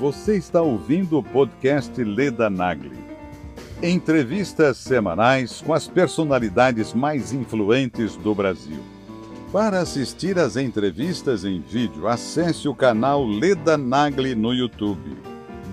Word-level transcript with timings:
Você 0.00 0.36
está 0.38 0.62
ouvindo 0.62 1.18
o 1.18 1.22
podcast 1.22 2.02
Leda 2.02 2.48
Nagli. 2.48 2.98
Entrevistas 3.82 4.78
semanais 4.78 5.60
com 5.60 5.74
as 5.74 5.86
personalidades 5.86 6.94
mais 6.94 7.34
influentes 7.34 8.16
do 8.16 8.34
Brasil. 8.34 8.82
Para 9.52 9.80
assistir 9.80 10.38
às 10.38 10.56
entrevistas 10.56 11.44
em 11.44 11.60
vídeo, 11.60 12.08
acesse 12.08 12.66
o 12.66 12.74
canal 12.74 13.26
Leda 13.26 13.76
Nagli 13.76 14.34
no 14.34 14.54
YouTube. 14.54 15.18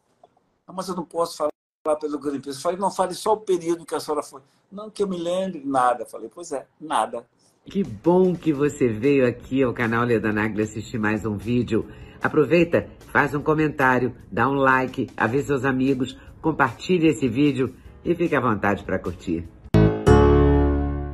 Mas 0.68 0.90
eu 0.90 0.96
não 0.96 1.06
posso 1.06 1.38
falar 1.38 1.96
pelo 2.00 2.20
Greenpeace. 2.20 2.58
Eu 2.58 2.64
falei, 2.64 2.80
não, 2.80 2.92
fale 2.92 3.14
só 3.14 3.34
o 3.34 3.42
período 3.42 3.86
que 3.86 3.96
a 3.96 4.00
senhora 4.00 4.24
foi. 4.24 4.42
Não, 4.72 4.90
que 4.90 5.04
eu 5.04 5.08
me 5.08 5.18
lembre, 5.18 5.64
nada. 5.64 6.04
Eu 6.04 6.08
falei, 6.08 6.30
pois 6.30 6.52
é, 6.52 6.68
nada. 6.80 7.28
Que 7.68 7.84
bom 7.84 8.36
que 8.36 8.54
você 8.54 8.88
veio 8.88 9.26
aqui 9.26 9.64
ao 9.64 9.74
canal 9.74 10.06
Leda 10.06 10.32
Nagli 10.32 10.62
assistir 10.62 11.00
mais 11.00 11.26
um 11.26 11.36
vídeo. 11.36 11.88
Aproveita, 12.22 12.88
faz 13.12 13.34
um 13.34 13.42
comentário, 13.42 14.14
dá 14.32 14.48
um 14.48 14.54
like, 14.54 15.08
avisa 15.18 15.48
seus 15.48 15.66
amigos, 15.66 16.16
compartilhe 16.44 17.08
esse 17.08 17.28
vídeo 17.28 17.74
e 18.06 18.14
fique 18.14 18.36
à 18.36 18.40
vontade 18.40 18.84
para 18.84 19.00
curtir. 19.00 19.48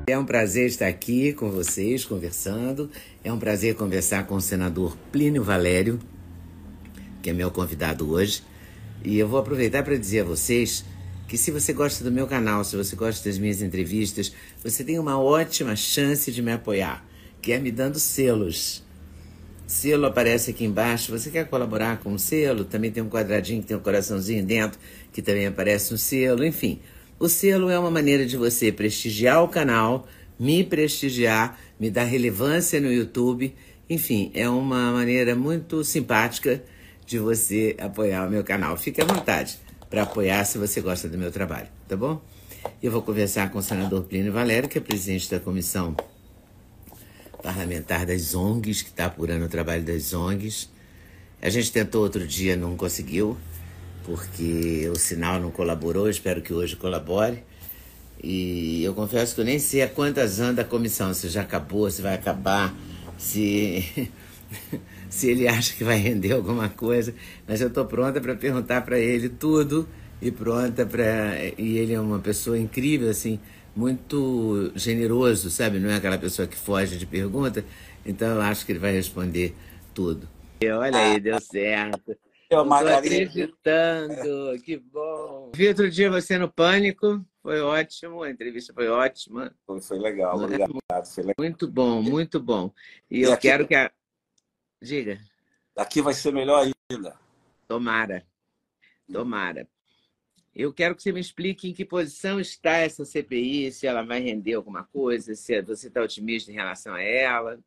É 0.06 0.20
um 0.20 0.26
prazer 0.26 0.68
estar 0.68 0.88
aqui 0.88 1.32
com 1.32 1.50
vocês, 1.50 2.04
conversando. 2.04 2.90
É 3.24 3.32
um 3.32 3.40
prazer 3.40 3.76
conversar 3.76 4.28
com 4.28 4.36
o 4.36 4.42
senador 4.42 4.98
Plínio 5.10 5.44
Valério, 5.44 6.00
que 7.22 7.30
é 7.30 7.34
meu 7.34 7.50
convidado 7.50 8.12
hoje. 8.12 8.44
E 9.06 9.18
eu 9.18 9.28
vou 9.28 9.40
aproveitar 9.40 9.84
para 9.84 9.96
dizer 9.96 10.20
a 10.20 10.26
vocês 10.26 10.84
que 11.32 11.38
se 11.38 11.50
você 11.50 11.72
gosta 11.72 12.04
do 12.04 12.12
meu 12.12 12.28
canal, 12.28 12.62
se 12.62 12.76
você 12.76 12.94
gosta 12.94 13.30
das 13.30 13.38
minhas 13.40 13.62
entrevistas, 13.62 14.34
você 14.62 14.84
tem 14.84 15.00
uma 15.00 15.18
ótima 15.18 15.78
chance 15.78 16.30
de 16.30 16.42
me 16.42 16.52
apoiar, 16.52 17.06
que 17.42 17.54
é 17.54 17.58
me 17.58 17.72
dando 17.72 17.98
selos. 17.98 18.84
Selo 19.66 20.08
aparece 20.08 20.52
aqui 20.52 20.66
embaixo. 20.66 21.10
Você 21.18 21.32
quer 21.32 21.48
colaborar 21.48 22.02
com 22.02 22.12
um 22.12 22.18
selo? 22.18 22.66
Também 22.66 22.92
tem 22.92 23.02
um 23.02 23.08
quadradinho 23.08 23.62
que 23.62 23.70
tem 23.70 23.78
um 23.78 23.80
coraçãozinho 23.80 24.44
dentro, 24.46 24.78
que 25.14 25.22
também 25.22 25.48
aparece 25.48 25.94
um 25.94 25.98
selo. 25.98 26.44
Enfim, 26.44 26.82
o 27.18 27.30
selo 27.30 27.70
é 27.70 27.80
uma 27.80 27.90
maneira 27.90 28.26
de 28.26 28.36
você 28.36 28.70
prestigiar 28.70 29.42
o 29.42 29.48
canal, 29.48 30.10
me 30.38 30.66
prestigiar, 30.66 31.58
me 31.80 31.90
dar 31.90 32.04
relevância 32.04 32.82
no 32.82 32.92
YouTube. 32.92 33.56
Enfim, 33.90 34.32
é 34.34 34.50
uma 34.50 34.92
maneira 34.92 35.34
muito 35.34 35.82
simpática 35.86 36.62
de 37.06 37.18
você 37.18 37.74
apoiar 37.80 38.28
o 38.28 38.30
meu 38.30 38.44
canal. 38.44 38.76
Fique 38.76 39.02
à 39.02 39.06
vontade 39.06 39.71
para 39.92 40.04
apoiar 40.04 40.46
se 40.46 40.58
você 40.58 40.80
gosta 40.80 41.10
do 41.10 41.18
meu 41.18 41.34
trabalho, 41.34 41.68
tá 41.86 41.98
bom? 41.98 42.22
Eu 42.82 42.90
vou 42.90 43.02
conversar 43.02 43.52
com 43.52 43.60
o 43.60 43.62
senador 43.62 44.04
Plínio 44.04 44.32
Valério, 44.32 44.70
que 44.70 44.78
é 44.78 44.82
presidente 44.82 45.30
da 45.30 45.38
comissão 45.38 45.94
parlamentar 47.44 48.06
das 48.06 48.34
ONGs, 48.34 48.84
que 48.84 48.90
está 48.90 49.08
apurando 49.08 49.44
o 49.46 49.50
trabalho 49.50 49.84
das 49.84 50.14
ONGs. 50.14 50.70
A 51.42 51.50
gente 51.50 51.74
tentou 51.74 52.04
outro 52.04 52.26
dia, 52.26 52.56
não 52.56 52.78
conseguiu, 52.78 53.38
porque 54.06 54.90
o 54.90 54.96
sinal 54.96 55.42
não 55.42 55.52
colaborou, 55.52 56.10
espero 56.10 56.42
que 56.42 56.54
hoje 56.54 56.78
colabore. 56.78 57.44
E 58.24 58.82
eu 58.86 58.94
confesso 58.94 59.36
que 59.36 59.42
eu 59.42 59.46
nem 59.46 59.60
sei 59.60 59.82
a 59.82 59.90
quantas 59.90 60.40
anda 60.40 60.62
a 60.62 60.66
comissão, 60.66 61.14
se 61.14 61.28
já 61.28 61.42
acabou, 61.42 61.92
se 61.92 62.02
vai 62.02 62.14
acabar, 62.14 62.74
se 63.18 64.10
se 65.12 65.30
ele 65.30 65.46
acha 65.46 65.76
que 65.76 65.84
vai 65.84 65.98
render 65.98 66.32
alguma 66.32 66.70
coisa, 66.70 67.14
mas 67.46 67.60
eu 67.60 67.68
estou 67.68 67.86
pronta 67.86 68.22
para 68.22 68.34
perguntar 68.34 68.82
para 68.82 68.98
ele 68.98 69.28
tudo 69.28 69.88
e 70.22 70.32
pronta 70.32 70.86
para 70.86 71.36
e 71.58 71.78
ele 71.78 71.94
é 71.94 72.00
uma 72.00 72.20
pessoa 72.20 72.58
incrível 72.58 73.10
assim, 73.10 73.38
muito 73.76 74.72
generoso, 74.74 75.50
sabe? 75.50 75.80
Não 75.80 75.90
é 75.90 75.96
aquela 75.96 76.18
pessoa 76.18 76.48
que 76.48 76.56
foge 76.56 76.98
de 76.98 77.06
pergunta, 77.06 77.64
então 78.06 78.36
eu 78.36 78.42
acho 78.42 78.66
que 78.66 78.72
ele 78.72 78.80
vai 78.80 78.94
responder 78.94 79.54
tudo. 79.94 80.30
E 80.62 80.70
olha 80.70 80.98
aí, 80.98 81.20
deu 81.20 81.40
certo. 81.42 82.16
Eu 82.50 82.64
estou 82.64 82.88
acreditando, 82.88 84.62
que 84.64 84.78
bom. 84.78 85.52
Vi 85.54 85.68
outro 85.68 85.90
dia 85.90 86.10
você 86.10 86.38
no 86.38 86.50
Pânico, 86.50 87.26
foi 87.44 87.60
ótimo, 87.60 88.24
a 88.24 88.30
entrevista 88.30 88.74
foi 88.74 88.88
ótima. 88.88 89.54
Foi, 89.66 89.82
foi 89.82 90.00
legal, 90.00 90.38
obrigado. 90.38 90.72
Foi 91.06 91.24
legal. 91.24 91.36
Muito 91.38 91.68
bom, 91.68 92.02
muito 92.02 92.40
bom. 92.40 92.72
E, 93.10 93.20
e 93.20 93.22
eu 93.24 93.34
aqui... 93.34 93.48
quero 93.48 93.68
que 93.68 93.76
a, 93.76 93.92
Diga. 94.82 95.20
Daqui 95.76 96.02
vai 96.02 96.14
ser 96.14 96.34
melhor 96.34 96.66
ainda. 96.90 97.16
Tomara. 97.68 98.26
Tomara. 99.12 99.68
Eu 100.54 100.74
quero 100.74 100.96
que 100.96 101.04
você 101.04 101.12
me 101.12 101.22
explique 101.22 101.70
em 101.70 101.74
que 101.74 101.86
posição 101.86 102.40
está 102.40 102.72
essa 102.72 103.06
CPI, 103.06 103.72
se 103.72 103.88
ela 103.88 104.04
vai 104.04 104.20
render 104.20 104.56
alguma 104.56 104.84
coisa, 104.84 105.34
se 105.36 105.62
você 105.62 105.88
está 105.88 106.02
otimista 106.02 106.52
em 106.52 106.56
relação 106.56 106.94
a 106.94 107.02
ela. 107.02 107.60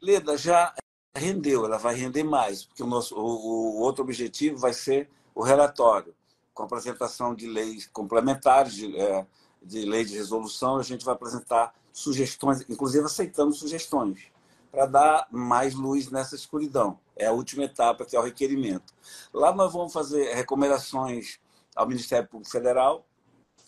Leda, 0.00 0.36
já 0.36 0.72
rendeu, 1.16 1.64
ela 1.64 1.78
vai 1.78 1.96
render 1.96 2.22
mais, 2.22 2.64
porque 2.64 2.82
o, 2.82 2.86
nosso, 2.86 3.16
o, 3.16 3.78
o 3.78 3.80
outro 3.80 4.04
objetivo 4.04 4.58
vai 4.58 4.72
ser 4.72 5.10
o 5.34 5.42
relatório, 5.42 6.14
com 6.54 6.62
a 6.62 6.66
apresentação 6.66 7.34
de 7.34 7.48
leis 7.48 7.88
complementares, 7.88 8.74
de, 8.74 8.96
é, 8.96 9.26
de 9.60 9.84
lei 9.84 10.04
de 10.04 10.14
resolução, 10.14 10.76
a 10.76 10.84
gente 10.84 11.04
vai 11.04 11.14
apresentar 11.14 11.74
sugestões, 11.92 12.64
inclusive 12.68 13.04
aceitando 13.04 13.52
sugestões 13.52 14.30
para 14.70 14.86
dar 14.86 15.28
mais 15.30 15.74
luz 15.74 16.10
nessa 16.10 16.34
escuridão. 16.34 16.98
É 17.16 17.26
a 17.26 17.32
última 17.32 17.64
etapa, 17.64 18.04
que 18.04 18.16
é 18.16 18.20
o 18.20 18.22
requerimento. 18.22 18.94
Lá 19.32 19.52
nós 19.52 19.72
vamos 19.72 19.92
fazer 19.92 20.34
recomendações 20.34 21.38
ao 21.74 21.86
Ministério 21.86 22.28
Público 22.28 22.50
Federal 22.50 23.06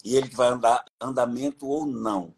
e 0.04 0.16
ele 0.16 0.28
que 0.28 0.36
vai 0.36 0.48
andar 0.48 0.84
andamento 1.00 1.66
ou 1.66 1.86
não. 1.86 2.34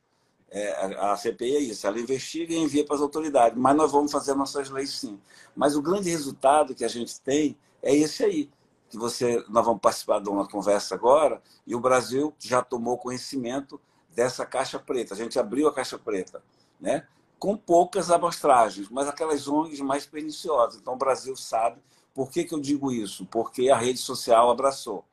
É, 0.50 0.96
a 1.00 1.16
CPI 1.16 1.56
é 1.56 1.58
isso, 1.58 1.84
ela 1.84 1.98
investiga 1.98 2.54
e 2.54 2.58
envia 2.58 2.84
para 2.84 2.94
as 2.94 3.02
autoridades, 3.02 3.58
mas 3.58 3.76
nós 3.76 3.90
vamos 3.90 4.12
fazer 4.12 4.34
nossas 4.34 4.70
leis 4.70 4.90
sim. 4.90 5.20
Mas 5.54 5.74
o 5.74 5.82
grande 5.82 6.08
resultado 6.08 6.76
que 6.76 6.84
a 6.84 6.88
gente 6.88 7.20
tem 7.20 7.58
é 7.82 7.92
esse 7.92 8.22
aí, 8.22 8.50
que 8.88 8.96
você, 8.96 9.44
nós 9.48 9.64
vamos 9.64 9.80
participar 9.80 10.20
de 10.20 10.28
uma 10.28 10.48
conversa 10.48 10.94
agora 10.94 11.42
e 11.66 11.74
o 11.74 11.80
Brasil 11.80 12.32
já 12.38 12.62
tomou 12.62 12.96
conhecimento 12.96 13.80
dessa 14.14 14.46
caixa 14.46 14.78
preta. 14.78 15.12
A 15.12 15.16
gente 15.16 15.36
abriu 15.40 15.66
a 15.66 15.74
caixa 15.74 15.98
preta, 15.98 16.40
né? 16.80 17.04
Com 17.44 17.58
poucas 17.58 18.10
amostragens, 18.10 18.88
mas 18.88 19.06
aquelas 19.06 19.46
ONGs 19.46 19.78
mais 19.80 20.06
perniciosas. 20.06 20.80
Então, 20.80 20.94
o 20.94 20.96
Brasil 20.96 21.36
sabe. 21.36 21.78
Por 22.14 22.30
que, 22.30 22.42
que 22.42 22.54
eu 22.54 22.58
digo 22.58 22.90
isso? 22.90 23.26
Porque 23.26 23.68
a 23.68 23.76
rede 23.76 23.98
social 23.98 24.50
abraçou. 24.50 25.04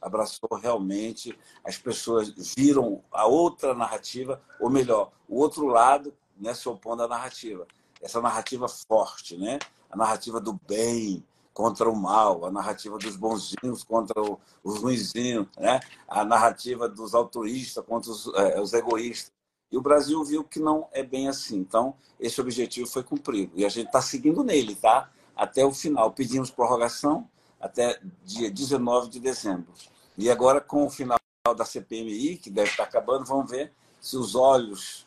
Abraçou 0.00 0.48
realmente, 0.62 1.36
as 1.64 1.76
pessoas 1.76 2.32
viram 2.56 3.02
a 3.10 3.26
outra 3.26 3.74
narrativa, 3.74 4.40
ou 4.60 4.70
melhor, 4.70 5.10
o 5.28 5.40
outro 5.40 5.66
lado 5.66 6.14
né, 6.38 6.54
se 6.54 6.68
opondo 6.68 7.02
à 7.02 7.08
narrativa. 7.08 7.66
Essa 8.00 8.20
narrativa 8.20 8.68
forte, 8.68 9.36
né? 9.36 9.58
a 9.90 9.96
narrativa 9.96 10.40
do 10.40 10.60
bem 10.68 11.26
contra 11.52 11.90
o 11.90 11.96
mal, 11.96 12.44
a 12.44 12.52
narrativa 12.52 12.98
dos 12.98 13.16
bonzinhos 13.16 13.82
contra 13.82 14.14
os 14.62 14.78
ruinzinhos, 14.78 15.48
né? 15.58 15.80
a 16.06 16.24
narrativa 16.24 16.88
dos 16.88 17.16
altruístas 17.16 17.84
contra 17.84 18.12
os, 18.12 18.32
é, 18.34 18.60
os 18.60 18.72
egoístas. 18.74 19.39
E 19.70 19.76
o 19.76 19.80
Brasil 19.80 20.22
viu 20.24 20.42
que 20.44 20.58
não 20.58 20.88
é 20.92 21.02
bem 21.02 21.28
assim. 21.28 21.58
Então, 21.58 21.94
esse 22.18 22.40
objetivo 22.40 22.88
foi 22.88 23.02
cumprido. 23.02 23.52
E 23.54 23.64
a 23.64 23.68
gente 23.68 23.86
está 23.86 24.02
seguindo 24.02 24.42
nele, 24.42 24.74
tá? 24.74 25.10
Até 25.36 25.64
o 25.64 25.72
final. 25.72 26.10
Pedimos 26.12 26.50
prorrogação 26.50 27.28
até 27.60 28.00
dia 28.24 28.50
19 28.50 29.10
de 29.10 29.20
dezembro. 29.20 29.72
E 30.16 30.30
agora, 30.30 30.60
com 30.60 30.84
o 30.84 30.90
final 30.90 31.18
da 31.56 31.64
CPMI, 31.64 32.36
que 32.36 32.50
deve 32.50 32.70
estar 32.70 32.84
acabando, 32.84 33.24
vamos 33.24 33.50
ver 33.50 33.72
se 34.00 34.16
os 34.16 34.34
olhos 34.34 35.06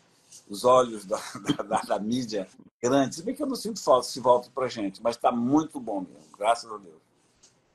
os 0.49 0.65
olhos 0.65 1.05
da, 1.05 1.19
da, 1.67 1.81
da 1.81 1.99
mídia 1.99 2.47
grandes. 2.81 3.17
Se 3.17 3.23
bem 3.23 3.35
que 3.35 3.41
eu 3.41 3.47
não 3.47 3.55
sinto 3.55 3.81
falta 3.81 4.07
se 4.07 4.19
volta 4.19 4.49
para 4.53 4.65
a 4.65 4.69
gente, 4.69 5.01
mas 5.01 5.15
está 5.15 5.31
muito 5.31 5.79
bom 5.79 6.01
mesmo, 6.01 6.37
graças 6.37 6.71
a 6.71 6.77
Deus. 6.77 7.01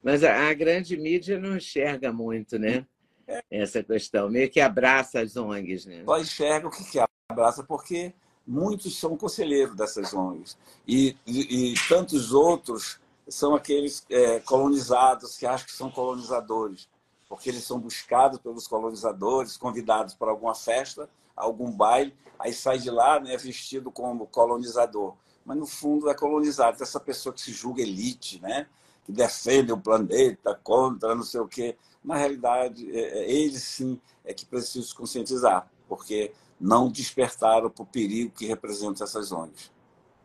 Mas 0.02 0.22
a, 0.22 0.48
a 0.48 0.54
grande 0.54 0.96
mídia 0.96 1.38
não 1.38 1.56
enxerga 1.56 2.12
muito, 2.12 2.58
né? 2.58 2.86
É. 3.28 3.42
Essa 3.50 3.82
questão, 3.82 4.30
meio 4.30 4.50
que 4.50 4.58
abraça 4.58 5.20
as 5.20 5.36
ONGs, 5.36 5.84
né? 5.84 6.02
Só 6.04 6.18
enxerga 6.18 6.66
o 6.66 6.70
que, 6.70 6.82
que 6.82 6.98
abraça, 7.30 7.62
porque 7.62 8.14
muitos 8.46 8.98
são 8.98 9.16
conselheiros 9.18 9.76
dessas 9.76 10.14
ONGs. 10.14 10.56
E, 10.86 11.14
e, 11.26 11.72
e 11.72 11.74
tantos 11.88 12.32
outros 12.32 12.98
são 13.28 13.54
aqueles 13.54 14.02
é, 14.08 14.40
colonizados 14.40 15.36
que 15.36 15.44
acham 15.44 15.66
que 15.66 15.74
são 15.74 15.90
colonizadores, 15.90 16.88
porque 17.28 17.50
eles 17.50 17.64
são 17.64 17.78
buscados 17.78 18.38
pelos 18.38 18.66
colonizadores, 18.66 19.58
convidados 19.58 20.14
para 20.14 20.30
alguma 20.30 20.54
festa, 20.54 21.10
algum 21.36 21.70
baile, 21.70 22.16
aí 22.38 22.54
sai 22.54 22.78
de 22.78 22.90
lá 22.90 23.20
né, 23.20 23.36
vestido 23.36 23.90
como 23.92 24.26
colonizador. 24.26 25.14
Mas, 25.44 25.58
no 25.58 25.66
fundo, 25.66 26.08
é 26.08 26.14
colonizado. 26.14 26.82
Essa 26.82 26.98
pessoa 26.98 27.34
que 27.34 27.40
se 27.42 27.52
julga 27.52 27.82
elite, 27.82 28.40
né? 28.40 28.66
que 29.08 29.12
defende 29.12 29.72
o 29.72 29.78
planeta 29.78 30.54
contra 30.62 31.14
não 31.14 31.22
sei 31.22 31.40
o 31.40 31.48
quê. 31.48 31.78
Na 32.08 32.16
realidade, 32.16 32.90
é, 32.90 33.18
é, 33.18 33.30
eles 33.30 33.62
sim 33.62 34.00
é 34.24 34.32
que 34.32 34.46
precisam 34.46 34.82
se 34.82 34.94
conscientizar, 34.94 35.70
porque 35.86 36.32
não 36.58 36.90
despertaram 36.90 37.68
para 37.68 37.82
o 37.82 37.86
perigo 37.86 38.32
que 38.34 38.46
representam 38.46 39.06
essas 39.06 39.30
ONGs. 39.30 39.70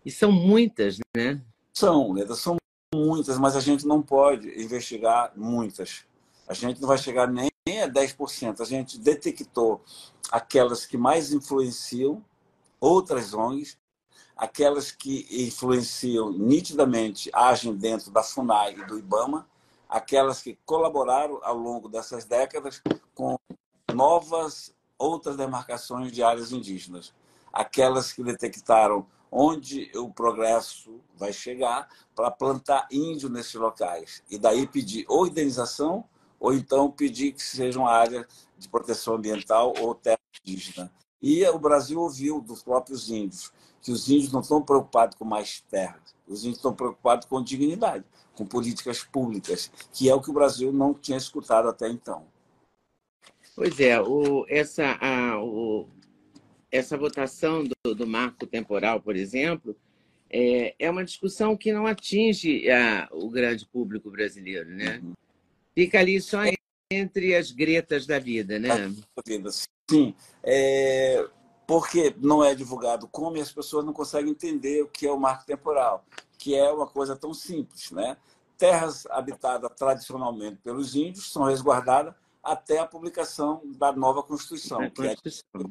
E 0.06 0.10
são 0.10 0.32
muitas, 0.32 1.00
né? 1.14 1.42
São, 1.74 2.14
Leda, 2.14 2.36
são 2.36 2.56
muitas, 2.96 3.38
mas 3.38 3.58
a 3.58 3.60
gente 3.60 3.86
não 3.86 4.02
pode 4.02 4.48
investigar 4.64 5.34
muitas. 5.36 6.06
A 6.48 6.54
gente 6.54 6.80
não 6.80 6.88
vai 6.88 6.98
chegar 6.98 7.28
nem 7.28 7.52
a 7.82 7.90
10%. 7.90 8.62
A 8.62 8.66
gente 8.66 8.98
detectou 8.98 9.84
aquelas 10.32 10.86
que 10.86 10.96
mais 10.96 11.34
influenciam 11.34 12.24
outras 12.80 13.34
ONGs, 13.34 13.78
aquelas 14.38 14.90
que 14.90 15.28
influenciam 15.30 16.32
nitidamente, 16.32 17.30
agem 17.34 17.76
dentro 17.76 18.10
da 18.10 18.24
FUNAI 18.24 18.76
e 18.80 18.86
do 18.86 18.98
IBAMA, 18.98 19.46
aquelas 19.94 20.42
que 20.42 20.57
colaboraram 20.66 21.40
ao 21.44 21.56
longo 21.56 21.88
dessas 21.88 22.25
décadas 22.25 22.81
com 23.13 23.38
novas 23.94 24.74
outras 24.98 25.38
demarcações 25.38 26.12
de 26.12 26.24
áreas 26.24 26.51
indígenas, 26.51 27.13
aquelas 27.54 28.12
que 28.12 28.24
detectaram 28.24 29.06
onde 29.31 29.92
o 29.95 30.10
progresso 30.10 31.00
vai 31.16 31.31
chegar 31.31 31.88
para 32.16 32.31
plantar 32.31 32.88
índio 32.92 33.30
nesses 33.30 33.54
locais. 33.54 34.24
E 34.31 34.40
daí 34.40 34.66
pedir 34.66 35.06
ou 35.07 35.28
indenização, 35.28 36.04
ou 36.39 36.51
então 36.56 36.89
pedir 36.89 37.34
que 37.34 37.44
seja 37.44 37.78
uma 37.78 37.92
área 37.92 38.28
de 38.57 38.68
proteção 38.68 39.13
ambiental 39.13 39.75
ou 39.80 39.94
terra 39.94 40.18
indígena. 40.44 40.92
E 41.22 41.48
o 41.48 41.60
Brasil 41.60 42.01
ouviu 42.01 42.42
dos 42.42 42.63
próprios 42.63 43.12
índios 43.12 43.54
que 43.84 43.92
os 43.92 44.10
índios 44.10 44.32
não 44.32 44.40
estão 44.40 44.62
preocupados 44.62 45.18
com 45.18 45.26
mais 45.26 45.60
terras, 45.70 46.16
os 46.26 46.40
índios 46.40 46.58
estão 46.58 46.74
preocupados 46.74 47.28
com 47.28 47.44
dignidade, 47.44 48.06
com 48.34 48.46
políticas 48.46 49.04
públicas, 49.04 49.70
que 49.92 50.10
é 50.10 50.16
o 50.16 50.22
que 50.22 50.30
o 50.30 50.34
Brasil 50.34 50.72
não 50.72 50.94
tinha 50.94 51.18
escutado 51.18 51.68
até 51.68 51.90
então. 51.90 52.26
Pois 53.56 53.80
é, 53.80 54.02
o, 54.02 54.46
essa, 54.50 54.98
a, 55.00 55.40
o, 55.44 55.88
essa 56.72 56.98
votação 56.98 57.64
do, 57.64 57.94
do, 57.94 58.08
marco 58.08 58.48
temporal, 58.48 59.00
por 59.00 59.16
exemplo, 59.16 59.76
é, 60.30 60.74
é 60.80 60.90
uma 60.90 61.04
discussão 61.04 61.56
que 61.56 61.72
não 61.72 61.86
atinge 61.86 62.68
a, 62.72 63.08
o 63.12 63.30
grande 63.30 63.68
público 63.68 64.10
brasileiro, 64.10 64.70
né? 64.70 65.00
Uhum. 65.04 65.14
Fica 65.76 66.00
ali 66.00 66.20
só 66.20 66.40
entre 66.92 67.36
as 67.36 67.52
gretas 67.52 68.08
da 68.08 68.18
vida, 68.18 68.58
né? 68.58 68.70
Sim, 69.90 70.16
é, 70.42 71.28
porque 71.65 72.15
não 72.18 72.44
é 72.44 72.54
divulgado 72.54 73.07
como 73.07 73.38
e 73.38 73.42
as 73.42 73.51
pessoas 73.51 73.86
não 73.86 73.94
conseguem 73.94 74.31
entender 74.31 74.83
o 74.83 74.88
que 74.88 75.07
é 75.07 75.12
o 75.12 75.19
marco 75.19 75.45
temporal, 75.45 76.06
que 76.38 76.56
é 76.56 76.71
uma 76.71 76.88
coisa 76.88 77.15
tão 77.15 77.33
simples, 77.33 77.92
né? 77.92 78.18
Terras 78.57 79.06
habitadas 79.07 79.71
tradicionalmente 79.75 80.57
pelos 80.63 80.95
índios 80.95 81.31
são 81.31 81.44
resguardadas 81.44 82.13
até 82.44 82.80
a 82.80 82.86
publicação 82.86 83.62
da 83.77 83.92
nova 83.94 84.21
Constituição. 84.21 84.81
É, 84.81 84.89
Constituição. 84.89 85.44
É, 85.60 85.63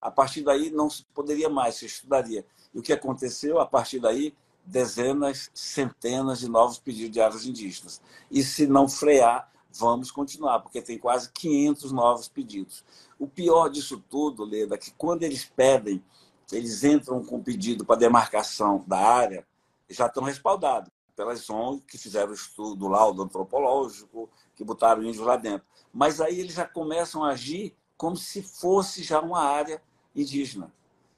a 0.00 0.10
partir 0.10 0.42
daí 0.42 0.70
não 0.70 0.90
se 0.90 1.04
poderia 1.14 1.48
mais, 1.48 1.76
se 1.76 1.86
estudaria. 1.86 2.44
E 2.74 2.78
o 2.78 2.82
que 2.82 2.92
aconteceu? 2.92 3.60
A 3.60 3.66
partir 3.66 4.00
daí, 4.00 4.34
dezenas, 4.64 5.50
centenas 5.54 6.40
de 6.40 6.48
novos 6.48 6.78
pedidos 6.78 7.12
de 7.12 7.20
áreas 7.20 7.46
indígenas. 7.46 8.02
E 8.30 8.42
se 8.42 8.66
não 8.66 8.88
frear, 8.88 9.51
vamos 9.78 10.10
continuar, 10.10 10.60
porque 10.60 10.82
tem 10.82 10.98
quase 10.98 11.30
500 11.32 11.92
novos 11.92 12.28
pedidos. 12.28 12.84
O 13.18 13.26
pior 13.26 13.68
disso 13.68 14.02
tudo, 14.08 14.44
Leda, 14.44 14.74
é 14.74 14.78
que 14.78 14.92
quando 14.92 15.22
eles 15.22 15.44
pedem, 15.44 16.02
eles 16.50 16.84
entram 16.84 17.24
com 17.24 17.42
pedido 17.42 17.84
para 17.84 17.96
demarcação 17.96 18.84
da 18.86 18.98
área, 18.98 19.46
já 19.88 20.06
estão 20.06 20.22
respaldados 20.22 20.90
pelas 21.14 21.48
ONGs 21.48 21.84
que 21.86 21.98
fizeram 21.98 22.30
o 22.30 22.34
estudo, 22.34 22.86
o 22.86 22.88
laudo 22.88 23.22
antropológico, 23.22 24.28
que 24.54 24.64
botaram 24.64 25.02
índios 25.02 25.24
lá 25.24 25.36
dentro. 25.36 25.66
Mas 25.92 26.20
aí 26.20 26.40
eles 26.40 26.54
já 26.54 26.66
começam 26.66 27.22
a 27.22 27.30
agir 27.30 27.74
como 27.96 28.16
se 28.16 28.42
fosse 28.42 29.02
já 29.02 29.20
uma 29.20 29.40
área 29.40 29.82
indígena. 30.14 30.72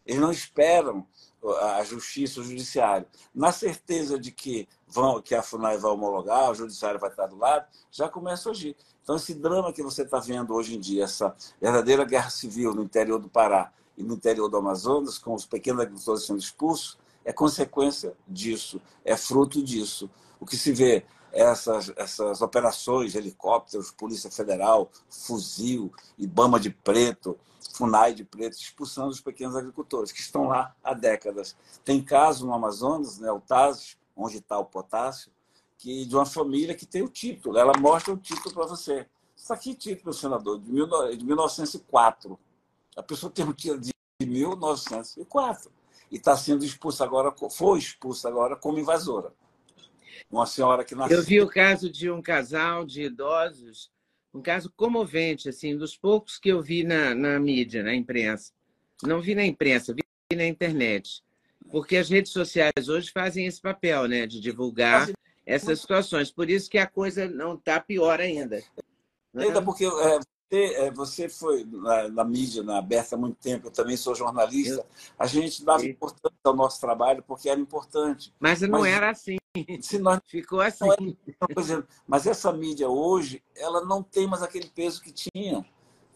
Eles 0.04 0.20
não 0.20 0.30
esperam 0.30 1.06
a 1.52 1.84
justiça, 1.84 2.40
o 2.40 2.44
judiciário. 2.44 3.06
Na 3.34 3.52
certeza 3.52 4.18
de 4.18 4.30
que, 4.30 4.68
vão, 4.86 5.20
que 5.20 5.34
a 5.34 5.42
FUNAI 5.42 5.78
vai 5.78 5.90
homologar, 5.90 6.50
o 6.50 6.54
judiciário 6.54 6.98
vai 6.98 7.10
estar 7.10 7.26
do 7.26 7.36
lado, 7.36 7.66
já 7.90 8.08
começa 8.08 8.48
a 8.48 8.52
agir. 8.52 8.76
Então, 9.02 9.16
esse 9.16 9.34
drama 9.34 9.72
que 9.72 9.82
você 9.82 10.02
está 10.02 10.18
vendo 10.18 10.54
hoje 10.54 10.74
em 10.74 10.80
dia, 10.80 11.04
essa 11.04 11.34
verdadeira 11.60 12.04
guerra 12.04 12.30
civil 12.30 12.72
no 12.74 12.82
interior 12.82 13.18
do 13.18 13.28
Pará 13.28 13.70
e 13.96 14.02
no 14.02 14.14
interior 14.14 14.48
do 14.48 14.56
Amazonas, 14.56 15.18
com 15.18 15.34
os 15.34 15.44
pequenos 15.44 15.82
agricultores 15.82 16.24
sendo 16.24 16.38
expulsos, 16.38 16.98
é 17.24 17.32
consequência 17.32 18.14
disso, 18.26 18.80
é 19.04 19.16
fruto 19.16 19.62
disso. 19.62 20.10
O 20.40 20.46
que 20.46 20.56
se 20.56 20.72
vê 20.72 21.04
essas, 21.34 21.92
essas 21.96 22.40
operações, 22.40 23.16
helicópteros, 23.16 23.90
Polícia 23.90 24.30
Federal, 24.30 24.90
fuzil, 25.10 25.92
Ibama 26.16 26.60
de 26.60 26.70
Preto, 26.70 27.36
FUNAI 27.74 28.14
de 28.14 28.24
Preto, 28.24 28.56
expulsando 28.56 29.08
os 29.08 29.20
pequenos 29.20 29.56
agricultores, 29.56 30.12
que 30.12 30.20
estão 30.20 30.44
lá 30.44 30.74
há 30.82 30.94
décadas. 30.94 31.56
Tem 31.84 32.00
caso 32.02 32.46
no 32.46 32.54
Amazonas, 32.54 33.18
né, 33.18 33.30
o 33.32 33.40
Tazes, 33.40 33.98
onde 34.16 34.38
está 34.38 34.56
o 34.56 34.64
potássio, 34.64 35.32
que, 35.76 36.04
de 36.04 36.14
uma 36.14 36.24
família 36.24 36.74
que 36.74 36.86
tem 36.86 37.02
o 37.02 37.08
título. 37.08 37.58
Ela 37.58 37.76
mostra 37.78 38.14
o 38.14 38.16
título 38.16 38.54
para 38.54 38.66
você. 38.66 39.06
Está 39.36 39.54
aqui 39.54 39.74
título, 39.74 40.14
senador, 40.14 40.60
de, 40.60 40.70
mil, 40.70 40.86
de 40.86 41.24
1904. 41.24 42.38
A 42.96 43.02
pessoa 43.02 43.30
tem 43.30 43.44
um 43.44 43.52
título 43.52 43.80
de 43.80 43.92
1904 44.24 45.70
e 46.12 46.16
está 46.16 46.36
sendo 46.36 46.64
expulsa 46.64 47.02
agora, 47.02 47.34
foi 47.50 47.80
expulsa 47.80 48.28
agora 48.28 48.54
como 48.54 48.78
invasora. 48.78 49.32
Uma 50.30 50.46
senhora 50.46 50.84
que 50.84 50.94
nasceu. 50.94 51.18
Eu 51.18 51.22
vi 51.22 51.40
o 51.40 51.48
caso 51.48 51.90
de 51.90 52.10
um 52.10 52.20
casal 52.22 52.84
de 52.84 53.02
idosos, 53.02 53.90
um 54.32 54.42
caso 54.42 54.72
comovente, 54.76 55.48
assim, 55.48 55.76
dos 55.76 55.96
poucos 55.96 56.38
que 56.38 56.48
eu 56.48 56.60
vi 56.60 56.82
na, 56.82 57.14
na 57.14 57.38
mídia, 57.38 57.82
na 57.82 57.94
imprensa. 57.94 58.52
Não 59.02 59.20
vi 59.20 59.34
na 59.34 59.44
imprensa, 59.44 59.94
vi 59.94 60.36
na 60.36 60.46
internet. 60.46 61.22
Porque 61.70 61.96
as 61.96 62.08
redes 62.08 62.32
sociais 62.32 62.88
hoje 62.88 63.10
fazem 63.10 63.46
esse 63.46 63.60
papel, 63.60 64.06
né, 64.08 64.26
de 64.26 64.40
divulgar 64.40 65.08
essas 65.46 65.80
situações. 65.80 66.30
Por 66.30 66.50
isso 66.50 66.70
que 66.70 66.78
a 66.78 66.86
coisa 66.86 67.28
não 67.28 67.54
está 67.54 67.80
pior 67.80 68.20
ainda. 68.20 68.62
Ainda 69.34 69.62
porque 69.62 69.84
é, 69.84 70.20
você, 70.50 70.64
é, 70.74 70.90
você 70.90 71.28
foi 71.28 71.64
na, 71.64 72.08
na, 72.08 72.24
mídia, 72.24 72.62
na 72.62 72.78
aberta 72.78 73.14
há 73.14 73.18
muito 73.18 73.36
tempo, 73.36 73.68
eu 73.68 73.70
também 73.70 73.96
sou 73.96 74.14
jornalista. 74.14 74.84
A 75.18 75.26
gente 75.26 75.64
dava 75.64 75.84
importância 75.86 76.38
ao 76.44 76.54
nosso 76.54 76.80
trabalho 76.80 77.22
porque 77.26 77.48
era 77.48 77.60
importante. 77.60 78.32
Mas 78.38 78.60
não 78.60 78.80
mas, 78.80 78.92
era 78.92 79.10
assim. 79.10 79.36
Se 79.80 79.98
nós, 79.98 80.20
Ficou 80.26 80.60
assim. 80.60 80.86
Era, 80.90 81.86
mas 82.06 82.26
essa 82.26 82.52
mídia 82.52 82.88
hoje, 82.88 83.42
ela 83.56 83.84
não 83.84 84.02
tem 84.02 84.26
mais 84.26 84.42
aquele 84.42 84.68
peso 84.68 85.02
que 85.02 85.12
tinha 85.12 85.64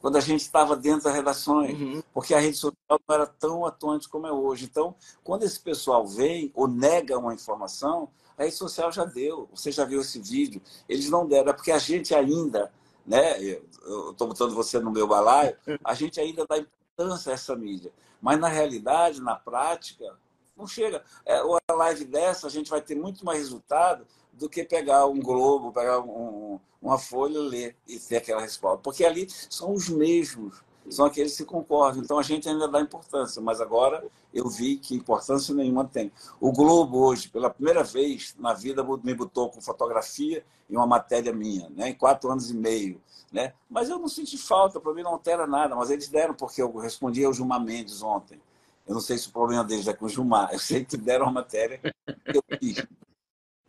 quando 0.01 0.17
a 0.17 0.21
gente 0.21 0.41
estava 0.41 0.77
dentro 0.77 1.05
das 1.05 1.15
redações, 1.15 1.79
uhum. 1.79 2.03
porque 2.15 2.33
a 2.33 2.39
rede 2.39 2.57
social 2.57 3.01
não 3.09 3.15
era 3.15 3.27
tão 3.27 3.67
atuante 3.67 4.09
como 4.09 4.27
é 4.27 4.33
hoje. 4.33 4.65
Então, 4.65 4.95
quando 5.25 5.43
esse 5.43 5.59
pessoal 5.59 6.07
vem 6.07 6.53
ou 6.55 6.69
nega 6.69 7.19
uma 7.19 7.35
informação, 7.35 8.09
a 8.37 8.45
rede 8.45 8.55
social 8.55 8.93
já 8.93 9.05
deu. 9.05 9.49
Você 9.53 9.73
já 9.73 9.85
viu 9.85 10.01
esse 10.01 10.21
vídeo? 10.21 10.63
Eles 10.89 11.11
não 11.11 11.27
deram, 11.27 11.51
é 11.51 11.53
porque 11.53 11.73
a 11.73 11.79
gente 11.79 12.15
ainda 12.15 12.73
né? 13.09 13.41
Eu 13.43 14.11
estou 14.11 14.29
botando 14.29 14.55
você 14.55 14.79
no 14.79 14.91
meu 14.91 15.07
balaio, 15.07 15.57
a 15.83 15.95
gente 15.95 16.21
ainda 16.21 16.47
dá 16.47 16.59
importância 16.59 17.33
a 17.33 17.35
essa 17.35 17.57
mídia. 17.57 17.93
Mas 18.21 18.39
na 18.39 18.49
realidade, 18.49 19.21
na 19.21 19.35
prática, 19.35 20.17
não 20.57 20.67
chega. 20.67 21.03
É, 21.25 21.43
uma 21.43 21.61
live 21.69 22.05
dessa, 22.05 22.47
a 22.47 22.51
gente 22.51 22.69
vai 22.69 22.81
ter 22.81 22.95
muito 22.95 23.25
mais 23.25 23.39
resultado 23.39 24.07
do 24.33 24.49
que 24.49 24.63
pegar 24.65 25.07
um 25.07 25.21
Globo, 25.21 25.73
pegar 25.73 26.01
um, 26.01 26.61
uma 26.83 26.99
folha, 26.99 27.41
ler 27.41 27.77
e 27.87 27.99
ter 27.99 28.17
aquela 28.17 28.43
resposta. 28.43 28.79
Porque 28.79 29.05
ali 29.05 29.27
são 29.49 29.73
os 29.73 29.89
mesmos 29.89 30.63
são 30.91 31.07
aqueles 31.07 31.37
que 31.37 31.45
concordam. 31.45 32.03
Então 32.03 32.19
a 32.19 32.23
gente 32.23 32.49
ainda 32.49 32.69
dá 32.69 32.81
importância, 32.81 33.41
mas 33.41 33.61
agora 33.61 34.05
eu 34.33 34.49
vi 34.49 34.77
que 34.77 34.95
importância 34.95 35.55
nenhuma 35.55 35.85
tem. 35.85 36.13
O 36.41 36.53
Globo 36.53 36.99
hoje, 36.99 37.29
pela 37.29 37.51
primeira 37.51 37.83
vez 37.83 38.35
na 38.39 38.55
vida, 38.55 38.85
me 39.03 39.15
botou 39.15 39.51
com 39.51 39.61
fotografia 39.61 40.45
e 40.69 40.77
uma 40.77 40.87
matéria 40.87 41.33
minha, 41.33 41.69
né? 41.71 41.91
em 41.91 41.95
quatro 41.95 42.31
anos 42.31 42.51
e 42.51 42.55
meio. 42.55 43.01
Né? 43.33 43.53
Mas 43.69 43.89
eu 43.89 43.99
não 43.99 44.09
senti 44.09 44.39
falta, 44.39 44.81
para 44.81 44.95
mim 44.95 45.03
não 45.03 45.13
altera 45.13 45.47
nada, 45.47 45.77
mas 45.77 45.91
eles 45.91 46.09
deram, 46.09 46.35
porque 46.35 46.63
eu 46.63 46.75
respondi 46.77 47.25
ao 47.25 47.33
Gilmar 47.33 47.63
Mendes 47.63 48.03
ontem. 48.03 48.41
Eu 48.87 48.95
não 48.95 49.01
sei 49.03 49.19
se 49.19 49.29
o 49.29 49.33
problema 49.33 49.63
deles 49.63 49.87
é 49.87 49.93
com 49.93 50.07
o 50.07 50.09
Gilmar. 50.09 50.49
Eu 50.53 50.59
sei 50.59 50.83
que 50.83 50.97
deram 50.97 51.27
a 51.27 51.31
matéria 51.31 51.79
que 51.79 52.39
eu 52.39 52.43
fiz. 52.59 52.87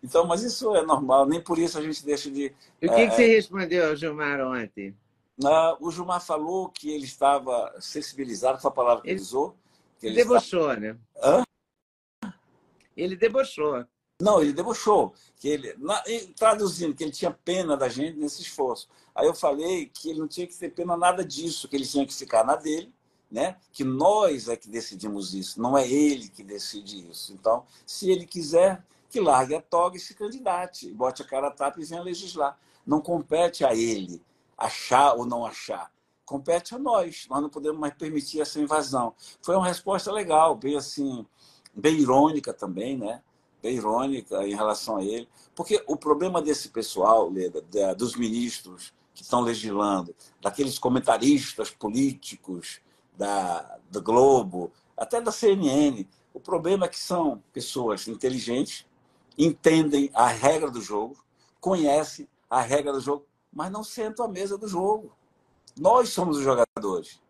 Então, 0.02 0.26
mas 0.26 0.44
isso 0.44 0.74
é 0.78 0.82
normal, 0.82 1.26
nem 1.26 1.42
por 1.42 1.60
isso 1.60 1.78
a 1.78 1.82
gente 1.82 2.06
deixa 2.06 2.32
de. 2.32 2.54
E 2.82 2.88
o 2.88 2.96
que, 2.96 3.02
é, 3.02 3.08
que 3.10 3.16
você 3.16 3.36
respondeu 3.36 3.90
ao 3.90 3.96
Gilmar 3.98 4.40
ontem? 4.40 4.96
O 5.80 5.90
Gilmar 5.90 6.22
falou 6.22 6.70
que 6.70 6.90
ele 6.90 7.06
estava 7.06 7.74
sensibilizado, 7.80 8.60
foi 8.60 8.70
a 8.70 8.74
palavra 8.74 9.04
que 9.04 9.10
ele, 9.10 9.22
usou. 9.22 9.56
Que 9.98 10.08
ele 10.08 10.16
debochou, 10.18 10.70
está... 10.70 10.80
né? 10.80 10.98
Hã? 11.24 11.44
Ele 12.96 13.16
debochou. 13.16 13.86
Não, 14.22 14.42
ele 14.42 14.52
debochou. 14.52 15.14
Que 15.38 15.48
ele, 15.48 15.74
na, 15.78 16.04
traduzindo, 16.36 16.94
que 16.94 17.06
ele 17.06 17.12
tinha 17.12 17.32
pena 17.32 17.78
da 17.78 17.88
gente 17.88 18.18
nesse 18.18 18.42
esforço. 18.42 18.90
Aí 19.16 19.26
eu 19.26 19.34
falei 19.34 19.86
que 19.86 20.10
ele 20.10 20.20
não 20.20 20.28
tinha 20.28 20.46
que 20.46 20.58
ter 20.58 20.72
pena 20.72 20.98
nada 20.98 21.24
disso, 21.24 21.70
que 21.70 21.76
ele 21.78 21.88
tinha 21.88 22.06
que 22.06 22.14
ficar 22.14 22.44
na 22.44 22.58
dele, 22.58 22.94
né? 23.32 23.56
que 23.72 23.86
nós 23.86 24.50
é 24.50 24.58
que 24.58 24.70
decidimos 24.70 25.34
isso, 25.34 25.62
não 25.62 25.78
é 25.78 25.90
ele 25.90 26.28
que 26.28 26.44
decide 26.44 27.10
isso. 27.10 27.32
Então, 27.32 27.66
se 27.86 28.12
ele 28.12 28.26
quiser, 28.26 28.84
que 29.10 29.22
largue 29.22 29.56
a 29.56 29.62
toga 29.62 29.96
e 29.96 30.00
se 30.02 30.14
candidate, 30.14 30.92
bote 30.92 31.22
a 31.22 31.26
cara 31.26 31.48
a 31.48 31.52
tapa 31.52 31.80
e 31.80 31.86
venha 31.86 32.02
legislar. 32.02 32.60
Não 32.86 33.00
compete 33.00 33.64
a 33.64 33.74
ele 33.74 34.22
achar 34.60 35.14
ou 35.14 35.26
não 35.26 35.46
achar. 35.46 35.92
Compete 36.26 36.76
a 36.76 36.80
nós. 36.80 37.26
Nós 37.30 37.42
não 37.42 37.50
podemos 37.50 37.80
mais 37.80 37.94
permitir 37.94 38.42
essa 38.42 38.60
invasão. 38.60 39.16
Foi 39.42 39.56
uma 39.56 39.66
resposta 39.66 40.12
legal, 40.12 40.56
bem 40.56 40.76
assim, 40.76 41.26
bem 41.74 42.00
irônica 42.00 42.54
também, 42.54 42.98
né? 42.98 43.24
Bem 43.62 43.76
irônica 43.76 44.46
em 44.46 44.56
relação 44.56 44.98
a 44.98 45.04
ele. 45.04 45.28
Porque 45.56 45.84
o 45.88 45.96
problema 45.96 46.42
desse 46.42 46.70
pessoal, 46.70 47.30
Leda, 47.30 47.64
dos 47.96 48.16
ministros 48.16 48.94
que 49.14 49.24
estão 49.24 49.42
legislando, 49.42 50.16
daqueles 50.42 50.78
comentaristas 50.78 51.70
políticos 51.72 52.80
da, 53.18 53.78
do 53.90 54.02
Globo, 54.02 54.72
até 54.96 55.20
da 55.20 55.32
CNN, 55.32 56.06
o 56.34 56.40
problema 56.40 56.86
é 56.86 56.90
que 56.90 57.00
são 57.00 57.44
pessoas 57.52 58.08
inteligentes, 58.08 58.86
entendem 59.38 60.10
a 60.14 60.28
regra 60.28 60.70
do 60.70 60.82
jogo, 60.82 61.18
conhecem 61.60 62.28
a 62.50 62.62
regra 62.62 62.94
do 62.94 63.02
jogo, 63.02 63.26
mas 63.52 63.72
não 63.72 63.84
sentam 63.84 64.26
à 64.26 64.28
mesa 64.28 64.58
do 64.58 64.68
jogo. 64.68 65.12
Nós 65.78 66.10
somos 66.10 66.38
os 66.38 66.44
jogadores. 66.44 67.22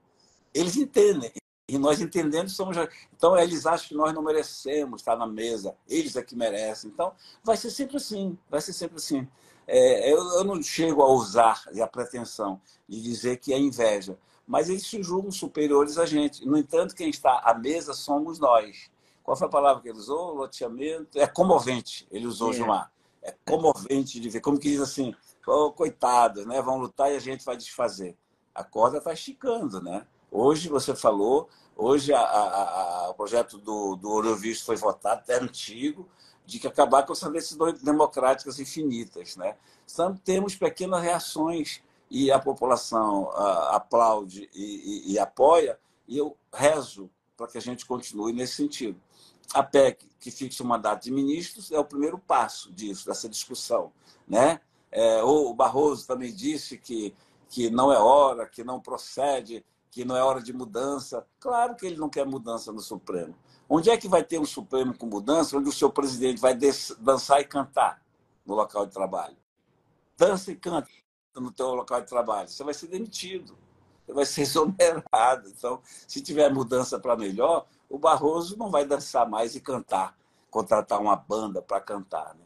Eles 0.54 0.76
entendem. 0.76 1.32
E 1.68 1.78
nós 1.78 2.02
entendendo 2.02 2.50
somos. 2.50 2.76
Então, 3.16 3.38
eles 3.38 3.66
acham 3.66 3.90
que 3.90 3.96
nós 3.96 4.14
não 4.14 4.24
merecemos 4.24 5.02
estar 5.02 5.16
na 5.16 5.28
mesa. 5.28 5.76
Eles 5.88 6.16
é 6.16 6.24
que 6.24 6.36
merecem. 6.36 6.90
Então, 6.90 7.14
vai 7.44 7.56
ser 7.56 7.70
sempre 7.70 7.98
assim. 7.98 8.38
Vai 8.50 8.60
ser 8.60 8.74
sempre 8.74 8.98
assim. 8.98 9.28
É, 9.68 10.12
eu, 10.12 10.18
eu, 10.18 10.44
não 10.44 10.62
chego 10.64 11.04
a 11.04 11.08
usar 11.12 11.64
a 11.80 11.86
pretensão 11.86 12.60
de 12.88 13.00
dizer 13.00 13.38
que 13.38 13.54
é 13.54 13.60
inveja, 13.60 14.18
mas 14.48 14.68
eles 14.68 14.88
se 14.88 15.04
julgam 15.04 15.32
superiores 15.32 16.00
a 16.00 16.08
gente. 16.08 16.44
No 16.44 16.58
entanto, 16.58 16.96
quem 16.96 17.12
está 17.12 17.40
à 17.46 17.54
mesa 17.54 17.94
somos 17.94 18.40
nós. 18.40 18.90
Qual 19.22 19.38
foi 19.38 19.46
a 19.46 19.52
palavra 19.52 19.84
que 19.84 19.90
ele 19.90 20.00
usou? 20.00 20.34
Loteamento? 20.34 21.20
É 21.20 21.28
comovente, 21.28 22.08
ele 22.10 22.26
usou, 22.26 22.50
é. 22.50 22.54
Gilmar. 22.54 22.92
É 23.22 23.36
comovente 23.46 24.20
de 24.20 24.28
ver. 24.28 24.42
Como 24.42 24.58
que 24.58 24.72
diz 24.72 24.82
assim, 24.82 25.14
oh, 25.50 25.72
coitados, 25.72 26.46
né? 26.46 26.62
Vão 26.62 26.78
lutar 26.78 27.12
e 27.12 27.16
a 27.16 27.20
gente 27.20 27.44
vai 27.44 27.58
desfazer. 27.58 28.16
A 28.54 28.64
corda 28.64 28.98
está 28.98 29.14
esticando, 29.14 29.82
né? 29.82 30.06
Hoje 30.32 30.70
você 30.70 30.96
falou, 30.96 31.50
hoje 31.76 32.14
a, 32.14 32.20
a, 32.20 33.06
a, 33.06 33.10
o 33.10 33.14
projeto 33.14 33.58
do, 33.58 33.96
do 33.96 34.10
Eurovisto 34.10 34.66
foi 34.66 34.76
votado, 34.76 35.24
é 35.28 35.36
antigo, 35.36 36.08
de 36.46 36.60
que 36.60 36.68
acabar 36.68 37.06
com 37.06 37.14
essas 37.14 37.32
decisões 37.32 37.82
democráticas 37.82 38.60
infinitas. 38.60 39.36
Né? 39.38 39.56
Então, 39.92 40.16
temos 40.16 40.56
pequenas 40.56 41.02
reações 41.02 41.82
e 42.10 42.32
a 42.32 42.40
população 42.40 43.30
aplaude 43.70 44.50
e, 44.54 45.10
e, 45.12 45.14
e 45.14 45.20
apoia, 45.20 45.80
e 46.08 46.18
eu 46.18 46.36
rezo 46.52 47.10
para 47.38 47.48
que 47.48 47.58
a 47.58 47.62
gente 47.62 47.86
continue 47.86 48.34
nesse 48.34 48.56
sentido. 48.56 49.00
A 49.54 49.64
PEC, 49.64 50.08
que 50.20 50.32
fixa 50.32 50.64
o 50.64 50.66
mandato 50.66 51.04
de 51.04 51.12
ministros, 51.12 51.72
é 51.72 51.80
o 51.80 51.86
primeiro 51.86 52.18
passo 52.18 52.72
disso, 52.72 53.06
dessa 53.06 53.30
discussão. 53.30 53.92
Né? 54.28 54.60
É, 54.92 55.22
o 55.24 55.54
Barroso 55.54 56.08
também 56.08 56.34
disse 56.34 56.78
que, 56.78 57.16
que 57.50 57.70
não 57.70 57.92
é 57.92 57.98
hora, 57.98 58.48
que 58.48 58.64
não 58.64 58.80
procede, 58.80 59.64
que 59.92 60.06
não 60.06 60.16
é 60.16 60.24
hora 60.24 60.42
de 60.42 60.54
mudança. 60.54 61.26
Claro 61.40 61.76
que 61.76 61.86
ele 61.86 61.98
não 61.98 62.10
quer 62.10 62.26
mudança 62.26 62.72
no 62.72 62.82
Supremo. 62.82 63.36
Onde 63.68 63.90
é 63.90 63.98
que 63.98 64.08
vai 64.08 64.24
ter 64.24 64.40
um 64.40 64.46
Supremo 64.46 64.98
com 64.98 65.06
mudança, 65.06 65.58
onde 65.58 65.70
o 65.70 65.74
seu 65.74 65.92
presidente 65.92 66.42
vai 66.42 66.58
dançar 67.00 67.40
e 67.40 67.46
cantar 67.46 68.02
no 68.46 68.56
local 68.56 68.86
de 68.86 68.94
trabalho? 68.94 69.38
Dança 70.18 70.52
e 70.52 70.56
canta 70.56 70.90
no 71.36 71.52
teu 71.52 71.74
local 71.76 72.02
de 72.02 72.08
trabalho. 72.08 72.50
Você 72.50 72.64
vai 72.64 72.74
ser 72.74 72.88
demitido. 72.88 73.56
Você 74.06 74.14
vai 74.14 74.26
ser 74.26 74.42
exonerado. 74.44 75.48
Então, 75.50 75.82
se 75.86 76.22
tiver 76.22 76.52
mudança 76.52 77.00
para 77.00 77.16
melhor, 77.16 77.68
o 77.90 77.98
Barroso 77.98 78.58
não 78.58 78.70
vai 78.70 78.86
dançar 78.86 79.30
mais 79.30 79.56
e 79.56 79.62
cantar, 79.62 80.18
contratar 80.50 81.00
uma 81.00 81.16
banda 81.16 81.62
para 81.62 81.80
cantar. 81.80 82.36
Né? 82.36 82.46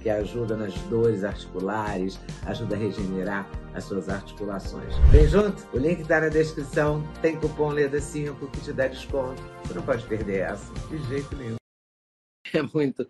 que 0.00 0.08
ajuda 0.08 0.56
nas 0.56 0.74
dores 0.82 1.24
articulares, 1.24 2.18
ajuda 2.46 2.74
a 2.74 2.78
regenerar 2.78 3.48
as 3.74 3.84
suas 3.84 4.08
articulações. 4.08 4.96
Vem 5.10 5.26
junto? 5.28 5.66
O 5.76 5.78
link 5.78 6.00
está 6.00 6.20
na 6.20 6.28
descrição. 6.28 7.02
Tem 7.20 7.38
cupom 7.38 7.70
LEDA5 7.70 8.50
que 8.50 8.60
te 8.60 8.72
dá 8.72 8.88
desconto. 8.88 9.42
Você 9.64 9.74
não 9.74 9.82
pode 9.82 10.06
perder 10.06 10.40
essa, 10.40 10.72
de 10.88 10.98
jeito 11.08 11.36
nenhum. 11.36 11.56
É 12.50 12.62
muito. 12.62 13.06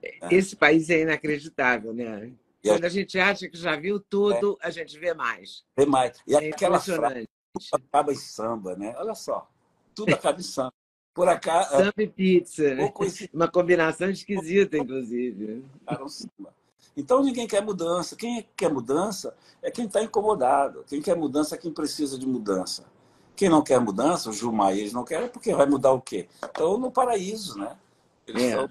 É. 0.00 0.32
Esse 0.32 0.54
país 0.54 0.88
é 0.90 1.00
inacreditável, 1.00 1.92
né? 1.92 2.32
Quando 2.62 2.84
a 2.84 2.88
gente 2.88 3.18
acha 3.18 3.48
que 3.48 3.56
já 3.56 3.74
viu 3.74 3.98
tudo, 3.98 4.58
é. 4.62 4.68
a 4.68 4.70
gente 4.70 4.98
vê 4.98 5.12
mais. 5.12 5.64
Vê 5.76 5.86
mais. 5.86 6.18
E 6.26 6.34
é 6.34 6.50
aquela 6.50 6.78
frase, 6.78 7.28
acaba 7.72 8.12
em 8.12 8.16
samba, 8.16 8.76
né? 8.76 8.94
Olha 8.96 9.14
só, 9.14 9.50
tudo 9.94 10.14
acaba 10.14 10.38
em 10.38 10.44
samba. 10.44 10.72
Por 11.14 11.28
acaso. 11.28 11.70
Samba 11.70 11.92
e 11.98 12.08
pizza. 12.08 12.74
Né? 12.74 12.92
Uma 13.32 13.48
combinação 13.48 14.10
esquisita, 14.10 14.78
inclusive. 14.78 15.64
Então 16.96 17.22
ninguém 17.22 17.46
quer 17.46 17.62
mudança. 17.62 18.16
Quem 18.16 18.46
quer 18.56 18.72
mudança 18.72 19.34
é 19.62 19.70
quem 19.70 19.86
está 19.86 20.02
incomodado. 20.02 20.84
Quem 20.88 21.00
quer 21.00 21.16
mudança 21.16 21.54
é 21.54 21.58
quem 21.58 21.72
precisa 21.72 22.18
de 22.18 22.26
mudança. 22.26 22.84
Quem 23.34 23.48
não 23.48 23.62
quer 23.62 23.80
mudança, 23.80 24.28
o 24.28 24.32
Gilmar 24.32 24.76
eles 24.76 24.92
não 24.92 25.04
querem, 25.04 25.28
porque 25.28 25.54
vai 25.54 25.66
mudar 25.66 25.92
o 25.92 26.00
quê? 26.00 26.28
Então 26.44 26.76
no 26.76 26.90
paraíso, 26.90 27.58
né? 27.58 27.74
Eles 28.26 28.42
é. 28.42 28.68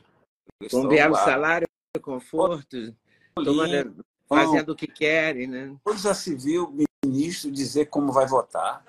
eles 0.62 0.88
belo 0.88 1.16
salário, 1.16 1.68
conforto, 2.02 2.96
tomando, 3.34 4.06
fazendo 4.28 4.74
o 4.74 4.76
que 4.76 4.86
querem, 4.86 5.48
né? 5.48 5.76
Onde 5.84 6.02
já 6.02 6.14
se 6.14 6.36
viu 6.36 6.66
o 6.66 7.08
ministro 7.08 7.50
dizer 7.50 7.88
como 7.88 8.12
vai 8.12 8.28
votar? 8.28 8.86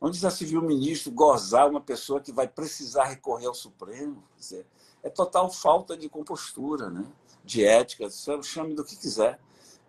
Onde 0.00 0.18
já 0.18 0.30
se 0.30 0.44
viu 0.44 0.60
o 0.60 0.64
ministro 0.64 1.10
gozar 1.10 1.68
uma 1.68 1.80
pessoa 1.80 2.20
que 2.20 2.32
vai 2.32 2.46
precisar 2.46 3.04
recorrer 3.04 3.46
ao 3.46 3.54
Supremo? 3.54 4.22
Dizer, 4.38 4.66
é 5.02 5.08
total 5.08 5.50
falta 5.50 5.96
de 5.96 6.08
compostura, 6.08 6.90
né? 6.90 7.06
de 7.46 7.64
ética, 7.64 8.08
chame 8.42 8.74
do 8.74 8.84
que 8.84 8.96
quiser. 8.96 9.38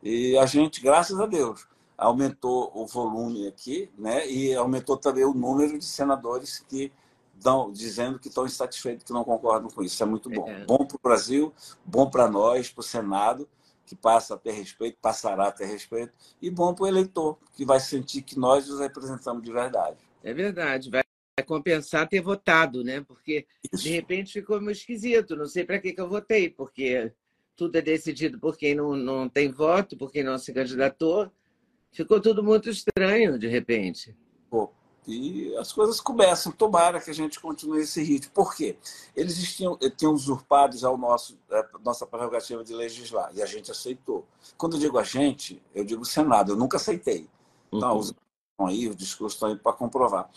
E 0.02 0.38
a 0.38 0.46
gente, 0.46 0.80
graças 0.80 1.20
a 1.20 1.26
Deus, 1.26 1.68
aumentou 1.98 2.72
o 2.74 2.86
volume 2.86 3.48
aqui, 3.48 3.90
né? 3.98 4.30
E 4.30 4.54
aumentou 4.54 4.96
também 4.96 5.26
o 5.26 5.34
número 5.34 5.80
de 5.80 5.86
senadores 5.86 6.60
que 6.60 6.94
estão 7.36 7.72
dizendo 7.72 8.20
que 8.20 8.28
estão 8.28 8.46
insatisfeitos, 8.46 9.04
que 9.04 9.12
não 9.12 9.24
concordam 9.24 9.70
com 9.72 9.82
isso. 9.82 9.96
Isso 9.96 10.04
é 10.04 10.06
muito 10.06 10.30
bom. 10.30 10.48
É. 10.48 10.66
Bom 10.66 10.86
para 10.86 10.96
o 10.96 11.00
Brasil, 11.04 11.52
bom 11.84 12.10
para 12.10 12.30
nós, 12.30 12.70
para 12.70 12.82
o 12.82 12.84
Senado, 12.84 13.50
que 13.88 13.96
passa 13.96 14.36
a 14.36 14.38
ter 14.38 14.52
respeito, 14.52 14.98
passará 15.02 15.48
a 15.48 15.52
ter 15.52 15.66
respeito, 15.66 16.14
e 16.42 16.52
bom 16.52 16.76
para 16.76 16.84
o 16.84 16.88
eleitor, 16.88 17.40
que 17.54 17.66
vai 17.66 17.80
sentir 17.80 18.22
que 18.22 18.38
nós 18.38 18.70
os 18.70 18.82
representamos 18.82 19.42
de 19.42 19.52
verdade. 19.52 19.98
É 20.22 20.34
verdade. 20.34 20.90
Vai 20.90 21.04
compensar 21.46 22.08
ter 22.10 22.20
votado, 22.20 22.84
né? 22.84 23.02
Porque 23.02 23.48
isso. 23.72 23.84
de 23.84 23.92
repente 23.92 24.34
ficou 24.34 24.60
meio 24.60 24.74
esquisito. 24.74 25.38
Não 25.38 25.46
sei 25.46 25.64
para 25.64 25.80
que, 25.80 25.94
que 25.94 26.02
eu 26.02 26.10
votei, 26.10 26.50
porque 26.50 27.14
tudo 27.56 27.78
é 27.78 27.82
decidido 27.82 28.38
por 28.38 28.58
quem 28.58 28.76
não, 28.76 28.94
não 28.94 29.30
tem 29.30 29.50
voto, 29.50 29.96
por 29.96 30.12
quem 30.12 30.24
não 30.24 30.38
se 30.38 30.54
candidatou. 30.54 31.32
Ficou 31.92 32.20
tudo 32.20 32.44
muito 32.44 32.70
estranho, 32.70 33.40
de 33.40 33.48
repente. 33.48 34.14
Pô, 34.50 34.74
e 35.08 35.56
as 35.56 35.72
coisas 35.72 36.02
começam. 36.02 36.52
Tomara 36.52 37.00
que 37.00 37.10
a 37.10 37.14
gente 37.14 37.40
continue 37.40 37.82
esse 37.82 38.04
ritmo. 38.04 38.32
Por 38.34 38.54
quê? 38.54 38.78
Eles 39.16 39.56
tinham, 39.56 39.78
tinham 39.96 40.14
usurpado 40.14 40.78
já 40.78 40.90
o 40.90 40.98
nosso, 40.98 41.40
a 41.50 41.60
é, 41.60 41.68
nossa 41.82 42.06
prerrogativa 42.06 42.62
de 42.64 42.74
legislar, 42.74 43.32
e 43.34 43.42
a 43.42 43.46
gente 43.46 43.72
aceitou. 43.72 44.26
Quando 44.58 44.76
eu 44.76 44.80
digo 44.82 45.00
a 45.00 45.04
gente, 45.04 45.64
eu 45.74 45.86
digo 45.86 46.02
o 46.02 46.06
Senado, 46.06 46.52
eu 46.52 46.56
nunca 46.58 46.76
aceitei. 46.76 47.30
Então, 47.72 48.00
uhum. 48.00 48.68
aí, 48.68 48.90
os 48.90 48.98
discursos 48.98 49.36
estão 49.36 49.48
aí 49.48 49.56
para 49.56 49.72
comprovar. 49.72 50.30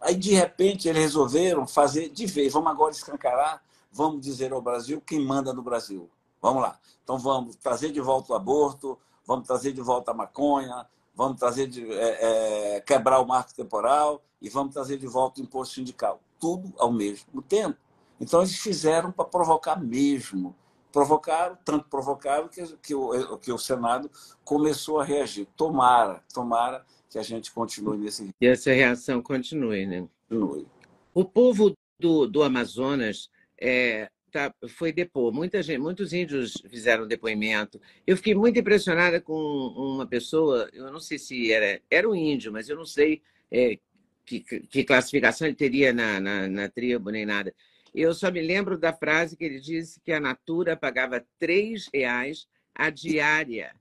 Aí, 0.00 0.16
de 0.16 0.34
repente, 0.34 0.88
eles 0.88 1.00
resolveram 1.00 1.64
fazer 1.66 2.08
de 2.08 2.26
vez. 2.26 2.52
Vamos 2.52 2.72
agora 2.72 2.90
escancarar, 2.90 3.62
vamos 3.92 4.20
dizer 4.20 4.52
ao 4.52 4.60
Brasil 4.60 5.00
quem 5.00 5.24
manda 5.24 5.52
no 5.52 5.62
Brasil. 5.62 6.10
Vamos 6.42 6.62
lá. 6.62 6.76
Então, 7.04 7.18
vamos 7.18 7.54
trazer 7.54 7.92
de 7.92 8.00
volta 8.00 8.32
o 8.32 8.36
aborto, 8.36 8.98
vamos 9.24 9.46
trazer 9.46 9.72
de 9.72 9.80
volta 9.80 10.10
a 10.10 10.14
maconha, 10.14 10.86
vamos 11.18 11.36
trazer 11.36 11.66
de, 11.66 11.84
é, 11.90 12.76
é, 12.76 12.80
quebrar 12.80 13.18
o 13.18 13.26
marco 13.26 13.52
temporal 13.52 14.22
e 14.40 14.48
vamos 14.48 14.72
trazer 14.72 14.96
de 14.98 15.06
volta 15.08 15.40
o 15.40 15.44
imposto 15.44 15.74
sindical. 15.74 16.22
Tudo 16.38 16.72
ao 16.78 16.92
mesmo 16.92 17.42
tempo. 17.42 17.76
Então, 18.20 18.40
eles 18.40 18.56
fizeram 18.56 19.10
para 19.10 19.24
provocar 19.24 19.74
mesmo. 19.74 20.54
Provocaram, 20.92 21.58
tanto 21.64 21.88
provocaram 21.88 22.46
que, 22.46 22.64
que, 22.76 22.94
o, 22.94 23.36
que 23.38 23.52
o 23.52 23.58
Senado 23.58 24.08
começou 24.44 25.00
a 25.00 25.04
reagir. 25.04 25.48
Tomara, 25.56 26.22
tomara 26.32 26.86
que 27.10 27.18
a 27.18 27.22
gente 27.22 27.52
continue 27.52 27.98
nesse 27.98 28.30
E 28.40 28.46
essa 28.46 28.70
reação 28.70 29.20
continue, 29.20 29.86
né? 29.86 30.08
Continue. 30.28 30.68
O 31.12 31.24
povo 31.24 31.74
do, 32.00 32.28
do 32.28 32.44
Amazonas 32.44 33.28
é, 33.60 34.08
tá, 34.30 34.54
foi 34.68 34.92
depor. 34.92 35.32
Muita 35.32 35.62
gente, 35.62 35.78
muitos 35.78 36.12
índios 36.12 36.54
fizeram 36.68 37.06
depoimento. 37.06 37.80
Eu 38.06 38.16
fiquei 38.16 38.34
muito 38.34 38.58
impressionada 38.58 39.20
com 39.20 39.34
uma 39.34 40.06
pessoa, 40.06 40.68
eu 40.72 40.90
não 40.92 41.00
sei 41.00 41.18
se 41.18 41.52
era, 41.52 41.80
era 41.90 42.08
um 42.08 42.14
índio, 42.14 42.52
mas 42.52 42.68
eu 42.68 42.76
não 42.76 42.84
sei 42.84 43.22
é, 43.50 43.78
que, 44.24 44.40
que, 44.40 44.84
classificação 44.84 45.46
ele 45.46 45.56
teria 45.56 45.92
na, 45.92 46.20
na, 46.20 46.48
na 46.48 46.68
tribo 46.68 47.10
nem 47.10 47.24
nada. 47.24 47.54
Eu 47.94 48.12
só 48.14 48.30
me 48.30 48.40
lembro 48.40 48.78
da 48.78 48.92
frase 48.92 49.36
que 49.36 49.44
ele 49.44 49.58
disse 49.58 50.00
que 50.00 50.12
a 50.12 50.20
Natura 50.20 50.76
pagava 50.76 51.24
três 51.38 51.88
reais 51.92 52.46
a 52.74 52.90
diária 52.90 53.74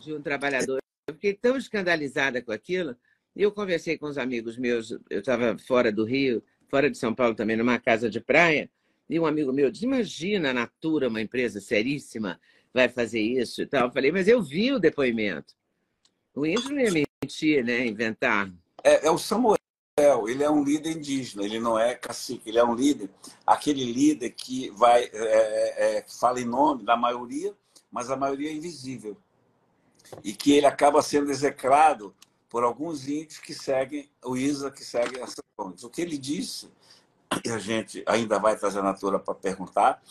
de 0.00 0.14
um 0.14 0.22
trabalhador. 0.22 0.78
Eu 1.06 1.14
fiquei 1.14 1.34
tão 1.34 1.56
escandalizada 1.56 2.42
com 2.42 2.52
aquilo. 2.52 2.96
Eu 3.36 3.52
conversei 3.52 3.96
com 3.98 4.06
os 4.06 4.18
amigos 4.18 4.56
meus, 4.56 4.90
eu 5.10 5.20
estava 5.20 5.56
fora 5.58 5.92
do 5.92 6.04
Rio, 6.04 6.42
fora 6.68 6.90
de 6.90 6.98
São 6.98 7.14
Paulo 7.14 7.34
também, 7.34 7.56
numa 7.56 7.78
casa 7.78 8.10
de 8.10 8.20
praia, 8.20 8.70
e 9.08 9.18
um 9.18 9.26
amigo 9.26 9.52
meu 9.52 9.70
disse: 9.70 9.84
Imagina 9.84 10.50
a 10.50 10.54
Natura, 10.54 11.08
uma 11.08 11.20
empresa 11.20 11.60
seríssima, 11.60 12.40
vai 12.72 12.88
fazer 12.88 13.20
isso 13.20 13.62
e 13.62 13.66
tal. 13.66 13.86
Eu 13.86 13.92
falei: 13.92 14.12
Mas 14.12 14.28
eu 14.28 14.42
vi 14.42 14.72
o 14.72 14.78
depoimento. 14.78 15.54
O 16.34 16.46
índio 16.46 16.70
não 16.70 16.80
ia 16.80 17.06
mentir, 17.22 17.64
né? 17.64 17.86
Inventar. 17.86 18.52
É, 18.84 19.06
é 19.06 19.10
o 19.10 19.18
Samuel 19.18 19.58
ele 20.28 20.44
é 20.44 20.50
um 20.50 20.62
líder 20.62 20.92
indígena, 20.92 21.44
ele 21.44 21.58
não 21.58 21.78
é 21.78 21.94
cacique, 21.94 22.48
ele 22.48 22.58
é 22.58 22.64
um 22.64 22.74
líder, 22.74 23.10
aquele 23.44 23.84
líder 23.84 24.30
que 24.30 24.70
vai 24.70 25.04
é, 25.04 25.10
é, 25.12 25.96
é, 25.98 26.04
fala 26.08 26.40
em 26.40 26.44
nome 26.44 26.84
da 26.84 26.96
maioria, 26.96 27.52
mas 27.90 28.10
a 28.10 28.16
maioria 28.16 28.50
é 28.50 28.52
invisível. 28.52 29.16
E 30.22 30.32
que 30.32 30.52
ele 30.52 30.66
acaba 30.66 31.02
sendo 31.02 31.30
execrado 31.30 32.14
por 32.48 32.62
alguns 32.62 33.08
índios 33.08 33.38
que 33.38 33.52
seguem 33.52 34.08
o 34.24 34.36
ISA, 34.36 34.70
que 34.70 34.84
seguem 34.84 35.20
essas 35.20 35.44
fontes. 35.56 35.84
O 35.84 35.90
que 35.90 36.00
ele 36.00 36.16
disse, 36.16 36.70
e 37.44 37.50
a 37.50 37.58
gente 37.58 38.02
ainda 38.06 38.38
vai 38.38 38.56
trazer 38.56 38.80
a 38.80 38.82
Natura 38.82 39.18
para 39.18 39.34
perguntar, 39.34 40.02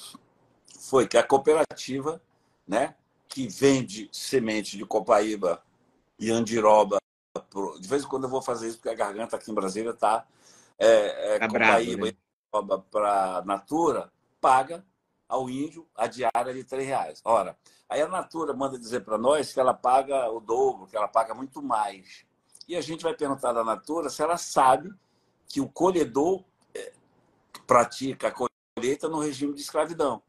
foi 0.79 1.07
que 1.07 1.17
a 1.17 1.23
cooperativa, 1.23 2.21
né, 2.67 2.95
que 3.27 3.47
vende 3.47 4.09
semente 4.11 4.77
de 4.77 4.85
copaíba 4.85 5.61
e 6.19 6.31
andiroba 6.31 6.97
de 7.79 7.87
vez 7.87 8.03
em 8.03 8.07
quando 8.07 8.23
eu 8.23 8.29
vou 8.29 8.41
fazer 8.41 8.67
isso, 8.67 8.77
porque 8.77 8.89
a 8.89 8.95
garganta 8.95 9.35
aqui 9.35 9.51
em 9.51 9.53
Brasília 9.53 9.91
está 9.91 10.25
é, 10.77 11.35
é, 11.35 11.39
tá 11.39 11.47
Copaíba 11.47 12.07
né? 12.07 12.13
para 12.91 13.43
Natura, 13.45 14.11
paga 14.39 14.85
ao 15.27 15.49
índio 15.49 15.87
a 15.95 16.07
diária 16.07 16.53
de 16.53 16.63
três 16.63 16.87
reais. 16.87 17.21
Ora, 17.23 17.57
aí 17.89 18.01
a 18.01 18.07
Natura 18.07 18.53
manda 18.53 18.77
dizer 18.77 19.01
para 19.01 19.17
nós 19.17 19.53
que 19.53 19.59
ela 19.59 19.73
paga 19.73 20.29
o 20.31 20.39
dobro, 20.39 20.87
que 20.87 20.95
ela 20.95 21.07
paga 21.07 21.33
muito 21.33 21.61
mais. 21.61 22.25
E 22.67 22.75
a 22.75 22.81
gente 22.81 23.03
vai 23.03 23.13
perguntar 23.13 23.53
da 23.53 23.63
Natura 23.63 24.09
se 24.09 24.21
ela 24.21 24.37
sabe 24.37 24.93
que 25.47 25.61
o 25.61 25.69
colhedor 25.69 26.43
pratica 27.67 28.29
a 28.29 28.31
colheita 28.31 29.07
no 29.07 29.19
regime 29.19 29.53
de 29.53 29.61
escravidão, 29.61 30.21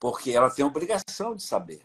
porque 0.00 0.30
ela 0.30 0.48
tem 0.48 0.64
obrigação 0.64 1.34
de 1.34 1.42
saber. 1.42 1.82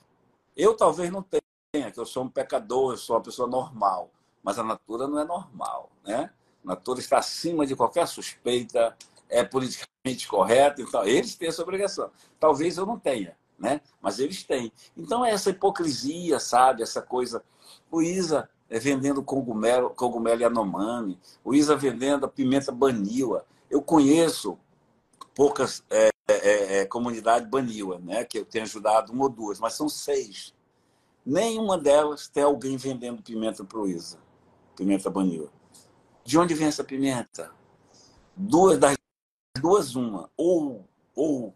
Eu 0.56 0.78
talvez 0.78 1.12
não 1.12 1.24
tenha, 1.24 1.92
que 1.92 2.00
eu 2.00 2.06
sou 2.06 2.24
um 2.24 2.30
pecador, 2.30 2.94
eu 2.94 2.98
sou 2.98 3.16
uma 3.16 3.24
pessoa 3.24 3.48
normal 3.48 4.12
mas 4.44 4.58
a 4.58 4.64
Natura 4.64 5.08
não 5.08 5.20
é 5.20 5.26
normal. 5.26 5.92
Né? 6.06 6.30
A 6.64 6.68
Natura 6.68 7.00
está 7.00 7.20
acima 7.20 7.66
de 7.66 7.76
qualquer 7.76 8.08
suspeita, 8.08 8.96
é 9.30 9.44
politicamente 9.44 10.28
correta, 10.28 10.82
então 10.82 11.04
eles 11.04 11.36
têm 11.36 11.48
essa 11.48 11.62
obrigação. 11.62 12.12
Talvez 12.40 12.78
eu 12.78 12.86
não 12.86 13.00
tenha, 13.00 13.36
né? 13.58 13.82
mas 14.02 14.20
eles 14.20 14.44
têm. 14.44 14.72
Então, 14.98 15.24
essa 15.24 15.50
hipocrisia, 15.50 16.40
sabe? 16.40 16.84
Essa 16.84 17.02
coisa. 17.02 17.44
O 17.90 18.02
Isa 18.02 18.50
é 18.70 18.80
vendendo 18.80 19.24
cogumelo, 19.24 19.90
cogumelo 19.92 20.42
Yanomami, 20.42 21.20
o 21.44 21.54
Isa 21.54 21.76
vendendo 21.76 22.26
a 22.26 22.30
pimenta 22.30 22.72
baniwa. 22.72 23.46
Eu 23.70 23.82
conheço 23.82 24.58
poucas 25.42 25.84
é, 25.90 26.10
é, 26.28 26.78
é, 26.78 26.86
comunidades 26.86 27.50
baniwa, 27.50 27.98
né? 27.98 28.24
que 28.24 28.38
eu 28.38 28.46
tenho 28.46 28.64
ajudado 28.64 29.12
uma 29.12 29.24
ou 29.24 29.30
duas, 29.30 29.60
mas 29.60 29.74
são 29.74 29.90
seis. 29.90 30.54
Nenhuma 31.26 31.80
delas 31.80 32.28
tem 32.28 32.44
alguém 32.44 32.78
vendendo 32.78 33.24
pimenta 33.24 33.66
para 33.66 33.80
o 33.80 33.88
Isa 33.88 34.20
pimenta 34.76 35.10
banil. 35.10 35.50
De 36.24 36.38
onde 36.38 36.54
vem 36.54 36.68
essa 36.68 36.84
pimenta? 36.84 37.52
Duas 38.38 38.78
das 38.78 38.96
duas 39.60 39.96
uma, 39.96 40.30
ou 40.38 40.88
ou 41.16 41.56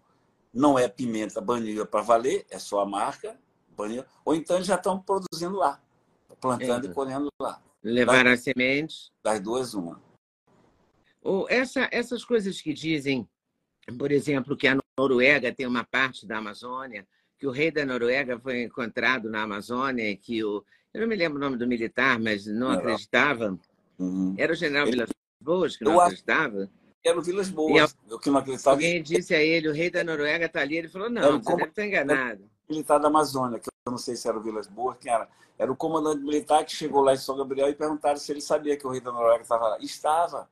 não 0.52 0.80
é 0.80 0.88
pimenta 0.88 1.39
banil 1.39 1.86
para 1.86 2.02
valer, 2.02 2.43
é 2.50 2.58
só 2.58 2.80
a 2.80 2.88
marca 2.88 3.39
banil, 3.78 4.04
ou 4.24 4.34
então 4.34 4.63
já 4.63 4.76
estão 4.76 5.00
produzindo 5.00 5.56
lá, 5.56 5.80
plantando 6.41 6.88
é. 6.88 6.89
e 6.89 6.93
colhendo 6.93 7.30
lá. 7.39 7.62
Levar 7.84 8.26
as 8.26 8.41
sementes. 8.41 9.12
Das 9.24 9.39
duas 9.39 9.76
uma. 9.76 10.02
Ou 11.21 11.48
essa, 11.48 11.88
essas 11.91 12.26
coisas 12.26 12.60
que 12.60 12.74
dizem, 12.74 13.30
por 13.98 14.12
exemplo, 14.12 14.58
que 14.58 14.67
a 14.67 14.78
Noruega 14.98 15.54
tem 15.54 15.65
uma 15.65 15.84
parte 15.84 16.26
da 16.26 16.38
Amazônia, 16.38 17.06
que 17.38 17.45
o 17.45 17.52
rei 17.52 17.71
da 17.71 17.86
Noruega 17.86 18.39
foi 18.39 18.63
encontrado 18.63 19.30
na 19.30 19.43
Amazônia, 19.43 20.15
que 20.15 20.43
o 20.43 20.63
eu 20.95 21.02
não 21.02 21.08
me 21.10 21.15
lembro 21.17 21.38
o 21.38 21.41
nome 21.41 21.58
do 21.58 21.67
militar, 21.67 22.17
mas 22.17 22.48
não, 22.48 22.71
acreditava. 22.71 23.60
Uhum. 24.00 24.34
Era 24.38 24.54
o 24.54 24.56
general 24.56 24.88
ele... 24.88 24.95
Vilas 24.95 25.10
Boas 25.41 25.76
que 25.76 25.84
não 25.84 25.91
eu 25.91 26.00
acreditava? 26.00 26.69
Era 27.04 27.19
o 27.19 27.21
Vilas 27.21 27.50
Boas, 27.50 27.93
eu 28.10 28.17
que 28.17 28.30
não 28.30 28.39
acreditava. 28.39 28.78
Alguém 28.78 29.04
disse 29.04 29.36
a 29.36 29.43
ele, 29.43 29.67
o 29.67 29.74
rei 29.74 29.89
da 29.89 30.06
Noruega 30.06 30.45
está 30.45 30.62
ali. 30.62 30.78
Ele 30.78 30.88
falou, 30.88 31.10
não, 31.10 31.34
você 31.34 31.43
como... 31.43 31.58
deve 31.58 31.69
estar 31.71 31.86
enganado. 31.86 32.50
militar 32.69 32.98
da 32.98 33.10
Amazônia, 33.10 33.60
que 33.60 33.67
eu 33.67 33.91
não 33.91 33.98
sei 33.98 34.15
se 34.15 34.26
era 34.26 34.38
o 34.38 34.41
Vilas 34.41 34.67
Boas, 34.67 34.95
quem 34.98 35.12
era. 35.12 35.28
Era 35.60 35.69
o 35.69 35.76
comandante 35.76 36.24
militar 36.24 36.63
que 36.63 36.74
chegou 36.74 37.02
lá 37.02 37.13
em 37.13 37.17
São 37.17 37.36
Gabriel 37.36 37.67
e 37.67 37.76
perguntaram 37.76 38.17
se 38.17 38.32
ele 38.32 38.39
sabia 38.39 38.78
que 38.78 38.88
o 38.88 38.89
rei 38.89 39.02
da 39.02 39.12
Noruega 39.12 39.43
estava 39.43 39.67
lá. 39.67 39.78
Estava. 39.82 40.50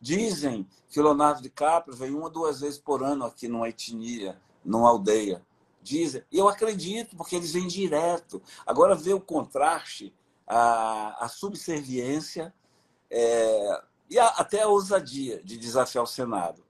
Dizem 0.00 0.66
que 0.88 0.98
o 0.98 1.02
Leonardo 1.02 1.42
DiCaprio 1.42 1.94
vem 1.94 2.10
uma 2.10 2.24
ou 2.24 2.30
duas 2.30 2.60
vezes 2.60 2.78
por 2.78 3.02
ano 3.02 3.26
aqui 3.26 3.46
numa 3.46 3.68
etnia, 3.68 4.40
numa 4.64 4.88
aldeia. 4.88 5.44
Dizem. 5.82 6.22
E 6.32 6.38
eu 6.38 6.48
acredito, 6.48 7.16
porque 7.16 7.36
eles 7.36 7.52
vêm 7.52 7.66
direto. 7.66 8.42
Agora 8.66 8.94
vê 8.94 9.12
o 9.12 9.20
contraste, 9.20 10.14
a, 10.46 11.24
a 11.24 11.28
subserviência 11.28 12.54
é, 13.10 13.82
e 14.08 14.18
a, 14.18 14.28
até 14.28 14.62
a 14.62 14.68
ousadia 14.68 15.42
de 15.44 15.58
desafiar 15.58 16.04
o 16.04 16.06
Senado. 16.06 16.62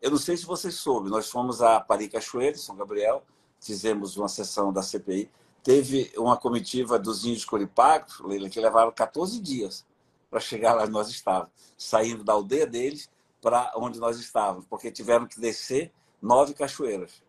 Eu 0.00 0.10
não 0.10 0.18
sei 0.18 0.36
se 0.36 0.46
vocês 0.46 0.76
soube, 0.76 1.10
nós 1.10 1.28
fomos 1.28 1.60
a 1.60 1.80
Pari 1.80 2.08
Cachoeira, 2.08 2.56
São 2.56 2.76
Gabriel, 2.76 3.24
fizemos 3.60 4.16
uma 4.16 4.28
sessão 4.28 4.72
da 4.72 4.82
CPI. 4.82 5.28
Teve 5.62 6.12
uma 6.16 6.36
comitiva 6.36 6.98
dos 6.98 7.24
índios 7.24 7.44
coripacos, 7.44 8.20
Leila, 8.20 8.48
que 8.48 8.60
levaram 8.60 8.92
14 8.92 9.40
dias 9.40 9.84
para 10.36 10.40
chegar 10.42 10.74
lá 10.74 10.82
onde 10.82 10.92
nós 10.92 11.08
estávamos, 11.08 11.50
saindo 11.78 12.22
da 12.22 12.34
aldeia 12.34 12.66
deles 12.66 13.08
para 13.40 13.72
onde 13.74 13.98
nós 13.98 14.20
estávamos, 14.20 14.66
porque 14.66 14.90
tiveram 14.90 15.26
que 15.26 15.40
descer 15.40 15.90
nove 16.20 16.52
cachoeiras. 16.52 17.22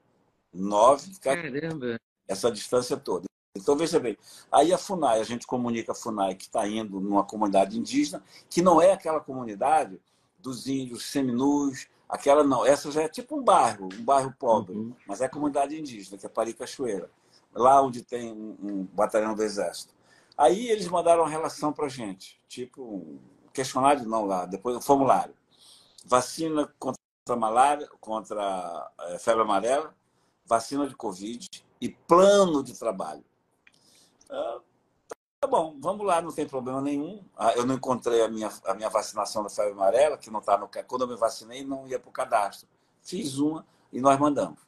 Nove. 0.54 1.18
Caramba! 1.22 1.98
Essa 2.28 2.52
distância 2.52 2.98
toda. 2.98 3.24
Então, 3.56 3.78
veja 3.78 3.98
bem, 3.98 4.18
aí 4.52 4.74
a 4.74 4.78
FUNAI, 4.78 5.22
a 5.22 5.24
gente 5.24 5.48
comunica 5.48 5.94
a 5.94 5.96
FUNAI 5.96 6.36
que 6.36 6.44
está 6.44 6.68
indo 6.68 7.00
numa 7.00 7.24
comunidade 7.24 7.80
indígena, 7.80 8.22
que 8.50 8.62
não 8.62 8.82
é 8.82 8.92
aquela 8.92 9.22
comunidade 9.22 10.02
dos 10.38 10.68
índios 10.68 11.06
seminus, 11.06 11.88
aquela 12.10 12.44
não, 12.44 12.66
essa 12.66 12.92
já 12.92 13.04
é 13.04 13.08
tipo 13.08 13.40
um 13.40 13.42
bairro, 13.42 13.88
um 13.98 14.04
bairro 14.04 14.34
pobre, 14.38 14.76
uhum. 14.76 14.94
mas 15.08 15.22
é 15.22 15.28
a 15.28 15.30
comunidade 15.30 15.80
indígena, 15.80 16.18
que 16.18 16.26
é 16.26 16.30
Pari 16.30 16.54
Cachoeira, 16.54 17.10
lá 17.54 17.82
onde 17.82 18.04
tem 18.04 18.34
um, 18.34 18.58
um 18.62 18.84
batalhão 18.84 19.34
do 19.34 19.44
Exército. 19.44 19.96
Aí 20.38 20.70
eles 20.70 20.88
mandaram 20.88 21.24
uma 21.24 21.30
relação 21.30 21.74
para 21.74 21.88
a 21.88 21.90
gente, 21.90 22.40
tipo 22.48 23.20
questionário, 23.52 24.08
não 24.08 24.24
lá, 24.24 24.46
depois 24.46 24.78
um 24.78 24.82
formulário. 24.82 25.34
Vacina 26.06 26.72
contra 26.78 27.02
malária, 27.36 27.90
contra 28.00 28.92
é, 29.02 29.18
febre 29.18 29.42
amarela, 29.42 29.96
vacina 30.46 30.88
de 30.88 30.96
Covid 30.96 31.48
e 31.82 31.90
plano 31.90 32.64
de 32.64 32.78
trabalho. 32.78 33.26
Ah, 34.30 34.60
tá 35.40 35.48
bom, 35.48 35.76
vamos 35.80 36.06
lá, 36.06 36.22
não 36.22 36.32
tem 36.32 36.48
problema 36.48 36.82
nenhum. 36.82 37.24
Ah, 37.36 37.54
eu 37.54 37.66
não 37.66 37.74
encontrei 37.74 38.22
a 38.22 38.28
minha, 38.28 38.52
a 38.66 38.76
minha 38.76 38.90
vacinação 38.90 39.42
da 39.42 39.50
febre 39.50 39.74
amarela, 39.74 40.20
que 40.20 40.30
não 40.30 40.40
está 40.40 40.56
no. 40.56 40.70
Quando 40.88 41.02
eu 41.02 41.08
me 41.08 41.16
vacinei, 41.16 41.66
não 41.66 41.88
ia 41.88 42.00
para 42.00 42.10
o 42.10 42.14
cadastro. 42.14 42.70
Fiz 43.02 43.40
uma 43.40 43.66
e 43.92 44.00
nós 44.00 44.20
mandamos. 44.20 44.60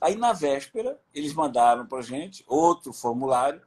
Aí, 0.00 0.14
na 0.14 0.32
véspera, 0.32 1.00
eles 1.14 1.32
mandaram 1.32 1.86
para 1.86 1.98
a 1.98 2.02
gente 2.02 2.44
outro 2.46 2.92
formulário 2.92 3.60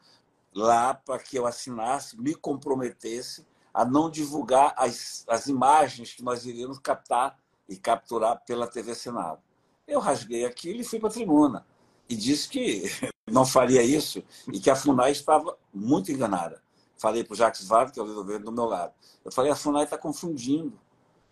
lá 0.54 0.94
para 0.94 1.20
que 1.20 1.38
eu 1.38 1.46
assinasse, 1.46 2.20
me 2.20 2.36
comprometesse 2.36 3.46
a 3.74 3.86
não 3.86 4.10
divulgar 4.10 4.74
as, 4.78 5.24
as 5.28 5.48
imagens 5.48 6.14
que 6.14 6.24
nós 6.24 6.46
iríamos 6.46 6.80
captar 6.80 7.38
e 7.68 7.78
capturar 7.78 8.44
pela 8.46 8.68
TV 8.68 8.94
Senado. 8.94 9.40
Eu 9.88 10.00
rasguei 10.00 10.46
aquilo 10.46 10.82
e 10.82 10.84
fui 10.84 11.00
para 11.00 11.10
a 11.10 11.14
tribuna 11.14 11.66
e 12.10 12.16
disse 12.16 12.50
que 12.50 12.84
não 13.32 13.46
faria 13.46 13.82
isso 13.82 14.24
e 14.52 14.60
que 14.60 14.70
a 14.70 14.76
FUNAI 14.76 15.12
estava 15.12 15.58
muito 15.74 16.12
enganada. 16.12 16.62
Falei 16.98 17.24
para 17.24 17.34
o 17.34 17.38
Jacques 17.38 17.66
Vargas, 17.66 17.94
que 17.94 18.00
é 18.00 18.04
o 18.04 18.22
líder 18.22 18.40
do 18.40 18.52
meu 18.52 18.66
lado. 18.66 18.94
Eu 19.24 19.32
falei, 19.32 19.52
a 19.52 19.56
FUNAI 19.56 19.86
está 19.86 19.98
confundindo. 19.98 20.80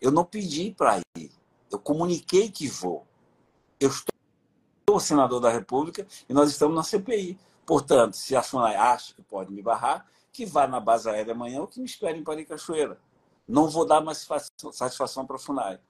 Eu 0.00 0.10
não 0.10 0.24
pedi 0.24 0.74
para 0.76 0.98
ir. 1.16 1.30
Eu 1.70 1.78
comuniquei 1.78 2.50
que 2.50 2.66
vou. 2.66 3.06
Eu 3.78 3.90
estou 3.90 4.98
senador 4.98 5.40
da 5.40 5.50
República 5.50 6.06
e 6.28 6.32
nós 6.32 6.50
estamos 6.50 6.74
na 6.74 6.82
CPI. 6.82 7.38
Portanto, 7.66 8.16
se 8.16 8.34
a 8.34 8.42
FUNAI 8.42 8.76
acha 8.76 9.14
que 9.14 9.22
pode 9.22 9.52
me 9.52 9.62
barrar, 9.62 10.06
que 10.32 10.46
vá 10.46 10.66
na 10.66 10.80
base 10.80 11.08
aérea 11.08 11.32
amanhã 11.34 11.60
ou 11.60 11.66
que 11.66 11.80
me 11.80 11.86
espere 11.86 12.18
em 12.18 12.24
Paricachoeira. 12.24 12.98
Não 13.46 13.68
vou 13.68 13.84
dar 13.84 14.00
mais 14.00 14.26
satisfação 14.72 15.26
para 15.26 15.36
a 15.36 15.38
FUNAI. 15.38 15.80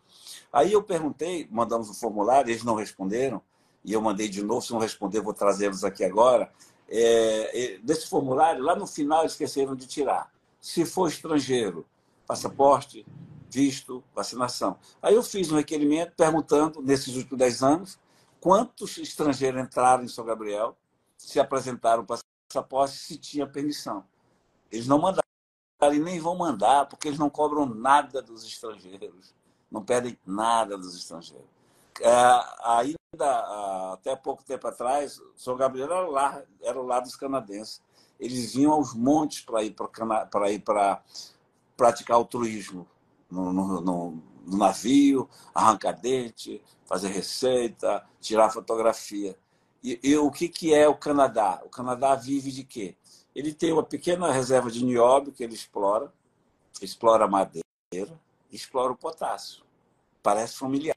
Aí 0.53 0.73
eu 0.73 0.83
perguntei, 0.83 1.47
mandamos 1.51 1.89
o 1.89 1.93
um 1.93 1.95
formulário, 1.95 2.51
eles 2.51 2.65
não 2.65 2.75
responderam, 2.75 3.43
e 3.85 3.93
eu 3.93 4.01
mandei 4.01 4.29
de 4.29 4.43
novo, 4.43 4.63
se 4.63 4.73
não 4.73 4.81
responder, 4.81 5.21
vou 5.21 5.35
trazê-los 5.35 5.85
aqui 5.85 6.05
agora. 6.05 6.51
É, 6.89 7.79
desse 7.83 8.09
formulário, 8.09 8.63
lá 8.63 8.75
no 8.75 8.87
final, 8.87 9.25
esqueceram 9.25 9.75
de 9.75 9.87
tirar. 9.87 10.33
Se 10.61 10.85
for 10.85 11.09
estrangeiro, 11.09 11.87
passaporte, 12.27 13.07
visto, 13.49 14.03
vacinação. 14.15 14.77
Aí 15.03 15.15
eu 15.15 15.23
fiz 15.23 15.51
um 15.51 15.57
requerimento 15.57 16.15
perguntando, 16.17 16.83
nesses 16.83 17.15
últimos 17.17 17.39
10 17.39 17.63
anos, 17.63 17.99
quantos 18.41 18.97
estrangeiros 18.99 19.61
entraram 19.61 20.05
em 20.05 20.09
São 20.09 20.25
Gabriel, 20.25 20.77
se 21.27 21.39
apresentaram 21.39 22.05
passaporte, 22.05 22.97
se 22.97 23.17
tinha 23.19 23.47
permissão. 23.47 24.05
Eles 24.71 24.87
não 24.87 24.99
mandaram 24.99 25.23
e 25.93 25.99
nem 25.99 26.19
vão 26.19 26.37
mandar, 26.37 26.87
porque 26.87 27.09
eles 27.09 27.19
não 27.19 27.31
cobram 27.31 27.67
nada 27.67 28.21
dos 28.21 28.45
estrangeiros, 28.45 29.35
não 29.71 29.83
pedem 29.83 30.19
nada 30.27 30.77
dos 30.77 30.97
estrangeiros. 30.97 31.49
É, 32.01 32.13
ainda 32.65 33.93
até 33.93 34.17
pouco 34.17 34.43
tempo 34.43 34.67
atrás, 34.67 35.21
São 35.37 35.57
Gabriel 35.57 35.91
era, 35.91 36.09
lá, 36.09 36.43
era 36.63 36.81
lado 36.81 37.05
dos 37.05 37.17
canadenses. 37.17 37.83
Eles 38.19 38.55
vinham 38.55 38.73
aos 38.73 38.95
montes 38.95 39.43
para 39.43 39.63
ir 39.63 39.75
para 39.75 40.51
ir 40.51 40.61
para 40.61 41.03
praticar 41.77 42.19
o 42.19 42.25
turismo 42.25 42.87
no, 43.31 43.53
no, 43.53 43.81
no, 43.81 44.23
no 44.47 44.57
navio, 44.57 45.29
arrancar 45.55 45.93
dente, 45.93 46.63
fazer 46.87 47.09
receita, 47.09 48.05
tirar 48.21 48.51
fotografia. 48.51 49.37
E, 49.83 49.99
e, 50.03 50.17
o 50.17 50.31
que, 50.31 50.49
que 50.49 50.75
é 50.75 50.87
o 50.87 50.95
Canadá? 50.95 51.61
O 51.65 51.69
Canadá 51.69 52.15
vive 52.15 52.51
de 52.51 52.65
quê? 52.65 52.97
Ele 53.35 53.55
tem 53.55 53.73
uma 53.73 53.83
pequena 53.83 54.31
reserva 54.31 54.71
de 54.71 54.85
nióbio 54.85 55.33
que 55.33 55.43
ele 55.43 55.55
explora, 55.55 56.13
explora 56.83 57.27
madeira, 57.27 57.65
explora 58.53 58.93
o 58.93 58.97
potássio. 58.97 59.63
Parece 60.23 60.57
familiar, 60.57 60.97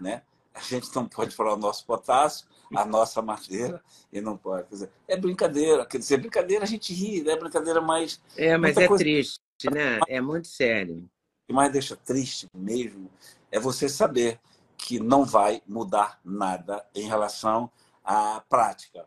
né? 0.00 0.22
A 0.54 0.60
gente 0.60 0.94
não 0.94 1.06
pode 1.08 1.30
explorar 1.30 1.54
o 1.54 1.58
nosso 1.58 1.84
potássio, 1.84 2.46
a 2.74 2.84
nossa 2.84 3.20
madeira, 3.22 3.82
e 4.12 4.20
não 4.20 4.36
pode. 4.36 4.68
Quer 4.68 4.74
dizer, 4.74 4.90
é 5.08 5.16
brincadeira. 5.16 5.86
Quer 5.86 5.98
dizer, 5.98 6.18
brincadeira 6.18 6.64
a 6.64 6.66
gente 6.66 6.92
ri, 6.92 7.28
é 7.28 7.36
brincadeira 7.36 7.80
mais. 7.80 8.20
É, 8.36 8.56
mas 8.56 8.76
é 8.76 8.86
coisa... 8.86 9.02
triste, 9.02 9.40
né? 9.72 9.98
É 10.06 10.20
muito 10.20 10.48
sério. 10.48 10.98
O 10.98 11.46
que 11.48 11.52
mais 11.52 11.72
deixa 11.72 11.96
triste 11.96 12.46
mesmo 12.54 13.10
é 13.50 13.58
você 13.58 13.88
saber 13.88 14.38
que 14.76 15.00
não 15.00 15.24
vai 15.24 15.62
mudar 15.66 16.20
nada 16.24 16.84
em 16.94 17.06
relação 17.06 17.70
à 18.04 18.42
prática 18.48 19.06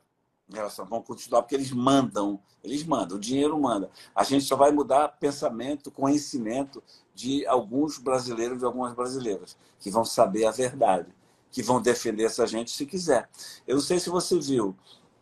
em 0.49 0.53
relação 0.53 0.85
vão 0.85 1.01
continuar 1.01 1.41
porque 1.41 1.55
eles 1.55 1.71
mandam, 1.71 2.39
eles 2.63 2.83
mandam, 2.83 3.17
o 3.17 3.19
dinheiro 3.19 3.59
manda. 3.59 3.89
A 4.13 4.23
gente 4.23 4.45
só 4.45 4.55
vai 4.55 4.71
mudar 4.71 5.07
pensamento, 5.19 5.91
conhecimento 5.91 6.83
de 7.13 7.45
alguns 7.47 7.97
brasileiros, 7.97 8.59
de 8.59 8.65
algumas 8.65 8.93
brasileiras, 8.93 9.57
que 9.79 9.89
vão 9.89 10.05
saber 10.05 10.45
a 10.45 10.51
verdade, 10.51 11.13
que 11.51 11.63
vão 11.63 11.81
defender 11.81 12.25
essa 12.25 12.45
gente 12.45 12.71
se 12.71 12.85
quiser. 12.85 13.29
Eu 13.65 13.75
não 13.75 13.81
sei 13.81 13.99
se 13.99 14.09
você 14.09 14.39
viu, 14.39 14.75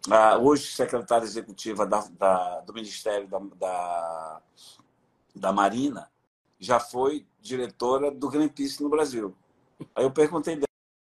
ah, 0.10 0.38
hoje 0.38 0.74
secretária 0.74 1.26
executiva 1.26 1.86
da, 1.86 2.06
da, 2.18 2.60
do 2.62 2.74
Ministério 2.74 3.28
da, 3.28 3.40
da, 3.40 4.42
da 5.34 5.54
Marina 5.54 6.12
já 6.60 6.80
foi 6.80 7.26
diretora 7.42 8.12
do 8.12 8.30
Greenpeace 8.30 8.82
no 8.82 8.90
Brasil. 8.90 9.36
Aí 9.96 10.04
eu 10.04 10.12
perguntei 10.12 10.62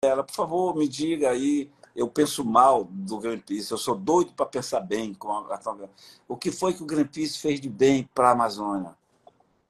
dela, 0.02 0.22
por 0.22 0.34
favor, 0.34 0.76
me 0.76 0.88
diga 0.88 1.30
aí 1.30 1.70
eu 1.94 2.08
penso 2.08 2.44
mal 2.44 2.84
do 2.84 3.18
Greenpeace, 3.18 3.70
eu 3.70 3.78
sou 3.78 3.94
doido 3.94 4.32
para 4.32 4.46
pensar 4.46 4.80
bem 4.80 5.14
com 5.14 5.30
a, 5.30 5.60
o 6.26 6.36
que 6.36 6.50
foi 6.50 6.74
que 6.74 6.82
o 6.82 6.86
Greenpeace 6.86 7.38
fez 7.38 7.60
de 7.60 7.68
bem 7.68 8.08
para 8.12 8.30
a 8.30 8.32
Amazônia. 8.32 8.96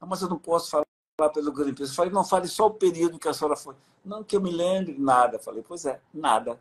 Ah, 0.00 0.06
mas 0.06 0.22
eu 0.22 0.28
não 0.28 0.38
posso 0.38 0.70
falar 0.70 1.30
pelo 1.30 1.52
Greenpeace. 1.52 1.90
Eu 1.90 1.96
falei, 1.96 2.12
não, 2.12 2.24
fale 2.24 2.48
só 2.48 2.66
o 2.66 2.70
período 2.70 3.18
que 3.18 3.28
a 3.28 3.34
senhora 3.34 3.56
foi. 3.56 3.74
Não 4.04 4.24
que 4.24 4.36
eu 4.36 4.40
me 4.40 4.50
lembre, 4.50 4.96
nada. 4.98 5.36
Eu 5.36 5.40
falei, 5.40 5.62
pois 5.66 5.84
é, 5.84 6.00
nada. 6.12 6.58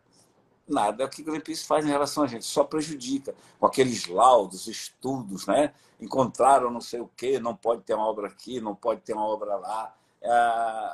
Nada. 0.68 1.02
É 1.02 1.06
o 1.06 1.10
que 1.10 1.22
o 1.22 1.24
Greenpeace 1.24 1.64
faz 1.64 1.84
em 1.84 1.90
relação 1.90 2.24
a 2.24 2.26
gente, 2.26 2.44
só 2.44 2.64
prejudica. 2.64 3.34
Com 3.58 3.66
aqueles 3.66 4.06
laudos, 4.06 4.66
estudos, 4.66 5.46
né? 5.46 5.72
Encontraram 6.00 6.70
não 6.70 6.80
sei 6.80 7.00
o 7.00 7.10
quê, 7.16 7.38
não 7.38 7.56
pode 7.56 7.82
ter 7.82 7.94
uma 7.94 8.06
obra 8.06 8.28
aqui, 8.28 8.60
não 8.60 8.74
pode 8.74 9.00
ter 9.00 9.14
uma 9.14 9.26
obra 9.26 9.56
lá. 9.56 9.94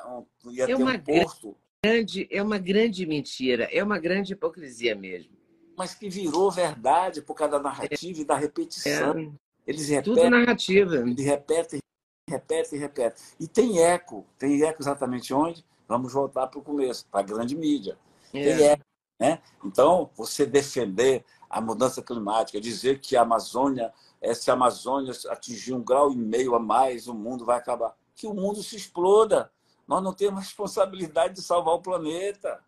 Um, 0.09 0.51
ia 0.51 0.65
é 0.65 0.67
ter 0.67 0.83
um 0.83 0.99
porto 1.01 1.57
grande, 1.83 2.29
é 2.31 2.43
uma 2.43 2.59
grande 2.59 3.07
mentira, 3.07 3.65
é 3.73 3.83
uma 3.83 3.99
grande 3.99 4.35
hipocrisia 4.35 4.95
mesmo. 4.95 5.33
Mas 5.77 5.95
que 5.95 6.11
virou 6.11 6.51
verdade 6.51 7.23
por 7.23 7.35
causa 7.35 7.53
da 7.53 7.63
narrativa 7.63 8.19
é, 8.19 8.23
e 8.23 8.25
da 8.25 8.37
repetição. 8.37 9.19
É, 9.19 9.31
eles 9.67 9.89
repetem, 9.89 10.15
tudo 10.15 10.31
narrativa. 10.31 10.97
Eles 10.97 11.25
repetem, 11.25 11.81
repetem, 12.29 12.79
repetem. 12.79 13.23
E 13.39 13.49
tem 13.49 13.83
eco. 13.83 14.27
Tem 14.39 14.63
eco 14.63 14.83
exatamente 14.83 15.33
onde? 15.33 15.65
Vamos 15.89 16.13
voltar 16.13 16.49
para 16.49 16.59
o 16.59 16.63
começo, 16.63 17.07
para 17.11 17.21
a 17.21 17.23
grande 17.23 17.57
mídia. 17.57 17.97
É. 18.35 18.43
Tem 18.43 18.67
eco. 18.67 18.85
Né? 19.19 19.39
Então, 19.65 20.11
você 20.15 20.45
defender 20.45 21.25
a 21.49 21.61
mudança 21.61 22.03
climática, 22.03 22.61
dizer 22.61 23.01
que 23.01 23.17
a 23.17 23.23
Amazônia, 23.23 23.93
se 24.35 24.51
a 24.51 24.55
Amazônia 24.55 25.13
atingir 25.29 25.73
um 25.73 25.83
grau 25.83 26.13
e 26.13 26.17
meio 26.17 26.55
a 26.55 26.61
mais, 26.61 27.07
o 27.07 27.15
mundo 27.15 27.45
vai 27.45 27.57
acabar. 27.57 27.97
Que 28.15 28.27
o 28.27 28.35
mundo 28.35 28.63
se 28.63 28.77
exploda. 28.77 29.51
Nós 29.91 30.05
não 30.05 30.15
temos 30.15 30.45
responsabilidade 30.45 31.35
de 31.35 31.43
salvar 31.43 31.75
o 31.75 31.83
planeta. 31.83 32.63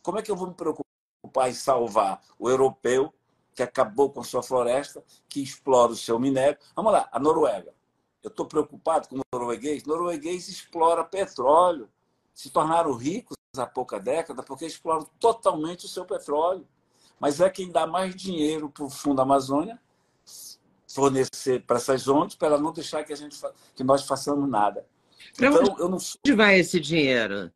Como 0.00 0.16
é 0.16 0.22
que 0.22 0.30
eu 0.30 0.36
vou 0.36 0.46
me 0.46 0.54
preocupar 0.54 1.50
em 1.50 1.52
salvar 1.52 2.22
o 2.38 2.48
europeu, 2.48 3.12
que 3.52 3.64
acabou 3.64 4.12
com 4.12 4.22
sua 4.22 4.44
floresta, 4.44 5.02
que 5.28 5.42
explora 5.42 5.90
o 5.90 5.96
seu 5.96 6.20
minério? 6.20 6.56
Vamos 6.76 6.92
lá, 6.92 7.08
a 7.10 7.18
Noruega. 7.18 7.74
Eu 8.22 8.28
estou 8.28 8.46
preocupado 8.46 9.08
com 9.08 9.16
o 9.16 9.22
norueguês. 9.34 9.82
O 9.82 9.88
norueguês 9.88 10.48
explora 10.48 11.02
petróleo. 11.02 11.90
Se 12.32 12.48
tornaram 12.48 12.92
ricos 12.92 13.36
há 13.56 13.66
pouca 13.66 13.98
década 13.98 14.44
porque 14.44 14.64
exploram 14.64 15.04
totalmente 15.18 15.84
o 15.84 15.88
seu 15.88 16.04
petróleo. 16.04 16.64
Mas 17.18 17.40
é 17.40 17.50
quem 17.50 17.72
dá 17.72 17.88
mais 17.88 18.14
dinheiro 18.14 18.70
para 18.70 18.84
o 18.84 18.90
Fundo 18.90 19.20
Amazônia 19.20 19.80
fornecer 20.86 21.66
para 21.66 21.78
essas 21.78 22.06
ondas 22.06 22.36
para 22.36 22.56
não 22.56 22.70
deixar 22.72 23.02
que, 23.02 23.12
a 23.12 23.16
gente, 23.16 23.36
que 23.74 23.82
nós 23.82 24.06
façamos 24.06 24.48
nada. 24.48 24.86
Então, 25.34 25.54
onde, 25.54 25.70
eu 25.80 25.88
não... 25.88 25.98
onde 25.98 26.34
vai 26.34 26.58
esse 26.58 26.80
dinheiro 26.80 27.52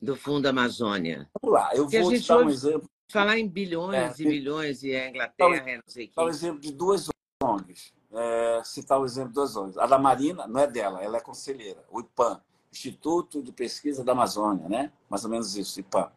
do 0.00 0.16
Fundo 0.16 0.46
Amazônia? 0.46 1.28
Vamos 1.40 1.58
lá, 1.58 1.70
eu 1.74 1.84
Porque 1.84 2.00
vou 2.00 2.12
te 2.12 2.26
dar 2.26 2.38
um 2.38 2.50
exemplo. 2.50 2.88
Falar 3.10 3.38
em 3.38 3.48
bilhões 3.48 4.20
é, 4.20 4.22
e 4.22 4.24
bilhões 4.24 4.82
e 4.84 4.94
a 4.94 5.08
Inglaterra, 5.08 5.76
não 5.76 5.82
sei 5.86 6.12
o 6.16 6.22
um 6.22 6.28
exemplo 6.28 6.60
de 6.60 6.72
duas 6.72 7.08
ONGs. 7.42 7.92
É, 8.12 8.62
citar 8.64 9.00
o 9.00 9.04
exemplo 9.04 9.30
de 9.30 9.34
duas 9.34 9.56
ONGs. 9.56 9.78
A 9.78 9.86
da 9.86 9.98
Marina 9.98 10.46
não 10.46 10.60
é 10.60 10.66
dela, 10.66 11.02
ela 11.02 11.16
é 11.16 11.20
conselheira. 11.20 11.84
O 11.90 12.00
IPAM, 12.00 12.40
Instituto 12.72 13.42
de 13.42 13.50
Pesquisa 13.50 14.04
da 14.04 14.12
Amazônia, 14.12 14.68
né? 14.68 14.92
Mais 15.08 15.24
ou 15.24 15.30
menos 15.30 15.56
isso, 15.56 15.80
IPAM. 15.80 16.08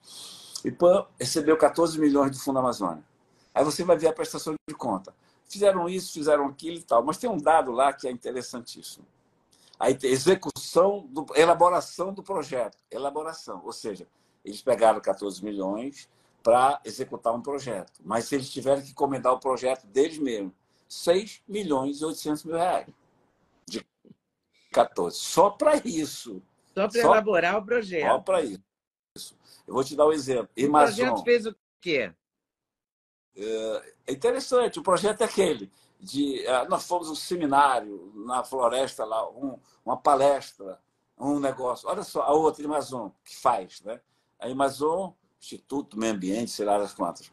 O 0.64 0.68
IPAM 0.68 1.08
recebeu 1.20 1.58
14 1.58 2.00
milhões 2.00 2.30
do 2.30 2.38
Fundo 2.38 2.60
Amazônia. 2.60 3.04
Aí 3.56 3.64
você 3.64 3.84
vai 3.84 3.98
ver 3.98 4.10
a 4.10 4.14
prestação 4.14 4.54
de 4.68 4.76
conta. 4.76 5.16
Fizeram 5.50 5.90
isso, 5.90 6.14
fizeram 6.14 6.46
aquilo 6.46 6.78
e 6.78 6.84
tal. 6.84 7.04
Mas 7.04 7.18
tem 7.18 7.30
um 7.30 7.38
dado 7.38 7.72
lá 7.72 7.92
que 7.92 8.08
é 8.08 8.12
interessantíssimo 8.12 9.06
a 9.80 9.90
execução, 9.90 11.08
do, 11.10 11.26
elaboração 11.36 12.14
do 12.14 12.24
projeto. 12.24 12.78
Elaboração, 12.90 13.62
ou 13.66 13.74
seja, 13.74 14.08
eles 14.44 14.62
pegaram 14.62 15.00
14 15.00 15.44
milhões 15.44 16.10
para 16.42 16.82
executar 16.84 17.34
um 17.34 17.42
projeto, 17.42 17.94
mas 18.04 18.32
eles 18.32 18.50
tiveram 18.50 18.82
que 18.82 18.92
encomendar 18.92 19.34
o 19.34 19.40
projeto 19.40 19.88
deles 19.88 20.18
mesmos, 20.18 20.54
6 20.90 21.42
milhões 21.48 22.02
e 22.02 22.06
800 22.06 22.44
mil 22.44 22.56
reais. 22.56 22.88
De 23.66 23.86
14. 24.72 25.18
Só 25.18 25.50
para 25.50 25.78
isso. 25.86 26.42
Só 26.74 26.88
para 26.88 27.00
elaborar 27.00 27.58
o 27.58 27.66
projeto. 27.66 28.08
Só 28.08 28.20
para 28.20 28.42
isso. 28.42 29.38
Eu 29.66 29.74
vou 29.74 29.84
te 29.84 29.96
dar 29.96 30.08
um 30.08 30.12
exemplo. 30.12 30.50
O 30.58 30.72
projeto 30.72 31.24
fez 31.24 31.46
o 31.46 31.56
quê? 31.80 32.14
É, 33.36 33.94
é 34.08 34.14
interessante, 34.14 34.80
o 34.80 34.84
projeto 34.84 35.22
é 35.22 35.24
aquele 35.26 35.72
de 36.04 36.46
uh, 36.46 36.70
nós 36.70 36.86
fomos 36.86 37.10
um 37.10 37.16
seminário 37.16 38.12
na 38.14 38.44
floresta 38.44 39.06
lá, 39.06 39.30
um, 39.30 39.58
uma 39.86 39.96
palestra, 39.96 40.80
um 41.18 41.40
negócio. 41.40 41.88
Olha 41.88 42.04
só, 42.04 42.24
a 42.24 42.34
outra, 42.34 42.66
Amazon, 42.66 43.10
que 43.24 43.38
faz, 43.38 43.82
né? 43.82 44.02
A 44.38 44.48
Amazon, 44.48 45.12
Instituto 45.40 45.98
Meio 45.98 46.14
Ambiente, 46.14 46.52
sei 46.52 46.66
lá 46.66 46.78
das 46.78 46.94
quantas. 46.94 47.32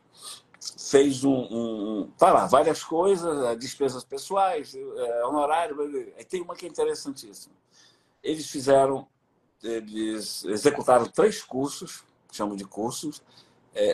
fez 0.79 1.25
um, 1.25 1.49
um, 1.51 2.11
tá 2.17 2.33
lá, 2.33 2.47
várias 2.47 2.85
coisas, 2.85 3.45
é, 3.47 3.57
despesas 3.57 4.05
pessoais, 4.05 4.75
é, 4.75 5.25
honorário, 5.27 5.77
aí 6.17 6.25
tem 6.25 6.41
uma 6.41 6.55
que 6.55 6.67
é 6.67 6.69
interessantíssima. 6.69 7.55
Eles 8.23 8.49
fizeram, 8.49 9.09
eles 9.63 10.45
executaram 10.45 11.07
três 11.07 11.43
cursos, 11.43 12.05
chamo 12.31 12.55
de 12.55 12.65
cursos, 12.65 13.23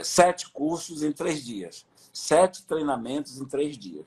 sete 0.03 0.51
cursos 0.51 1.03
em 1.03 1.13
três 1.13 1.45
dias, 1.45 1.87
sete 2.13 2.67
treinamentos 2.67 3.39
em 3.39 3.45
três 3.45 3.79
dias, 3.79 4.07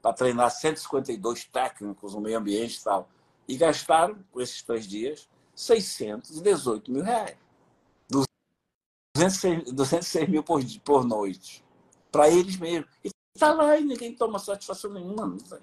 para 0.00 0.12
treinar 0.12 0.50
152 0.50 1.44
técnicos 1.44 2.14
no 2.14 2.20
meio 2.20 2.38
ambiente 2.38 2.76
e 2.76 2.84
tal. 2.84 3.08
E 3.48 3.56
gastaram, 3.56 4.18
com 4.30 4.40
esses 4.40 4.62
três 4.62 4.86
dias, 4.86 5.28
618 5.54 6.90
mil 6.90 7.02
reais. 7.02 7.36
206, 9.14 9.72
206 9.72 10.28
mil 10.28 10.42
por, 10.42 10.62
por 10.84 11.04
noite 11.04 11.64
para 12.12 12.28
eles 12.28 12.56
mesmos. 12.58 12.88
E 13.02 13.10
está 13.34 13.52
lá 13.54 13.76
e 13.78 13.84
ninguém 13.84 14.14
toma 14.14 14.38
satisfação 14.38 14.92
nenhuma. 14.92 15.36
Isso. 15.36 15.58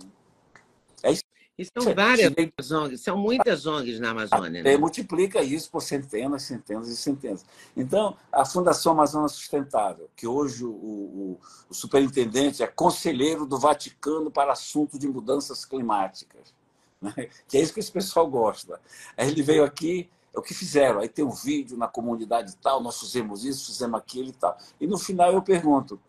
E 1.60 1.65
são 1.65 1.93
várias 1.93 2.72
ONGs, 2.72 3.02
são 3.02 3.17
muitas 3.17 3.65
ONGs 3.65 4.00
na 4.00 4.12
Amazônia. 4.12 4.63
Né? 4.63 4.78
Multiplica 4.78 5.43
isso 5.43 5.69
por 5.69 5.82
centenas, 5.82 6.43
centenas 6.43 6.88
e 6.88 6.95
centenas. 6.95 7.45
Então, 7.76 8.15
a 8.32 8.45
Fundação 8.45 8.93
Amazônia 8.93 9.28
Sustentável, 9.28 10.10
que 10.15 10.26
hoje 10.26 10.63
o, 10.63 10.69
o, 10.69 11.39
o 11.69 11.74
superintendente 11.74 12.63
é 12.63 12.67
conselheiro 12.67 13.45
do 13.45 13.60
Vaticano 13.60 14.32
para 14.32 14.54
assuntos 14.54 14.98
de 14.98 15.10
mudanças 15.10 15.65
climáticas, 15.65 16.54
né? 17.02 17.28
que 17.45 17.58
é 17.58 17.62
isso 17.62 17.74
que 17.74 17.82
esse 17.82 17.91
pessoal 17.91 18.26
gosta. 18.26 18.80
Aí 19.17 19.28
ele 19.28 19.43
veio 19.43 19.65
aqui, 19.65 20.10
é 20.34 20.39
o 20.39 20.41
que 20.41 20.54
fizeram. 20.54 21.02
Aí 21.02 21.10
tem 21.10 21.26
um 21.26 21.32
vídeo 21.32 21.76
na 21.76 21.89
comunidade 21.89 22.54
e 22.54 22.56
tal, 22.56 22.82
nós 22.82 22.98
fizemos 23.02 23.43
isso, 23.43 23.65
fizemos 23.65 24.00
aquilo 24.00 24.30
e 24.30 24.34
tal. 24.34 24.58
E 24.80 24.88
no 24.88 24.98
final 24.98 25.34
eu 25.34 25.41
pergunto, 25.41 26.00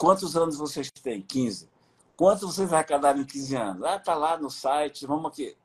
Quantos 0.00 0.34
anos 0.34 0.56
vocês 0.56 0.90
têm? 0.90 1.20
15. 1.20 1.68
Quanto 2.20 2.46
vocês 2.46 2.70
arrecadaram 2.70 3.22
em 3.22 3.24
15 3.24 3.56
anos? 3.56 3.82
Ah, 3.82 3.96
está 3.96 4.14
lá 4.14 4.36
no 4.36 4.50
site, 4.50 5.06
vamos 5.06 5.32
aqui, 5.32 5.56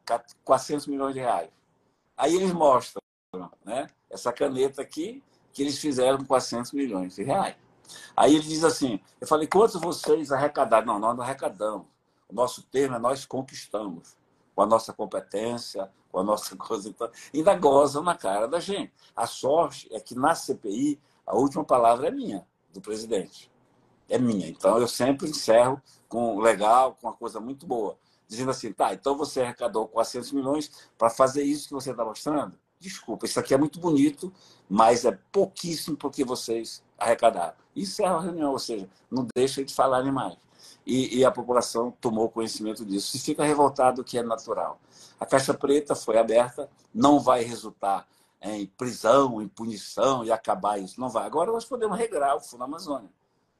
400 0.45 0.87
milhões 0.87 1.13
de 1.13 1.19
reais. 1.19 1.49
Aí 2.15 2.33
eles 2.33 2.53
mostram 2.53 3.01
né, 3.65 3.87
essa 4.09 4.31
caneta 4.31 4.81
aqui, 4.81 5.21
que 5.51 5.61
eles 5.61 5.77
fizeram 5.77 6.19
com 6.19 6.23
400 6.23 6.71
milhões 6.71 7.15
de 7.15 7.23
reais. 7.23 7.57
Aí 8.15 8.35
ele 8.35 8.47
diz 8.47 8.63
assim, 8.63 9.01
eu 9.19 9.27
falei, 9.27 9.49
quantos 9.49 9.81
vocês 9.81 10.31
arrecadaram? 10.31 10.87
Não, 10.87 10.97
nós 10.97 11.17
não 11.17 11.25
arrecadamos. 11.25 11.87
O 12.29 12.33
nosso 12.33 12.63
termo 12.63 12.95
é 12.95 12.99
nós 12.99 13.25
conquistamos. 13.25 14.15
Com 14.55 14.61
a 14.61 14.65
nossa 14.65 14.93
competência, 14.93 15.91
com 16.09 16.19
a 16.19 16.23
nossa 16.23 16.55
coisa. 16.55 16.87
Então, 16.87 17.11
ainda 17.33 17.53
gozam 17.55 18.01
na 18.01 18.15
cara 18.15 18.47
da 18.47 18.61
gente. 18.61 18.93
A 19.13 19.27
sorte 19.27 19.93
é 19.93 19.99
que 19.99 20.15
na 20.15 20.33
CPI, 20.33 21.01
a 21.27 21.35
última 21.35 21.65
palavra 21.65 22.07
é 22.07 22.11
minha, 22.11 22.47
do 22.71 22.79
presidente 22.79 23.53
é 24.09 24.17
minha. 24.17 24.47
Então 24.47 24.77
eu 24.79 24.87
sempre 24.87 25.29
encerro 25.29 25.81
com 26.07 26.39
legal, 26.39 26.97
com 26.99 27.07
uma 27.07 27.13
coisa 27.13 27.39
muito 27.39 27.65
boa, 27.65 27.97
dizendo 28.27 28.51
assim, 28.51 28.71
tá, 28.71 28.93
então 28.93 29.17
você 29.17 29.41
arrecadou 29.41 29.87
400 29.87 30.31
milhões 30.31 30.71
para 30.97 31.09
fazer 31.09 31.43
isso 31.43 31.67
que 31.67 31.73
você 31.73 31.91
está 31.91 32.05
mostrando? 32.05 32.57
Desculpa, 32.79 33.25
isso 33.25 33.39
aqui 33.39 33.53
é 33.53 33.57
muito 33.57 33.79
bonito, 33.79 34.31
mas 34.69 35.05
é 35.05 35.17
pouquíssimo 35.31 35.97
porque 35.97 36.23
vocês 36.23 36.83
arrecadaram. 36.97 37.55
Isso 37.75 38.01
é 38.01 38.05
a 38.05 38.19
reunião, 38.19 38.51
ou 38.51 38.59
seja, 38.59 38.87
não 39.09 39.27
deixa 39.35 39.63
de 39.63 39.73
falarem 39.73 40.11
mais. 40.11 40.37
E, 40.85 41.17
e, 41.17 41.25
a 41.25 41.31
população 41.31 41.91
tomou 41.99 42.29
conhecimento 42.29 42.85
disso. 42.85 43.17
E 43.17 43.19
fica 43.19 43.43
revoltado, 43.43 44.03
que 44.03 44.17
é 44.19 44.23
natural. 44.23 44.79
A 45.19 45.25
Caixa 45.25 45.53
Preta 45.53 45.95
foi 45.95 46.17
aberta, 46.17 46.69
não 46.93 47.19
vai 47.19 47.43
resultar 47.43 48.07
em 48.41 48.67
prisão, 48.67 49.41
em 49.41 49.47
punição 49.47 50.23
e 50.23 50.31
acabar 50.31 50.77
isso. 50.79 50.99
Não 50.99 51.09
vai. 51.09 51.25
Agora 51.25 51.51
nós 51.51 51.65
podemos 51.65 51.97
regrar 51.97 52.35
o 52.35 52.39
Fundo 52.39 52.63
Amazônia 52.63 53.09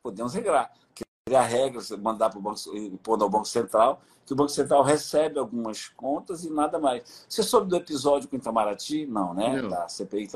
podemos 0.06 0.36
regrar. 0.36 0.72
Criar 1.26 1.42
regras, 1.42 1.90
mandar 1.90 2.30
para 2.30 2.38
o 2.38 2.42
Banco, 2.42 2.60
pôr 3.02 3.18
no 3.18 3.28
Banco 3.28 3.48
Central, 3.48 4.00
que 4.24 4.34
o 4.34 4.36
Banco 4.36 4.52
Central 4.52 4.84
recebe 4.84 5.40
algumas 5.40 5.88
contas 5.88 6.44
e 6.44 6.52
nada 6.52 6.78
mais. 6.78 7.26
Você 7.28 7.42
soube 7.42 7.68
do 7.68 7.76
episódio 7.76 8.30
com 8.30 8.36
Itamaraty? 8.36 9.08
Não, 9.08 9.34
né? 9.34 9.64
Não. 9.64 9.70
Da 9.70 9.90
CPI. 9.90 10.30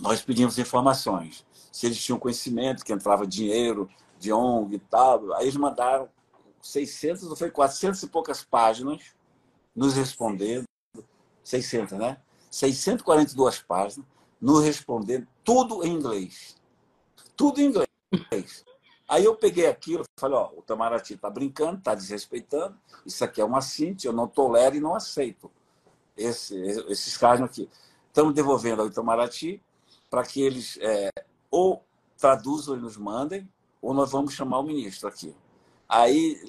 Nós 0.00 0.22
pedimos 0.22 0.58
informações. 0.58 1.44
Se 1.70 1.84
eles 1.84 2.02
tinham 2.02 2.18
conhecimento 2.18 2.82
que 2.82 2.92
entrava 2.94 3.26
dinheiro 3.26 3.90
de 4.18 4.32
ONG 4.32 4.76
e 4.76 4.78
tal. 4.78 5.34
Aí 5.34 5.44
eles 5.44 5.56
mandaram 5.56 6.08
600, 6.62 7.28
não 7.28 7.36
foi 7.36 7.50
400 7.50 8.02
e 8.02 8.08
poucas 8.08 8.42
páginas 8.42 9.14
nos 9.76 9.92
respondendo. 9.92 10.64
600, 11.44 11.98
né? 11.98 12.16
642 12.50 13.60
páginas, 13.60 14.06
nos 14.40 14.64
respondendo, 14.64 15.26
tudo 15.44 15.84
em 15.84 15.92
inglês 15.92 16.61
tudo 17.36 17.60
em 17.60 17.66
inglês. 17.66 18.64
Aí 19.08 19.24
eu 19.24 19.34
peguei 19.34 19.66
aquilo 19.66 20.04
e 20.04 20.20
falei, 20.20 20.38
ó, 20.38 20.50
o 20.56 20.62
Tamaraty 20.62 21.14
está 21.14 21.28
brincando, 21.28 21.78
está 21.78 21.94
desrespeitando, 21.94 22.78
isso 23.04 23.22
aqui 23.22 23.40
é 23.40 23.44
uma 23.44 23.60
síntese, 23.60 24.06
eu 24.06 24.12
não 24.12 24.26
tolero 24.26 24.76
e 24.76 24.80
não 24.80 24.94
aceito 24.94 25.50
esse, 26.16 26.56
esses 26.88 27.16
casos 27.16 27.44
aqui. 27.44 27.68
Estamos 28.08 28.34
devolvendo 28.34 28.82
ao 28.82 28.88
Itamaraty 28.88 29.62
para 30.08 30.22
que 30.22 30.40
eles 30.40 30.78
é, 30.80 31.10
ou 31.50 31.84
traduzam 32.16 32.76
e 32.76 32.80
nos 32.80 32.96
mandem, 32.96 33.48
ou 33.80 33.92
nós 33.92 34.12
vamos 34.12 34.32
chamar 34.32 34.60
o 34.60 34.62
ministro 34.62 35.08
aqui. 35.08 35.34
Aí, 35.88 36.40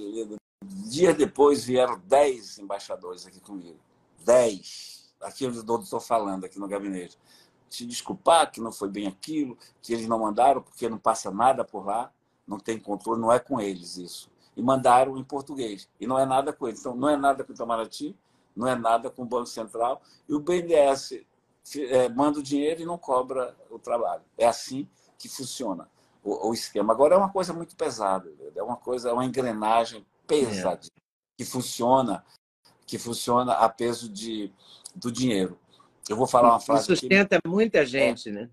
dias 0.61 1.17
depois, 1.17 1.63
vieram 1.63 1.99
10 2.05 2.59
embaixadores 2.59 3.25
aqui 3.25 3.39
comigo. 3.39 3.79
10. 4.23 5.13
Aqui 5.21 5.47
onde 5.47 5.57
eu 5.57 5.79
estou 5.81 5.99
falando, 5.99 6.45
aqui 6.45 6.59
no 6.59 6.67
gabinete 6.67 7.17
se 7.73 7.85
desculpar 7.85 8.51
que 8.51 8.61
não 8.61 8.71
foi 8.71 8.87
bem 8.87 9.07
aquilo, 9.07 9.57
que 9.81 9.93
eles 9.93 10.07
não 10.07 10.19
mandaram 10.19 10.61
porque 10.61 10.87
não 10.87 10.97
passa 10.97 11.31
nada 11.31 11.63
por 11.63 11.85
lá, 11.85 12.11
não 12.47 12.59
tem 12.59 12.79
controle, 12.79 13.19
não 13.19 13.31
é 13.31 13.39
com 13.39 13.59
eles 13.59 13.97
isso. 13.97 14.29
E 14.55 14.61
mandaram 14.61 15.17
em 15.17 15.23
português. 15.23 15.89
E 15.99 16.05
não 16.05 16.19
é 16.19 16.25
nada 16.25 16.53
com 16.53 16.67
eles. 16.67 16.79
Então, 16.79 16.95
não 16.95 17.09
é 17.09 17.17
nada 17.17 17.43
com 17.43 17.51
o 17.51 17.55
Itamaraty, 17.55 18.15
não 18.55 18.67
é 18.67 18.75
nada 18.75 19.09
com 19.09 19.23
o 19.23 19.25
Banco 19.25 19.47
Central. 19.47 20.01
E 20.29 20.35
o 20.35 20.39
BNDES 20.39 21.25
é, 21.89 22.09
manda 22.09 22.39
o 22.39 22.43
dinheiro 22.43 22.81
e 22.81 22.85
não 22.85 22.97
cobra 22.97 23.55
o 23.71 23.79
trabalho. 23.79 24.21
É 24.37 24.45
assim 24.45 24.87
que 25.17 25.27
funciona 25.27 25.89
o, 26.23 26.49
o 26.49 26.53
esquema. 26.53 26.93
Agora, 26.93 27.15
é 27.15 27.17
uma 27.17 27.31
coisa 27.31 27.53
muito 27.53 27.75
pesada. 27.75 28.31
É 28.55 28.61
uma 28.61 28.77
coisa, 28.77 29.09
é 29.09 29.13
uma 29.13 29.25
engrenagem 29.25 30.05
pesada 30.27 30.81
é. 30.85 31.01
que 31.37 31.45
funciona 31.45 32.23
que 32.85 32.99
funciona 32.99 33.53
a 33.53 33.69
peso 33.69 34.09
de, 34.09 34.51
do 34.93 35.11
dinheiro. 35.11 35.57
Eu 36.09 36.17
vou 36.17 36.27
falar 36.27 36.49
uma 36.49 36.59
frase. 36.59 36.85
sustenta 36.85 37.37
aqui, 37.37 37.47
muita 37.47 37.85
gente, 37.85 38.29
é, 38.29 38.31
né? 38.31 38.49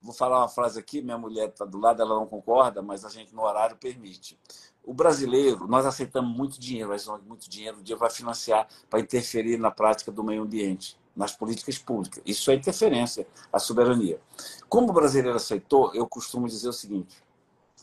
Vou 0.00 0.12
falar 0.12 0.40
uma 0.40 0.48
frase 0.48 0.78
aqui, 0.78 1.00
minha 1.00 1.18
mulher 1.18 1.48
está 1.48 1.64
do 1.64 1.78
lado, 1.78 2.02
ela 2.02 2.14
não 2.14 2.26
concorda, 2.26 2.82
mas 2.82 3.04
a 3.04 3.08
gente 3.08 3.34
no 3.34 3.42
horário 3.42 3.76
permite. 3.76 4.38
O 4.82 4.92
brasileiro, 4.92 5.68
nós 5.68 5.86
aceitamos 5.86 6.36
muito 6.36 6.60
dinheiro, 6.60 6.88
mas 6.88 7.06
muito 7.24 7.48
dinheiro, 7.48 7.78
o 7.78 7.82
dinheiro 7.82 8.00
vai 8.00 8.10
financiar 8.10 8.66
para 8.90 8.98
interferir 8.98 9.56
na 9.58 9.70
prática 9.70 10.10
do 10.10 10.24
meio 10.24 10.42
ambiente, 10.42 10.98
nas 11.14 11.32
políticas 11.32 11.78
públicas. 11.78 12.20
Isso 12.26 12.50
é 12.50 12.54
interferência 12.54 13.26
à 13.52 13.60
soberania. 13.60 14.20
Como 14.68 14.90
o 14.90 14.92
brasileiro 14.92 15.36
aceitou, 15.36 15.94
eu 15.94 16.06
costumo 16.08 16.48
dizer 16.48 16.68
o 16.68 16.72
seguinte: 16.72 17.22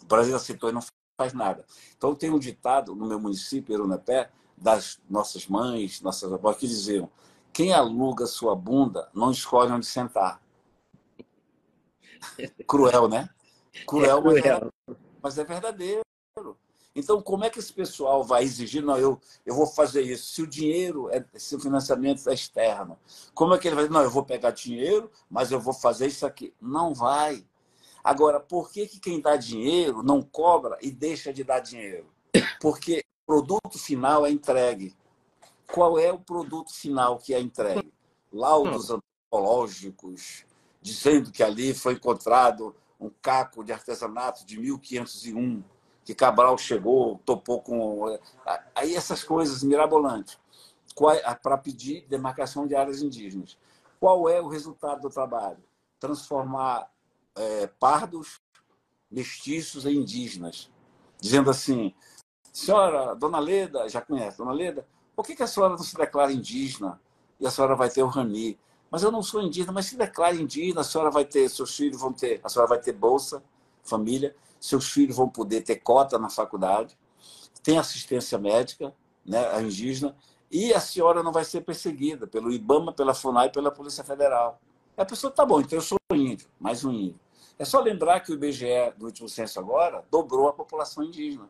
o 0.04 0.06
Brasil 0.06 0.36
aceitou 0.36 0.70
e 0.70 0.74
não 0.74 0.82
faz 1.18 1.34
nada. 1.34 1.66
Então, 1.98 2.14
tem 2.14 2.30
um 2.30 2.40
ditado 2.40 2.94
no 2.94 3.06
meu 3.06 3.20
município, 3.20 3.74
Erunepé, 3.74 4.30
das 4.58 5.00
nossas 5.10 5.48
mães, 5.48 6.02
nossas 6.02 6.34
avós, 6.34 6.58
que 6.58 6.68
diziam: 6.68 7.10
quem 7.54 7.74
aluga 7.74 8.26
sua 8.26 8.56
bunda 8.56 9.10
não 9.14 9.32
escolhe 9.32 9.72
onde 9.72 9.86
sentar. 9.86 10.42
Cruel, 12.68 13.08
né? 13.08 13.30
Cruel, 13.86 14.18
é 14.18 14.22
cruel. 14.22 14.74
Mas, 14.88 14.96
é, 14.96 15.00
mas 15.22 15.38
é 15.38 15.44
verdadeiro. 15.44 16.02
Então, 16.96 17.22
como 17.22 17.46
é 17.46 17.50
que 17.50 17.60
esse 17.60 17.72
pessoal 17.72 18.24
vai 18.24 18.44
exigir? 18.44 18.84
Não, 18.84 18.98
eu, 18.98 19.20
eu 19.46 19.56
vou 19.56 19.68
fazer 19.68 20.02
isso. 20.02 20.34
Se 20.34 20.42
o 20.42 20.48
dinheiro, 20.48 21.10
é, 21.10 21.24
se 21.36 21.56
o 21.56 21.60
financiamento 21.60 22.28
é 22.30 22.34
externo, 22.34 22.98
como 23.34 23.54
é 23.54 23.58
que 23.58 23.68
ele 23.68 23.76
vai 23.76 23.86
dizer? 23.86 23.94
Não, 23.94 24.04
eu 24.04 24.10
vou 24.10 24.26
pegar 24.26 24.52
dinheiro, 24.52 25.10
mas 25.30 25.52
eu 25.52 25.60
vou 25.60 25.74
fazer 25.74 26.08
isso 26.08 26.26
aqui. 26.26 26.54
Não 26.60 26.94
vai. 26.94 27.46
Agora, 28.04 28.40
por 28.40 28.72
que, 28.72 28.88
que 28.88 29.00
quem 29.00 29.22
dá 29.22 29.36
dinheiro 29.36 30.02
não 30.02 30.22
cobra 30.22 30.78
e 30.82 30.92
deixa 30.92 31.32
de 31.32 31.44
dar 31.44 31.60
dinheiro? 31.60 32.08
Porque 32.60 33.04
o 33.24 33.26
produto 33.26 33.78
final 33.78 34.26
é 34.26 34.32
entregue 34.32 34.96
qual 35.72 36.00
é 36.00 36.12
o 36.12 36.20
produto 36.20 36.74
final 36.74 37.18
que 37.18 37.34
é 37.34 37.40
entregue. 37.40 37.92
Laudos 38.32 38.90
hum. 38.90 39.00
antropológicos 39.32 40.46
dizendo 40.82 41.32
que 41.32 41.44
ali 41.44 41.74
foi 41.74 41.94
encontrado 41.94 42.76
um 43.00 43.10
caco 43.22 43.64
de 43.64 43.72
artesanato 43.72 44.46
de 44.46 44.60
1501, 44.60 45.64
que 46.04 46.16
Cabral 46.16 46.58
chegou, 46.58 47.20
topou 47.26 47.62
com. 47.62 48.18
Aí 48.76 48.96
essas 48.96 49.24
coisas 49.24 49.64
mirabolantes, 49.64 50.38
é, 51.12 51.36
para 51.36 51.58
pedir 51.58 52.06
demarcação 52.08 52.68
de 52.68 52.76
áreas 52.76 53.02
indígenas. 53.02 53.58
Qual 54.00 54.30
é 54.30 54.42
o 54.42 54.48
resultado 54.48 55.02
do 55.02 55.10
trabalho? 55.10 55.64
Transformar 56.00 56.90
é, 57.36 57.68
pardos, 57.68 58.42
mestiços 59.12 59.86
em 59.86 59.98
indígenas. 59.98 60.72
Dizendo 61.20 61.50
assim, 61.50 61.94
senhora, 62.52 63.14
dona 63.14 63.40
Leda, 63.40 63.88
já 63.90 64.02
conhece, 64.02 64.38
dona 64.38 64.54
Leda, 64.54 64.88
por 65.20 65.26
que, 65.26 65.36
que 65.36 65.44
a 65.44 65.48
senhora 65.48 65.76
não 65.76 65.84
se 65.84 65.98
declara 65.98 66.32
indígena 66.32 66.98
e 67.42 67.46
a 67.46 67.52
senhora 67.52 67.76
vai 67.76 67.90
ter 67.90 68.02
o 68.02 68.08
Rani? 68.08 68.58
Mas 68.90 69.04
eu 69.04 69.12
não 69.12 69.22
sou 69.22 69.42
indígena, 69.42 69.74
mas 69.74 69.88
se 69.88 69.98
declara 69.98 70.34
indígena, 70.34 70.80
a 70.80 70.84
senhora 70.86 71.12
vai 71.12 71.26
ter, 71.26 71.50
seus 71.50 71.76
filhos 71.76 72.00
vão 72.00 72.14
ter, 72.14 72.40
a 72.42 72.48
senhora 72.48 72.70
vai 72.70 72.80
ter 72.80 72.94
bolsa, 72.94 73.44
família, 73.84 74.34
seus 74.62 74.90
filhos 74.90 75.18
vão 75.18 75.28
poder 75.28 75.60
ter 75.60 75.76
cota 75.76 76.18
na 76.18 76.30
faculdade, 76.30 76.98
tem 77.62 77.78
assistência 77.78 78.38
médica, 78.38 78.96
né, 79.26 79.46
a 79.50 79.62
indígena, 79.62 80.16
e 80.50 80.74
a 80.74 80.80
senhora 80.80 81.22
não 81.22 81.34
vai 81.34 81.44
ser 81.44 81.66
perseguida 81.66 82.26
pelo 82.26 82.50
IBAMA, 82.50 82.94
pela 82.94 83.14
FUNAI 83.14 83.52
pela 83.52 83.72
Polícia 83.72 84.06
Federal. 84.06 84.62
A 84.96 85.04
pessoa 85.04 85.30
tá 85.30 85.46
bom, 85.46 85.60
então 85.60 85.78
eu 85.78 85.84
sou 85.84 85.98
índio, 86.14 86.48
mais 86.58 86.86
um 86.86 86.94
índio. 86.94 87.20
É 87.58 87.66
só 87.66 87.82
lembrar 87.82 88.22
que 88.22 88.32
o 88.32 88.36
IBGE, 88.36 88.94
do 88.96 89.08
último 89.08 89.28
censo 89.28 89.60
agora, 89.60 90.02
dobrou 90.10 90.48
a 90.48 90.54
população 90.54 91.04
indígena. 91.04 91.50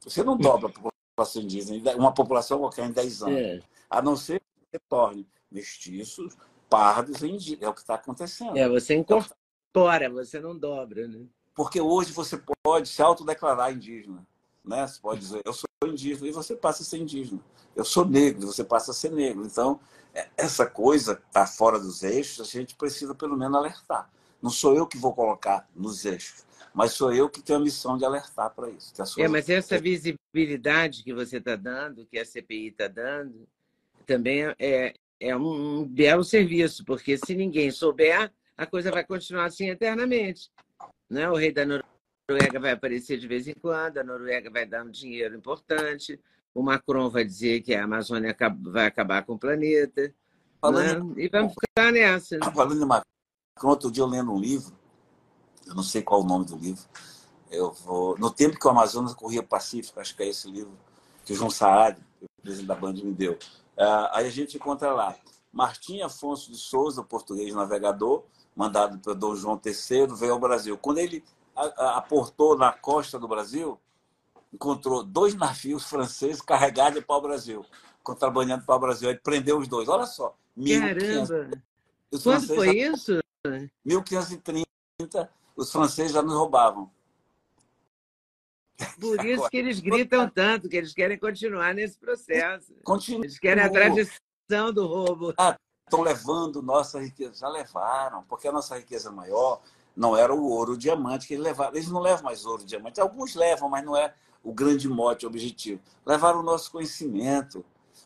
Você 0.00 0.24
não 0.24 0.36
dobra 0.36 0.68
a 0.68 0.72
população 0.72 0.93
indígena, 1.36 1.96
uma 1.96 2.12
população 2.12 2.58
qualquer 2.58 2.86
em 2.86 2.92
10 2.92 3.22
anos. 3.22 3.38
É. 3.38 3.60
A 3.88 4.02
não 4.02 4.16
ser 4.16 4.40
que 4.40 4.46
você 4.70 4.80
torne 4.88 5.26
mestiços, 5.50 6.36
pardos 6.68 7.22
e 7.22 7.28
indígenas. 7.28 7.62
É 7.62 7.68
o 7.68 7.74
que 7.74 7.80
está 7.80 7.94
acontecendo. 7.94 8.56
É, 8.56 8.68
você 8.68 8.94
incorpora, 8.94 10.10
você 10.10 10.40
não 10.40 10.56
dobra, 10.56 11.06
né? 11.06 11.26
Porque 11.54 11.80
hoje 11.80 12.12
você 12.12 12.40
pode 12.62 12.88
se 12.88 13.00
autodeclarar 13.00 13.72
indígena. 13.72 14.26
Né? 14.64 14.86
Você 14.86 15.00
pode 15.00 15.20
dizer, 15.20 15.42
eu 15.44 15.52
sou 15.52 15.68
indígena, 15.84 16.26
e 16.26 16.32
você 16.32 16.56
passa 16.56 16.82
a 16.82 16.86
ser 16.86 16.98
indígena. 16.98 17.40
Eu 17.76 17.84
sou 17.84 18.04
negro, 18.04 18.42
e 18.42 18.46
você 18.46 18.64
passa 18.64 18.90
a 18.90 18.94
ser 18.94 19.12
negro. 19.12 19.44
Então, 19.44 19.78
é, 20.12 20.28
essa 20.36 20.66
coisa 20.66 21.20
está 21.26 21.46
fora 21.46 21.78
dos 21.78 22.02
eixos, 22.02 22.40
a 22.40 22.50
gente 22.50 22.74
precisa 22.74 23.14
pelo 23.14 23.36
menos 23.36 23.56
alertar. 23.56 24.10
Não 24.44 24.50
sou 24.50 24.76
eu 24.76 24.86
que 24.86 24.98
vou 24.98 25.14
colocar 25.14 25.66
nos 25.74 26.04
eixos, 26.04 26.44
mas 26.74 26.92
sou 26.92 27.10
eu 27.14 27.30
que 27.30 27.40
tenho 27.40 27.60
a 27.60 27.62
missão 27.62 27.96
de 27.96 28.04
alertar 28.04 28.50
para 28.50 28.68
isso. 28.68 28.92
É, 29.18 29.26
mas 29.26 29.48
essa 29.48 29.80
visibilidade 29.80 31.02
que 31.02 31.14
você 31.14 31.38
está 31.38 31.56
dando, 31.56 32.04
que 32.04 32.18
a 32.18 32.26
CPI 32.26 32.66
está 32.66 32.86
dando, 32.86 33.48
também 34.04 34.42
é, 34.58 34.92
é 35.18 35.34
um 35.34 35.86
belo 35.86 36.22
serviço, 36.22 36.84
porque 36.84 37.16
se 37.16 37.34
ninguém 37.34 37.70
souber, 37.70 38.30
a 38.54 38.66
coisa 38.66 38.90
vai 38.90 39.02
continuar 39.02 39.46
assim 39.46 39.70
eternamente. 39.70 40.50
Né? 41.08 41.26
O 41.30 41.36
rei 41.36 41.50
da 41.50 41.64
Noruega 41.64 42.60
vai 42.60 42.72
aparecer 42.72 43.16
de 43.16 43.26
vez 43.26 43.48
em 43.48 43.54
quando, 43.54 43.96
a 43.96 44.04
Noruega 44.04 44.50
vai 44.50 44.66
dar 44.66 44.84
um 44.84 44.90
dinheiro 44.90 45.34
importante, 45.34 46.20
o 46.54 46.62
Macron 46.62 47.08
vai 47.08 47.24
dizer 47.24 47.62
que 47.62 47.74
a 47.74 47.84
Amazônia 47.84 48.36
vai 48.60 48.84
acabar 48.84 49.24
com 49.24 49.32
o 49.32 49.38
planeta. 49.38 50.14
Falando, 50.60 51.14
né? 51.14 51.24
E 51.24 51.28
vamos 51.28 51.54
ficar 51.54 51.90
nessa. 51.90 52.36
Né? 52.36 52.52
Falando 52.54 52.82
em 52.82 52.86
Macron, 52.86 53.13
outro 53.62 53.90
dia 53.90 54.02
eu 54.02 54.06
lendo 54.06 54.32
um 54.32 54.38
livro, 54.38 54.72
eu 55.66 55.74
não 55.74 55.82
sei 55.82 56.02
qual 56.02 56.20
o 56.20 56.24
nome 56.24 56.44
do 56.44 56.56
livro, 56.56 56.84
eu 57.50 57.72
vou... 57.72 58.18
no 58.18 58.30
tempo 58.30 58.58
que 58.58 58.66
o 58.66 58.70
Amazonas 58.70 59.14
corria 59.14 59.42
Pacífico, 59.42 60.00
acho 60.00 60.16
que 60.16 60.22
é 60.22 60.28
esse 60.28 60.50
livro 60.50 60.76
que 61.24 61.32
o 61.32 61.36
João 61.36 61.50
Saad, 61.50 61.98
o 62.20 62.42
presidente 62.42 62.66
da 62.66 62.74
Band, 62.74 62.94
me 62.94 63.12
deu. 63.12 63.32
Uh, 63.32 64.08
aí 64.12 64.26
a 64.26 64.30
gente 64.30 64.56
encontra 64.56 64.92
lá 64.92 65.16
Martim 65.52 66.00
Afonso 66.02 66.50
de 66.50 66.58
Souza, 66.58 67.02
português 67.02 67.54
navegador, 67.54 68.24
mandado 68.54 68.98
pelo 68.98 69.14
Dom 69.14 69.36
João 69.36 69.60
III, 69.64 70.06
veio 70.16 70.32
ao 70.32 70.38
Brasil. 70.38 70.76
Quando 70.76 70.98
ele 70.98 71.24
aportou 71.54 72.58
na 72.58 72.72
costa 72.72 73.18
do 73.18 73.28
Brasil, 73.28 73.78
encontrou 74.52 75.02
dois 75.02 75.34
navios 75.34 75.84
franceses 75.84 76.40
carregados 76.40 77.02
para 77.04 77.16
o 77.16 77.20
Brasil, 77.20 77.64
contrabandeando 78.02 78.64
para 78.64 78.74
o 78.74 78.80
Brasil. 78.80 79.10
Ele 79.10 79.18
prendeu 79.18 79.58
os 79.58 79.68
dois. 79.68 79.88
Olha 79.88 80.06
só. 80.06 80.36
Caramba! 80.80 81.50
Quando 82.22 82.46
foi 82.46 82.78
isso? 82.78 83.23
1530, 83.84 85.30
os 85.54 85.70
franceses 85.70 86.12
já 86.12 86.22
nos 86.22 86.34
roubavam. 86.34 86.90
Por 88.98 89.24
isso 89.24 89.48
que 89.48 89.56
eles 89.56 89.80
gritam 89.80 90.28
tanto, 90.28 90.68
que 90.68 90.76
eles 90.76 90.92
querem 90.92 91.18
continuar 91.18 91.74
nesse 91.74 91.98
processo. 91.98 92.74
Continua. 92.82 93.24
Eles 93.24 93.38
querem 93.38 93.62
a 93.62 93.70
tradição 93.70 94.72
do 94.72 94.86
roubo. 94.86 95.34
Ah, 95.38 95.56
estão 95.86 96.02
levando 96.02 96.62
nossa 96.62 97.00
riqueza. 97.00 97.34
Já 97.34 97.48
levaram, 97.48 98.24
porque 98.24 98.48
a 98.48 98.52
nossa 98.52 98.76
riqueza 98.76 99.10
maior 99.10 99.60
não 99.96 100.16
era 100.16 100.34
o 100.34 100.44
ouro, 100.44 100.72
o 100.72 100.78
diamante 100.78 101.26
que 101.26 101.34
eles 101.34 101.44
levaram. 101.44 101.74
Eles 101.74 101.88
não 101.88 102.00
levam 102.00 102.24
mais 102.24 102.44
ouro, 102.44 102.64
diamante. 102.64 103.00
Alguns 103.00 103.34
levam, 103.34 103.68
mas 103.68 103.84
não 103.84 103.96
é 103.96 104.12
o 104.42 104.52
grande 104.52 104.88
mote, 104.88 105.24
o 105.24 105.28
objetivo. 105.28 105.80
Levaram 106.04 106.40
o 106.40 106.42
nosso 106.42 106.70
conhecimento, 106.70 107.64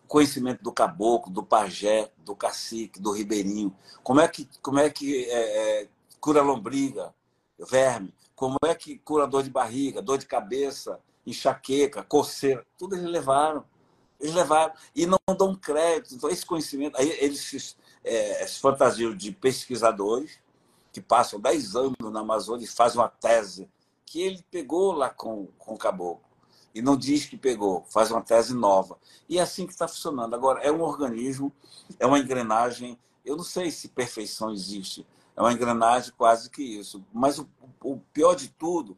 conhecimento 0.09 0.63
do 0.65 0.73
caboclo, 0.73 1.33
do 1.33 1.43
pajé, 1.43 2.11
do 2.25 2.35
cacique, 2.35 2.99
do 2.99 3.13
ribeirinho. 3.13 3.77
Como 4.03 4.21
é 4.21 4.27
que, 4.27 4.49
como 4.63 4.79
é 4.79 4.91
que 4.91 5.27
é, 5.27 5.83
é, 5.83 5.89
cura 6.19 6.43
lombriga, 6.43 7.15
verme? 7.59 8.13
Como 8.35 8.57
é 8.65 8.75
que 8.75 8.99
cura 8.99 9.27
dor 9.27 9.43
de 9.43 9.51
barriga, 9.51 10.01
dor 10.01 10.19
de 10.19 10.27
cabeça, 10.27 10.99
enxaqueca, 11.27 12.03
coceira? 12.03 12.67
Tudo 12.77 12.97
eles 12.97 13.11
levaram. 13.11 13.65
Eles 14.19 14.35
levaram 14.35 14.73
e 14.97 15.07
não 15.07 15.19
dão 15.37 15.55
crédito. 15.55 16.15
Então, 16.15 16.31
esse 16.31 16.45
conhecimento, 16.45 16.97
aí 16.97 17.11
eles 17.21 17.41
se, 17.41 17.77
é, 18.03 18.47
se 18.47 18.59
fantasiam 18.59 19.15
de 19.15 19.31
pesquisadores 19.31 20.41
que 20.93 21.01
passam 21.01 21.39
10 21.39 21.77
anos 21.77 21.97
na 22.01 22.21
Amazônia 22.21 22.65
e 22.65 22.69
fazem 22.69 22.99
uma 22.99 23.09
tese 23.09 23.69
que 24.07 24.23
ele 24.23 24.43
pegou 24.51 24.93
lá 24.93 25.11
com, 25.11 25.49
com 25.59 25.75
o 25.75 25.79
caboclo 25.79 26.28
e 26.79 26.83
não 26.83 26.97
diz 26.97 27.27
que 27.27 27.37
pegou, 27.37 27.85
faz 27.89 28.13
uma 28.13 28.23
tese 28.23 28.55
nova. 28.55 28.97
E 29.29 29.37
é 29.37 29.43
assim 29.43 29.67
que 29.67 29.73
está 29.73 29.89
funcionando. 29.89 30.33
Agora, 30.33 30.61
é 30.61 30.71
um 30.71 30.81
organismo, 30.81 31.53
é 31.99 32.07
uma 32.07 32.21
engrenagem, 32.21 32.97
eu 33.25 33.37
não 33.37 33.43
sei 33.43 33.73
se 33.73 33.89
perfeição 33.89 34.53
existe, 34.53 35.05
é 35.35 35.41
uma 35.41 35.53
engrenagem 35.53 36.13
quase 36.17 36.49
que 36.49 36.63
isso. 36.63 37.05
Mas 37.13 37.37
o, 37.41 37.49
o 37.83 37.99
pior 38.13 38.37
de 38.37 38.49
tudo 38.51 38.97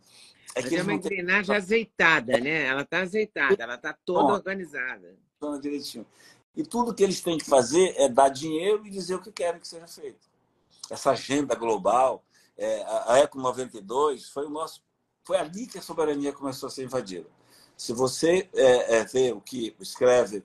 é 0.55 0.63
que. 0.63 0.77
é 0.77 0.83
uma 0.83 0.93
engrenagem 0.93 1.47
tem... 1.47 1.57
azeitada, 1.57 2.39
né? 2.39 2.67
Ela 2.67 2.83
está 2.83 3.01
azeitada, 3.01 3.57
ela 3.59 3.77
está 3.77 3.97
toda 4.05 4.25
Bom, 4.25 4.33
organizada. 4.35 5.17
Direitinho. 5.63 6.05
E 6.55 6.63
tudo 6.63 6.93
que 6.93 7.03
eles 7.03 7.23
têm 7.23 7.39
que 7.39 7.47
fazer 7.47 7.95
é 7.97 8.11
dar 8.11 8.29
dinheiro 8.29 8.87
e 8.87 8.91
dizer 8.91 9.15
o 9.15 9.23
que 9.23 9.33
querem 9.33 9.59
que 9.59 9.67
seja 9.67 9.87
feito. 9.87 10.29
Essa 10.91 11.13
agenda 11.13 11.55
global, 11.55 12.23
é, 12.59 12.85
a 13.07 13.19
Eco 13.21 13.39
92, 13.39 14.29
foi 14.29 14.45
o 14.45 14.51
nosso. 14.51 14.83
Foi 15.25 15.37
ali 15.37 15.67
que 15.67 15.79
a 15.79 15.83
soberania 15.83 16.33
começou 16.33 16.67
a 16.67 16.71
ser 16.71 16.85
invadida. 16.85 17.29
Se 17.77 17.93
você 17.93 18.49
é, 18.55 18.99
é, 18.99 19.05
vê 19.05 19.33
o 19.33 19.41
que 19.41 19.75
escreve 19.81 20.45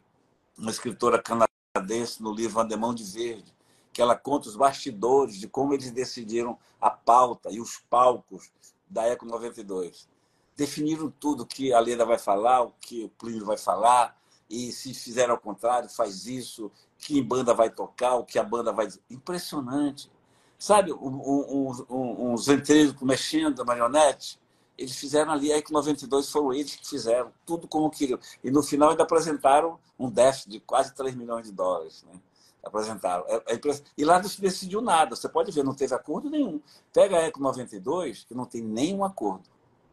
uma 0.58 0.72
escritora 0.72 1.22
canadense 1.22 2.22
no 2.22 2.34
livro 2.34 2.60
Andemão 2.60 2.94
de 2.94 3.04
Verde, 3.04 3.54
que 3.92 4.02
ela 4.02 4.16
conta 4.16 4.50
os 4.50 4.56
bastidores 4.56 5.38
de 5.40 5.48
como 5.48 5.74
eles 5.74 5.92
decidiram 5.92 6.58
a 6.80 6.90
pauta 6.90 7.50
e 7.52 7.60
os 7.60 7.78
palcos 7.90 8.52
da 8.90 9.04
Eco 9.04 9.26
92. 9.26 10.08
Definiram 10.56 11.12
tudo 11.20 11.44
o 11.44 11.46
que 11.46 11.74
a 11.74 11.80
Leda 11.80 12.06
vai 12.06 12.18
falar, 12.18 12.64
o 12.64 12.74
que 12.80 13.04
o 13.04 13.10
Plínio 13.10 13.46
vai 13.46 13.58
falar, 13.58 14.18
e 14.50 14.72
se 14.72 14.94
fizer 14.94 15.30
ao 15.30 15.38
contrário, 15.38 15.90
faz 15.90 16.26
isso, 16.28 16.72
que 16.98 17.22
banda 17.22 17.54
vai 17.54 17.70
tocar, 17.70 18.16
o 18.16 18.24
que 18.24 18.40
a 18.40 18.44
banda 18.44 18.72
vai. 18.72 18.88
Impressionante. 19.10 20.10
Sabe, 20.58 20.94
um, 20.94 20.98
um, 20.98 21.86
um, 21.90 22.34
um 22.34 23.06
mexendo 23.06 23.62
a 23.62 23.66
marionete, 23.66 24.40
eles 24.78 24.96
fizeram 24.96 25.32
ali, 25.32 25.52
aí 25.52 25.62
que 25.62 25.72
92 25.72 26.30
foram 26.30 26.54
eles 26.54 26.76
que 26.76 26.88
fizeram, 26.88 27.32
tudo 27.46 27.68
como 27.68 27.90
queriam. 27.90 28.20
E 28.44 28.52
no 28.52 28.62
final 28.62 28.90
ainda 28.90 29.04
apresentaram 29.04 29.80
um 29.98 30.10
déficit 30.10 30.50
de 30.50 30.60
quase 30.60 30.94
3 30.94 31.16
milhões 31.16 31.46
de 31.46 31.52
dólares. 31.52 32.04
Né? 32.04 32.20
Apresentaram. 32.64 33.26
É, 33.28 33.54
é 33.54 33.60
e 33.98 34.04
lá 34.04 34.20
não 34.22 34.28
se 34.28 34.42
decidiu 34.42 34.82
nada. 34.82 35.16
Você 35.16 35.30
pode 35.30 35.52
ver, 35.52 35.64
não 35.64 35.74
teve 35.74 35.94
acordo 35.94 36.30
nenhum. 36.30 36.62
Pega 36.92 37.18
a 37.18 37.22
Eco 37.22 37.40
92, 37.40 38.26
que 38.26 38.34
não 38.34 38.46
tem 38.46 38.62
nenhum 38.62 39.04
acordo. 39.04 39.44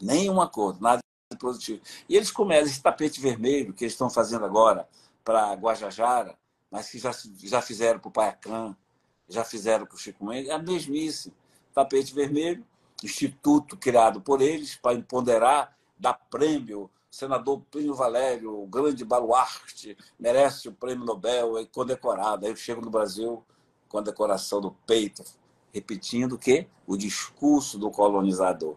Nenhum 0.00 0.40
acordo, 0.40 0.80
nada 0.80 1.00
de 1.30 1.38
produtivo. 1.38 1.80
E 2.08 2.16
eles 2.16 2.30
começam 2.30 2.66
esse 2.66 2.82
tapete 2.82 3.20
vermelho 3.20 3.72
que 3.72 3.84
eles 3.84 3.92
estão 3.94 4.10
fazendo 4.10 4.44
agora 4.44 4.88
para 5.24 5.52
Guajajara, 5.54 6.36
mas 6.70 6.90
que 6.90 6.98
já, 6.98 7.12
já 7.44 7.62
fizeram 7.62 8.00
para 8.00 8.08
o 8.08 8.12
Paiacã, 8.12 8.76
já 9.28 9.44
fizeram 9.44 9.86
para 9.86 9.94
o 9.94 9.98
Chico 9.98 10.24
Mendes, 10.24 10.50
é 10.50 10.54
a 10.54 10.58
mesmice. 10.58 11.32
Tapete 11.72 12.12
vermelho, 12.14 12.66
instituto 13.06 13.76
criado 13.76 14.20
por 14.20 14.40
eles 14.40 14.76
para 14.76 14.94
empoderar, 14.94 15.76
dar 15.98 16.14
prêmio. 16.14 16.90
senador 17.10 17.60
Plínio 17.70 17.94
Valério, 17.94 18.62
o 18.62 18.66
grande 18.66 19.04
baluarte, 19.04 19.96
merece 20.18 20.68
o 20.68 20.72
prêmio 20.72 21.04
Nobel, 21.04 21.58
é 21.58 21.66
condecorado. 21.66 22.46
Aí 22.46 22.52
eu 22.52 22.56
chego 22.56 22.80
no 22.80 22.90
Brasil 22.90 23.44
com 23.88 23.98
a 23.98 24.02
decoração 24.02 24.60
do 24.60 24.70
peito, 24.86 25.22
repetindo 25.72 26.38
que 26.38 26.66
o 26.86 26.96
discurso 26.96 27.78
do 27.78 27.90
colonizador. 27.90 28.76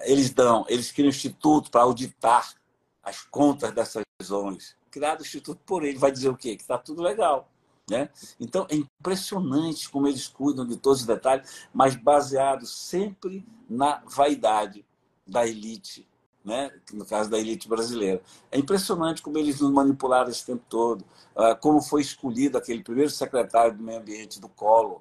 Eles 0.00 0.30
dão, 0.30 0.64
eles 0.68 0.90
criam 0.90 1.06
um 1.06 1.10
instituto 1.10 1.70
para 1.70 1.82
auditar 1.82 2.54
as 3.02 3.22
contas 3.22 3.72
dessas 3.72 4.02
zonas. 4.22 4.74
Criado 4.90 5.20
o 5.20 5.22
instituto 5.22 5.60
por 5.66 5.84
ele, 5.84 5.98
vai 5.98 6.10
dizer 6.10 6.30
o 6.30 6.36
quê? 6.36 6.56
Que 6.56 6.62
está 6.62 6.78
tudo 6.78 7.02
legal. 7.02 7.50
Né? 7.88 8.08
Então, 8.40 8.66
é 8.70 8.76
impressionante 8.76 9.90
como 9.90 10.08
eles 10.08 10.26
cuidam 10.26 10.66
de 10.66 10.76
todos 10.78 11.00
os 11.00 11.06
detalhes, 11.06 11.68
mas 11.72 11.94
baseado 11.94 12.66
sempre 12.66 13.44
na 13.68 14.02
vaidade 14.06 14.84
da 15.26 15.46
elite, 15.46 16.08
né? 16.42 16.70
no 16.92 17.04
caso 17.04 17.28
da 17.28 17.38
elite 17.38 17.68
brasileira. 17.68 18.22
É 18.50 18.58
impressionante 18.58 19.20
como 19.20 19.36
eles 19.36 19.60
nos 19.60 19.70
manipularam 19.70 20.30
esse 20.30 20.46
tempo 20.46 20.64
todo, 20.68 21.04
ah, 21.36 21.54
como 21.54 21.82
foi 21.82 22.00
escolhido 22.00 22.56
aquele 22.56 22.82
primeiro 22.82 23.10
secretário 23.10 23.76
do 23.76 23.82
meio 23.82 23.98
ambiente 23.98 24.40
do 24.40 24.48
Collor, 24.48 25.00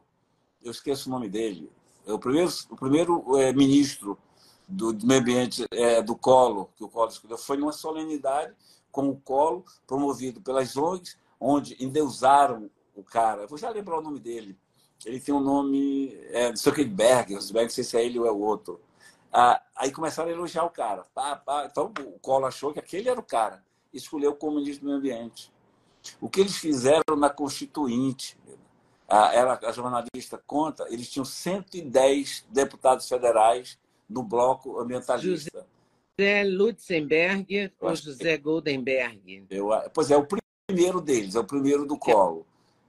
eu 0.61 0.71
esqueço 0.71 1.09
o 1.09 1.11
nome 1.11 1.29
dele, 1.29 1.71
é 2.05 2.11
o 2.11 2.19
primeiro, 2.19 2.51
o 2.69 2.75
primeiro 2.75 3.37
é, 3.37 3.53
ministro 3.53 4.17
do, 4.67 4.91
do 4.91 5.05
meio 5.05 5.21
ambiente 5.21 5.65
é, 5.71 6.01
do 6.01 6.15
Collor, 6.15 6.67
que 6.75 6.83
o 6.83 6.89
Collor 6.89 7.09
escolheu, 7.09 7.37
foi 7.37 7.57
numa 7.57 7.71
solenidade 7.71 8.53
com 8.91 9.09
o 9.09 9.15
Collor, 9.15 9.63
promovido 9.87 10.41
pelas 10.41 10.75
ONGs, 10.75 11.17
onde 11.43 11.75
endeusaram 11.83 12.69
o 12.95 13.03
cara. 13.03 13.45
Vou 13.47 13.57
já 13.57 13.69
lembrar 13.69 13.99
o 13.99 14.01
nome 14.01 14.19
dele. 14.19 14.57
Ele 15.05 15.19
tem 15.19 15.35
um 15.35 15.39
nome. 15.39 16.17
É, 16.29 16.55
Zuckerberg, 16.55 17.33
Zuckerberg, 17.35 17.67
não 17.67 17.69
sei 17.69 17.83
se 17.83 17.97
é 17.97 18.05
ele 18.05 18.19
ou 18.19 18.25
é 18.25 18.31
o 18.31 18.39
outro. 18.39 18.79
Ah, 19.31 19.61
aí 19.75 19.91
começaram 19.91 20.29
a 20.29 20.33
elogiar 20.33 20.63
o 20.63 20.69
cara. 20.69 21.03
Pá, 21.13 21.35
pá. 21.35 21.67
Então 21.69 21.91
o 21.99 22.19
Collor 22.19 22.47
achou 22.47 22.71
que 22.71 22.79
aquele 22.79 23.09
era 23.09 23.19
o 23.19 23.23
cara. 23.23 23.63
Escolheu 23.91 24.31
o 24.31 24.35
comunismo 24.35 24.81
do 24.81 24.85
meio 24.85 24.97
ambiente. 24.97 25.51
O 26.21 26.29
que 26.29 26.39
eles 26.39 26.57
fizeram 26.57 27.15
na 27.17 27.29
Constituinte, 27.29 28.37
a, 29.07 29.33
ela, 29.33 29.59
a 29.63 29.71
jornalista 29.71 30.41
conta, 30.45 30.85
eles 30.89 31.09
tinham 31.09 31.25
110 31.25 32.45
deputados 32.49 33.07
federais 33.07 33.79
no 34.09 34.23
bloco 34.23 34.79
ambientalista. 34.79 35.65
José 36.19 36.43
Lutzenberg 36.43 37.71
ou 37.79 37.95
José 37.95 38.37
Goldenberg? 38.37 39.45
Eu, 39.49 39.69
pois 39.93 40.11
é, 40.11 40.17
o 40.17 40.25
primeiro 40.73 40.99
deles, 40.99 41.35
é 41.35 41.39
o 41.39 41.43
primeiro 41.43 41.85
do 41.85 41.97
Colo. 41.97 42.45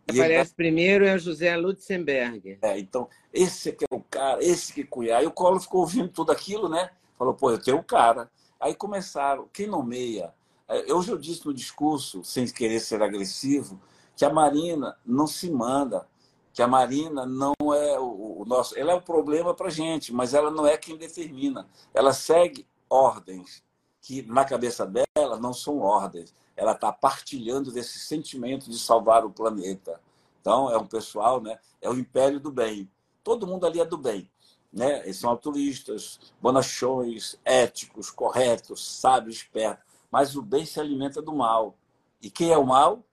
Aparece 0.08 0.50
ele... 0.50 0.56
primeiro 0.56 1.04
é 1.04 1.18
José 1.18 1.56
Lutzenberg. 1.56 2.58
É, 2.60 2.78
então, 2.78 3.08
esse 3.32 3.72
que 3.72 3.84
é 3.84 3.94
o 3.94 4.00
cara, 4.00 4.42
esse 4.42 4.72
que 4.72 4.84
cuida. 4.84 5.18
Aí 5.18 5.26
o 5.26 5.30
Collor 5.30 5.60
ficou 5.60 5.80
ouvindo 5.80 6.08
tudo 6.08 6.32
aquilo, 6.32 6.68
né? 6.68 6.90
Falou, 7.18 7.34
pô, 7.34 7.50
eu 7.50 7.58
tenho 7.58 7.78
o 7.78 7.84
cara. 7.84 8.30
Aí 8.58 8.74
começaram, 8.74 9.48
quem 9.52 9.66
nomeia? 9.66 10.32
É, 10.68 10.92
hoje 10.92 11.10
eu 11.10 11.18
disse 11.18 11.46
no 11.46 11.54
discurso, 11.54 12.22
sem 12.24 12.46
querer 12.46 12.80
ser 12.80 13.02
agressivo, 13.02 13.80
que 14.16 14.24
a 14.24 14.32
Marina 14.32 14.96
não 15.04 15.26
se 15.26 15.50
manda, 15.50 16.06
que 16.52 16.62
a 16.62 16.68
Marina 16.68 17.26
não 17.26 17.54
é 17.74 17.98
o, 17.98 18.42
o 18.42 18.44
nosso. 18.46 18.78
Ela 18.78 18.92
é 18.92 18.94
o 18.94 19.02
problema 19.02 19.54
para 19.54 19.70
gente, 19.70 20.12
mas 20.12 20.34
ela 20.34 20.50
não 20.50 20.66
é 20.66 20.76
quem 20.76 20.96
determina. 20.96 21.66
Ela 21.92 22.12
segue 22.12 22.66
ordens 22.88 23.62
que, 24.00 24.22
na 24.22 24.44
cabeça 24.44 24.86
dela, 24.86 25.38
não 25.38 25.54
são 25.54 25.78
ordens 25.78 26.34
ela 26.56 26.72
está 26.72 26.92
partilhando 26.92 27.72
desse 27.72 27.98
sentimento 27.98 28.70
de 28.70 28.78
salvar 28.78 29.24
o 29.24 29.30
planeta. 29.30 30.00
Então, 30.40 30.70
é 30.70 30.76
um 30.76 30.86
pessoal, 30.86 31.40
né? 31.40 31.58
é 31.80 31.88
o 31.88 31.98
império 31.98 32.40
do 32.40 32.50
bem. 32.50 32.90
Todo 33.22 33.46
mundo 33.46 33.66
ali 33.66 33.80
é 33.80 33.84
do 33.84 33.96
bem. 33.96 34.30
Né? 34.72 35.00
Eles 35.04 35.16
são 35.16 35.30
altruístas, 35.30 36.18
bonachões, 36.40 37.36
éticos, 37.44 38.10
corretos, 38.10 38.84
sábios, 39.00 39.36
espertos. 39.36 39.84
Mas 40.10 40.36
o 40.36 40.42
bem 40.42 40.66
se 40.66 40.80
alimenta 40.80 41.22
do 41.22 41.34
mal. 41.34 41.76
E 42.20 42.30
quem 42.30 42.50
é 42.50 42.58
o 42.58 42.66
mal? 42.66 43.04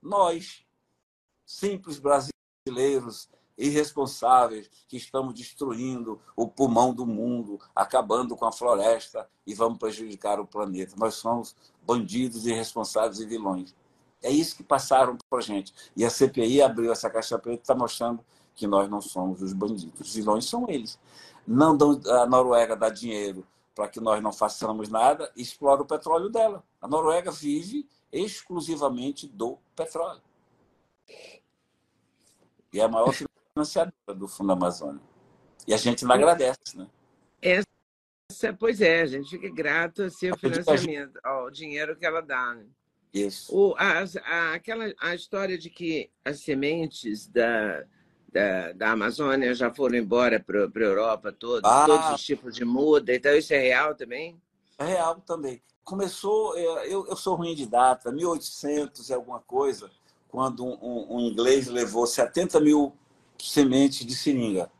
Nós, 0.00 0.64
simples 1.44 1.98
brasileiros, 1.98 3.28
irresponsáveis 3.58 4.70
que 4.86 4.96
estamos 4.96 5.34
destruindo 5.34 6.20
o 6.36 6.46
pulmão 6.46 6.94
do 6.94 7.04
mundo, 7.04 7.60
acabando 7.74 8.36
com 8.36 8.46
a 8.46 8.52
floresta 8.52 9.28
e 9.44 9.52
vamos 9.52 9.78
prejudicar 9.78 10.38
o 10.38 10.46
planeta. 10.46 10.94
Nós 10.96 11.14
somos 11.14 11.56
bandidos, 11.84 12.46
irresponsáveis 12.46 13.18
e 13.18 13.26
vilões. 13.26 13.74
É 14.22 14.30
isso 14.30 14.56
que 14.56 14.62
passaram 14.62 15.16
para 15.28 15.38
a 15.40 15.42
gente. 15.42 15.74
E 15.96 16.04
a 16.04 16.10
CPI 16.10 16.62
abriu 16.62 16.92
essa 16.92 17.10
caixa 17.10 17.38
preta 17.38 17.58
e 17.58 17.62
está 17.62 17.74
mostrando 17.74 18.24
que 18.54 18.66
nós 18.66 18.88
não 18.88 19.00
somos 19.00 19.42
os 19.42 19.52
bandidos. 19.52 20.00
Os 20.00 20.14
vilões 20.14 20.44
são 20.44 20.66
eles. 20.68 20.98
Não 21.46 21.76
dão, 21.76 22.00
a 22.06 22.26
Noruega 22.26 22.76
dá 22.76 22.90
dinheiro 22.90 23.46
para 23.74 23.88
que 23.88 24.00
nós 24.00 24.20
não 24.22 24.32
façamos 24.32 24.88
nada 24.88 25.30
e 25.36 25.42
explora 25.42 25.82
o 25.82 25.86
petróleo 25.86 26.28
dela. 26.28 26.64
A 26.80 26.88
Noruega 26.88 27.30
vive 27.30 27.88
exclusivamente 28.12 29.26
do 29.28 29.58
petróleo. 29.76 30.20
E 32.72 32.80
é 32.80 32.82
a 32.82 32.88
maior 32.88 33.14
financiadora 33.58 34.14
do 34.14 34.28
Fundo 34.28 34.52
Amazônia. 34.52 35.00
E 35.66 35.74
a 35.74 35.76
gente 35.76 36.04
não 36.04 36.14
agradece, 36.14 36.76
né? 36.76 36.86
Essa, 37.42 38.52
pois 38.58 38.80
é, 38.80 39.02
a 39.02 39.06
gente 39.06 39.30
fica 39.30 39.48
grato 39.48 40.04
ao 40.04 40.10
seu 40.10 40.36
financiamento, 40.36 41.18
ao 41.22 41.50
dinheiro 41.50 41.96
que 41.96 42.06
ela 42.06 42.20
dá. 42.20 42.54
Né? 42.54 42.66
Isso. 43.12 43.54
O, 43.54 43.74
a, 43.76 44.04
a, 44.24 44.54
aquela, 44.54 44.92
a 45.00 45.14
história 45.14 45.58
de 45.58 45.70
que 45.70 46.10
as 46.24 46.40
sementes 46.40 47.26
da, 47.26 47.84
da, 48.32 48.72
da 48.72 48.90
Amazônia 48.92 49.54
já 49.54 49.72
foram 49.72 49.96
embora 49.96 50.40
para 50.40 50.64
a 50.64 50.88
Europa 50.88 51.32
todos, 51.32 51.68
ah, 51.68 51.86
todos 51.86 52.10
os 52.14 52.22
tipos 52.22 52.54
de 52.54 52.64
muda, 52.64 53.14
então 53.14 53.34
isso 53.34 53.52
é 53.52 53.58
real 53.58 53.94
também? 53.94 54.40
É 54.78 54.84
real 54.84 55.16
também. 55.26 55.60
Começou, 55.84 56.56
é, 56.56 56.86
eu, 56.86 57.06
eu 57.06 57.16
sou 57.16 57.34
ruim 57.34 57.54
de 57.54 57.66
data, 57.66 58.12
1800 58.12 59.08
e 59.08 59.14
alguma 59.14 59.40
coisa, 59.40 59.90
quando 60.28 60.64
um, 60.64 61.16
um 61.16 61.20
inglês 61.20 61.66
levou 61.66 62.06
70 62.06 62.60
mil 62.60 62.94
sementes 63.38 64.06
de 64.06 64.14
seringa. 64.14 64.70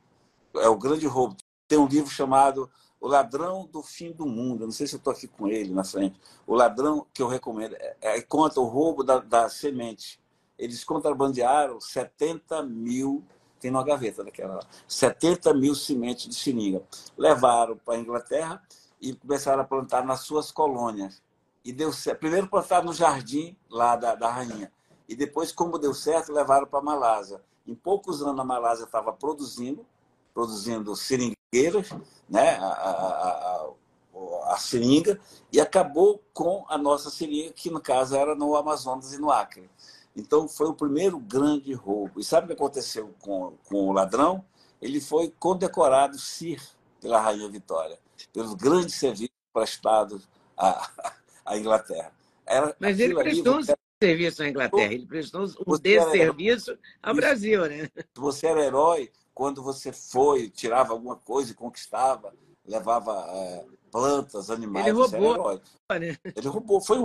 É 0.56 0.68
o 0.68 0.76
grande 0.76 1.06
roubo. 1.06 1.36
Tem 1.66 1.78
um 1.78 1.86
livro 1.86 2.10
chamado 2.10 2.70
O 3.00 3.06
Ladrão 3.06 3.66
do 3.66 3.82
Fim 3.82 4.12
do 4.12 4.26
Mundo. 4.26 4.64
não 4.64 4.72
sei 4.72 4.86
se 4.86 4.94
eu 4.94 4.98
estou 4.98 5.12
aqui 5.12 5.28
com 5.28 5.48
ele 5.48 5.72
na 5.72 5.84
frente. 5.84 6.18
O 6.46 6.54
ladrão 6.54 7.06
que 7.12 7.22
eu 7.22 7.28
recomendo. 7.28 7.74
É, 7.78 7.96
é, 8.00 8.22
conta 8.22 8.60
o 8.60 8.64
roubo 8.64 9.04
da, 9.04 9.18
da 9.18 9.48
semente. 9.48 10.20
Eles 10.58 10.82
contrabandearam 10.82 11.80
70 11.80 12.62
mil, 12.64 13.24
tem 13.60 13.70
uma 13.70 13.84
gaveta 13.84 14.24
daquela 14.24 14.56
lá, 14.56 14.62
70 14.88 15.54
mil 15.54 15.74
sementes 15.74 16.28
de 16.28 16.34
seringa. 16.34 16.82
Levaram 17.16 17.76
para 17.76 17.94
a 17.94 17.98
Inglaterra 17.98 18.60
e 19.00 19.14
começaram 19.14 19.62
a 19.62 19.64
plantar 19.64 20.04
nas 20.04 20.20
suas 20.20 20.50
colônias. 20.50 21.22
E 21.64 21.72
deu 21.72 21.92
certo. 21.92 22.20
Primeiro 22.20 22.48
plantaram 22.48 22.86
no 22.86 22.92
jardim 22.92 23.56
lá 23.70 23.94
da, 23.94 24.14
da 24.14 24.30
rainha. 24.30 24.72
E 25.08 25.14
depois, 25.14 25.52
como 25.52 25.78
deu 25.78 25.94
certo, 25.94 26.32
levaram 26.32 26.66
para 26.66 26.80
a 26.80 26.82
Malásia. 26.82 27.40
Em 27.68 27.74
poucos 27.74 28.22
anos, 28.22 28.40
a 28.40 28.44
Malásia 28.44 28.84
estava 28.84 29.12
produzindo, 29.12 29.84
produzindo 30.32 30.96
seringueiras, 30.96 31.90
né? 32.26 32.56
a, 32.56 32.66
a, 32.66 33.70
a, 34.14 34.54
a 34.54 34.56
seringa, 34.56 35.20
e 35.52 35.60
acabou 35.60 36.22
com 36.32 36.64
a 36.66 36.78
nossa 36.78 37.10
seringa, 37.10 37.52
que 37.52 37.70
no 37.70 37.78
caso 37.78 38.16
era 38.16 38.34
no 38.34 38.56
Amazonas 38.56 39.12
e 39.12 39.18
no 39.20 39.30
Acre. 39.30 39.68
Então, 40.16 40.48
foi 40.48 40.66
o 40.66 40.74
primeiro 40.74 41.18
grande 41.18 41.74
roubo. 41.74 42.18
E 42.18 42.24
sabe 42.24 42.46
o 42.46 42.48
que 42.48 42.54
aconteceu 42.54 43.14
com, 43.20 43.52
com 43.68 43.88
o 43.88 43.92
ladrão? 43.92 44.42
Ele 44.80 44.98
foi 44.98 45.30
condecorado 45.38 46.18
CIR 46.18 46.62
pela 47.02 47.20
Rainha 47.20 47.50
Vitória, 47.50 47.98
pelos 48.32 48.54
grandes 48.54 48.94
serviços 48.94 49.36
prestados 49.52 50.26
à, 50.56 50.88
à 51.44 51.58
Inglaterra. 51.58 52.12
Era, 52.46 52.74
Mas 52.80 52.98
ele 52.98 53.14
prestou 53.14 53.56
ali, 53.56 53.66
serviço 54.02 54.42
à 54.42 54.48
Inglaterra, 54.48 54.92
ele 54.92 55.06
prestou 55.06 55.46
um 55.66 55.76
desserviço 55.78 56.78
ao 57.02 57.12
Isso. 57.12 57.20
Brasil, 57.20 57.68
né? 57.68 57.88
Você 58.14 58.46
era 58.46 58.64
herói 58.64 59.10
quando 59.34 59.62
você 59.62 59.92
foi, 59.92 60.48
tirava 60.48 60.92
alguma 60.92 61.16
coisa 61.16 61.52
e 61.52 61.54
conquistava, 61.54 62.32
levava 62.66 63.26
é, 63.28 63.64
plantas, 63.90 64.50
animais. 64.50 64.86
Ele 64.86 64.96
roubou. 64.96 65.60
Né? 65.90 66.16
Ele 66.36 66.48
roubou. 66.48 66.80
Foi 66.80 66.98
um 66.98 67.04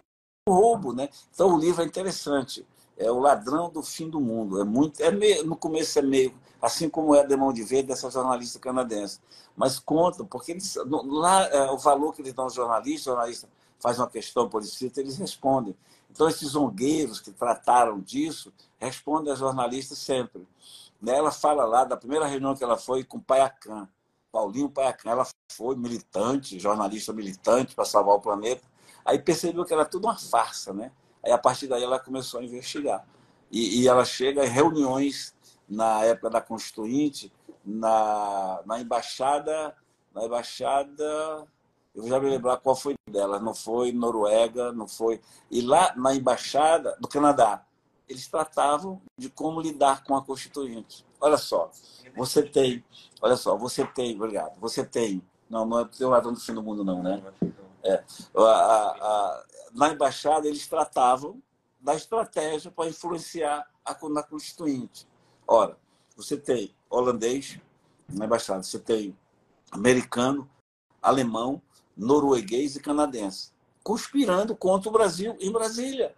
roubo, 0.51 0.93
né? 0.93 1.09
Então 1.33 1.55
o 1.55 1.59
livro 1.59 1.81
é 1.81 1.85
interessante. 1.85 2.65
É 2.97 3.11
o 3.11 3.19
ladrão 3.19 3.69
do 3.69 3.81
fim 3.81 4.09
do 4.09 4.19
mundo. 4.19 4.61
É 4.61 4.63
muito, 4.63 5.01
é 5.01 5.11
meio, 5.11 5.43
no 5.43 5.55
começo 5.55 5.97
é 5.97 6.01
meio 6.01 6.33
assim 6.63 6.89
como 6.89 7.13
é 7.13 7.19
a 7.19 7.25
Demão 7.25 7.51
de 7.51 7.61
Verde 7.61 7.89
dessa 7.89 8.09
jornalista 8.09 8.57
canadense. 8.57 9.19
Mas 9.53 9.79
conta, 9.79 10.23
porque 10.23 10.53
eles, 10.53 10.77
lá 10.87 11.45
é, 11.47 11.69
o 11.69 11.77
valor 11.77 12.13
que 12.13 12.21
eles 12.21 12.33
dão 12.33 12.45
aos 12.45 12.53
jornalistas, 12.53 13.07
o 13.07 13.09
jornalista 13.09 13.49
faz 13.77 13.99
uma 13.99 14.07
questão 14.09 14.47
por 14.47 14.61
escrito, 14.61 14.97
eles 14.97 15.17
respondem. 15.17 15.75
Então, 16.13 16.29
esses 16.29 16.49
zongueiros 16.49 17.19
que 17.19 17.31
trataram 17.31 17.99
disso 17.99 18.53
respondem 18.77 19.33
a 19.33 19.35
jornalistas 19.35 19.97
sempre. 19.97 20.47
Ela 21.03 21.31
fala 21.31 21.65
lá 21.65 21.83
da 21.83 21.97
primeira 21.97 22.27
reunião 22.27 22.55
que 22.55 22.63
ela 22.63 22.77
foi 22.77 23.03
com 23.03 23.19
Paiacan, 23.19 23.89
Paulinho 24.31 24.69
Paiacan. 24.69 25.09
Ela 25.09 25.27
foi 25.51 25.75
militante, 25.75 26.59
jornalista 26.59 27.11
militante 27.11 27.73
para 27.73 27.83
salvar 27.83 28.13
o 28.13 28.21
planeta. 28.21 28.61
Aí 29.03 29.17
percebeu 29.17 29.65
que 29.65 29.73
era 29.73 29.85
tudo 29.85 30.05
uma 30.05 30.15
farsa, 30.15 30.71
né? 30.71 30.91
Aí, 31.23 31.31
a 31.31 31.37
partir 31.37 31.65
daí, 31.65 31.83
ela 31.83 31.99
começou 31.99 32.41
a 32.41 32.43
investigar. 32.43 33.03
E, 33.51 33.81
e 33.81 33.87
ela 33.87 34.05
chega 34.05 34.45
em 34.45 34.49
reuniões 34.49 35.33
na 35.67 36.03
época 36.03 36.29
da 36.29 36.41
Constituinte, 36.41 37.33
na, 37.65 38.61
na 38.67 38.79
embaixada, 38.79 39.75
na 40.13 40.25
embaixada 40.25 41.47
eu 41.95 42.07
já 42.07 42.19
me 42.19 42.29
lembrar 42.29 42.57
qual 42.57 42.75
foi 42.75 42.95
dela. 43.09 43.39
Não 43.39 43.53
foi 43.53 43.91
Noruega, 43.91 44.71
não 44.71 44.87
foi. 44.87 45.21
E 45.49 45.61
lá 45.61 45.93
na 45.95 46.15
embaixada 46.15 46.97
do 46.99 47.07
Canadá, 47.07 47.65
eles 48.07 48.27
tratavam 48.27 49.01
de 49.17 49.29
como 49.29 49.61
lidar 49.61 50.03
com 50.03 50.15
a 50.15 50.23
Constituinte. 50.23 51.05
Olha 51.19 51.37
só, 51.37 51.71
você 52.15 52.43
tem, 52.43 52.83
olha 53.21 53.35
só, 53.35 53.55
você 53.55 53.85
tem, 53.85 54.15
obrigado, 54.15 54.59
você 54.59 54.83
tem, 54.83 55.21
não, 55.49 55.65
não 55.65 55.79
é 55.79 55.87
o 56.01 56.09
ladrão 56.09 56.33
do 56.33 56.39
fim 56.39 56.53
do 56.53 56.61
mundo, 56.61 56.83
não, 56.83 57.01
né? 57.01 57.23
É, 57.83 58.03
a, 58.35 58.41
a, 58.41 59.43
na 59.73 59.89
embaixada, 59.89 60.47
eles 60.47 60.67
tratavam 60.67 61.41
da 61.79 61.95
estratégia 61.95 62.71
para 62.71 62.89
influenciar 62.89 63.67
a, 63.85 64.09
na 64.09 64.23
Constituinte. 64.23 65.07
Ora, 65.47 65.77
você 66.15 66.37
tem 66.37 66.73
holandês 66.89 67.59
na 68.09 68.25
embaixada, 68.25 68.63
você 68.63 68.79
tem 68.79 69.17
americano, 69.71 70.49
alemão, 71.01 71.61
norueguês 71.95 72.75
e 72.75 72.79
canadense, 72.79 73.51
conspirando 73.83 74.55
contra 74.55 74.89
o 74.89 74.93
Brasil 74.93 75.35
em 75.39 75.51
Brasília. 75.51 76.15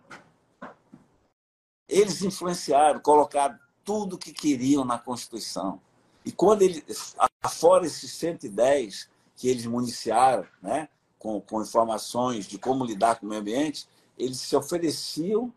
Eles 1.88 2.22
influenciaram, 2.22 3.00
colocaram 3.00 3.58
tudo 3.84 4.18
que 4.18 4.34
queriam 4.34 4.84
na 4.84 4.98
Constituição. 4.98 5.80
E 6.26 6.32
quando 6.32 6.64
eles, 6.64 7.16
afora 7.42 7.86
esses 7.86 8.12
110 8.14 9.10
que 9.36 9.48
eles 9.48 9.66
municiaram, 9.66 10.48
né, 10.62 10.90
com, 11.20 11.40
com 11.42 11.62
informações 11.62 12.48
de 12.48 12.58
como 12.58 12.86
lidar 12.86 13.20
com 13.20 13.26
o 13.26 13.30
meio 13.30 13.42
ambiente, 13.42 13.88
eles 14.18 14.40
se 14.40 14.56
ofereciam 14.56 15.54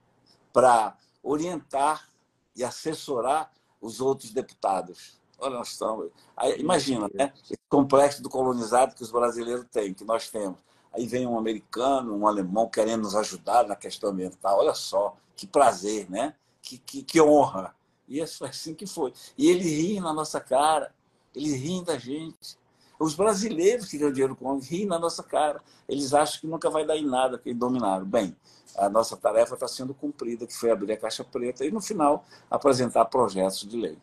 para 0.52 0.96
orientar 1.22 2.08
e 2.54 2.64
assessorar 2.64 3.50
os 3.80 4.00
outros 4.00 4.30
deputados. 4.32 5.17
Olha, 5.38 5.58
nós 5.58 5.68
estamos. 5.68 6.10
Aí, 6.36 6.60
imagina, 6.60 7.08
né? 7.14 7.32
Esse 7.44 7.58
complexo 7.68 8.22
do 8.22 8.28
colonizado 8.28 8.94
que 8.94 9.02
os 9.02 9.10
brasileiros 9.10 9.64
têm, 9.70 9.94
que 9.94 10.04
nós 10.04 10.28
temos. 10.28 10.58
Aí 10.92 11.06
vem 11.06 11.26
um 11.26 11.38
americano, 11.38 12.16
um 12.16 12.26
alemão 12.26 12.68
querendo 12.68 13.02
nos 13.02 13.14
ajudar 13.14 13.66
na 13.66 13.76
questão 13.76 14.10
ambiental. 14.10 14.58
Olha 14.58 14.74
só, 14.74 15.16
que 15.36 15.46
prazer, 15.46 16.10
né? 16.10 16.34
Que, 16.60 16.78
que, 16.78 17.02
que 17.02 17.20
honra. 17.20 17.74
E 18.08 18.20
é 18.20 18.24
assim 18.24 18.74
que 18.74 18.86
foi. 18.86 19.12
E 19.36 19.48
ele 19.48 19.64
ri 19.64 20.00
na 20.00 20.12
nossa 20.12 20.40
cara, 20.40 20.92
eles 21.34 21.52
riem 21.54 21.84
da 21.84 21.96
gente. 21.98 22.58
Os 22.98 23.14
brasileiros 23.14 23.86
que 23.88 23.96
ganham 23.96 24.12
dinheiro 24.12 24.34
com 24.34 24.58
riem 24.58 24.86
na 24.86 24.98
nossa 24.98 25.22
cara. 25.22 25.62
Eles 25.88 26.12
acham 26.12 26.40
que 26.40 26.46
nunca 26.48 26.68
vai 26.68 26.84
dar 26.84 26.96
em 26.96 27.06
nada, 27.06 27.38
que 27.38 27.54
dominaram. 27.54 28.04
Bem, 28.04 28.36
a 28.76 28.88
nossa 28.88 29.16
tarefa 29.16 29.54
está 29.54 29.68
sendo 29.68 29.94
cumprida, 29.94 30.46
que 30.46 30.54
foi 30.54 30.70
abrir 30.70 30.94
a 30.94 30.96
caixa 30.96 31.22
preta 31.22 31.64
e, 31.64 31.70
no 31.70 31.80
final, 31.80 32.24
apresentar 32.50 33.04
projetos 33.04 33.60
de 33.60 33.76
lei. 33.76 33.98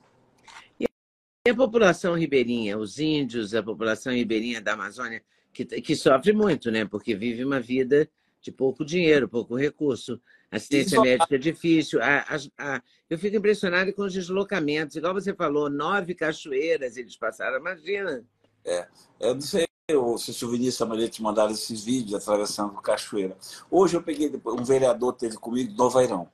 E 1.47 1.51
a 1.51 1.55
população 1.55 2.15
ribeirinha, 2.15 2.75
os 2.75 2.97
índios, 2.97 3.53
a 3.53 3.61
população 3.61 4.11
ribeirinha 4.11 4.59
da 4.59 4.73
Amazônia, 4.73 5.21
que, 5.53 5.63
que 5.63 5.95
sofre 5.95 6.33
muito, 6.33 6.71
né? 6.71 6.85
Porque 6.85 7.13
vive 7.13 7.45
uma 7.45 7.59
vida 7.59 8.09
de 8.41 8.51
pouco 8.51 8.83
dinheiro, 8.83 9.29
pouco 9.29 9.55
recurso. 9.55 10.19
Assistência 10.51 10.99
médica 10.99 11.35
é 11.35 11.37
difícil. 11.37 12.01
A, 12.01 12.25
a, 12.27 12.37
a, 12.57 12.81
eu 13.07 13.19
fico 13.19 13.37
impressionado 13.37 13.93
com 13.93 14.01
os 14.01 14.13
deslocamentos. 14.13 14.95
Igual 14.95 15.13
você 15.13 15.35
falou, 15.35 15.69
nove 15.69 16.15
cachoeiras 16.15 16.97
eles 16.97 17.15
passaram, 17.15 17.59
imagina. 17.59 18.23
É, 18.65 18.87
eu 19.19 19.35
não 19.35 19.41
sei 19.41 19.67
se 20.17 20.45
o 20.45 20.49
Vinícius 20.49 20.81
Amarelo 20.81 21.09
te 21.09 21.21
mandaram 21.21 21.51
esses 21.51 21.83
vídeos 21.83 22.15
atravessando 22.15 22.73
cachoeira. 22.81 23.37
Hoje 23.69 23.95
eu 23.95 24.01
peguei, 24.01 24.33
um 24.47 24.63
vereador 24.63 25.13
teve 25.13 25.37
comigo 25.37 25.69
no 25.69 25.77
Novairão. 25.77 26.27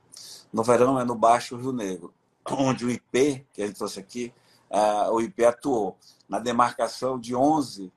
Novairão 0.50 0.98
é 0.98 1.04
no 1.04 1.14
Baixo 1.14 1.54
Rio 1.56 1.70
Negro, 1.70 2.14
onde 2.50 2.86
o 2.86 2.90
IP, 2.90 3.44
que 3.52 3.62
a 3.62 3.66
gente 3.66 3.76
trouxe 3.76 4.00
aqui, 4.00 4.32
uh, 4.72 5.12
o 5.12 5.20
IP 5.20 5.44
atuou 5.44 5.96
na 6.28 6.38
demarcação 6.38 7.18
de 7.18 7.36
11, 7.36 7.92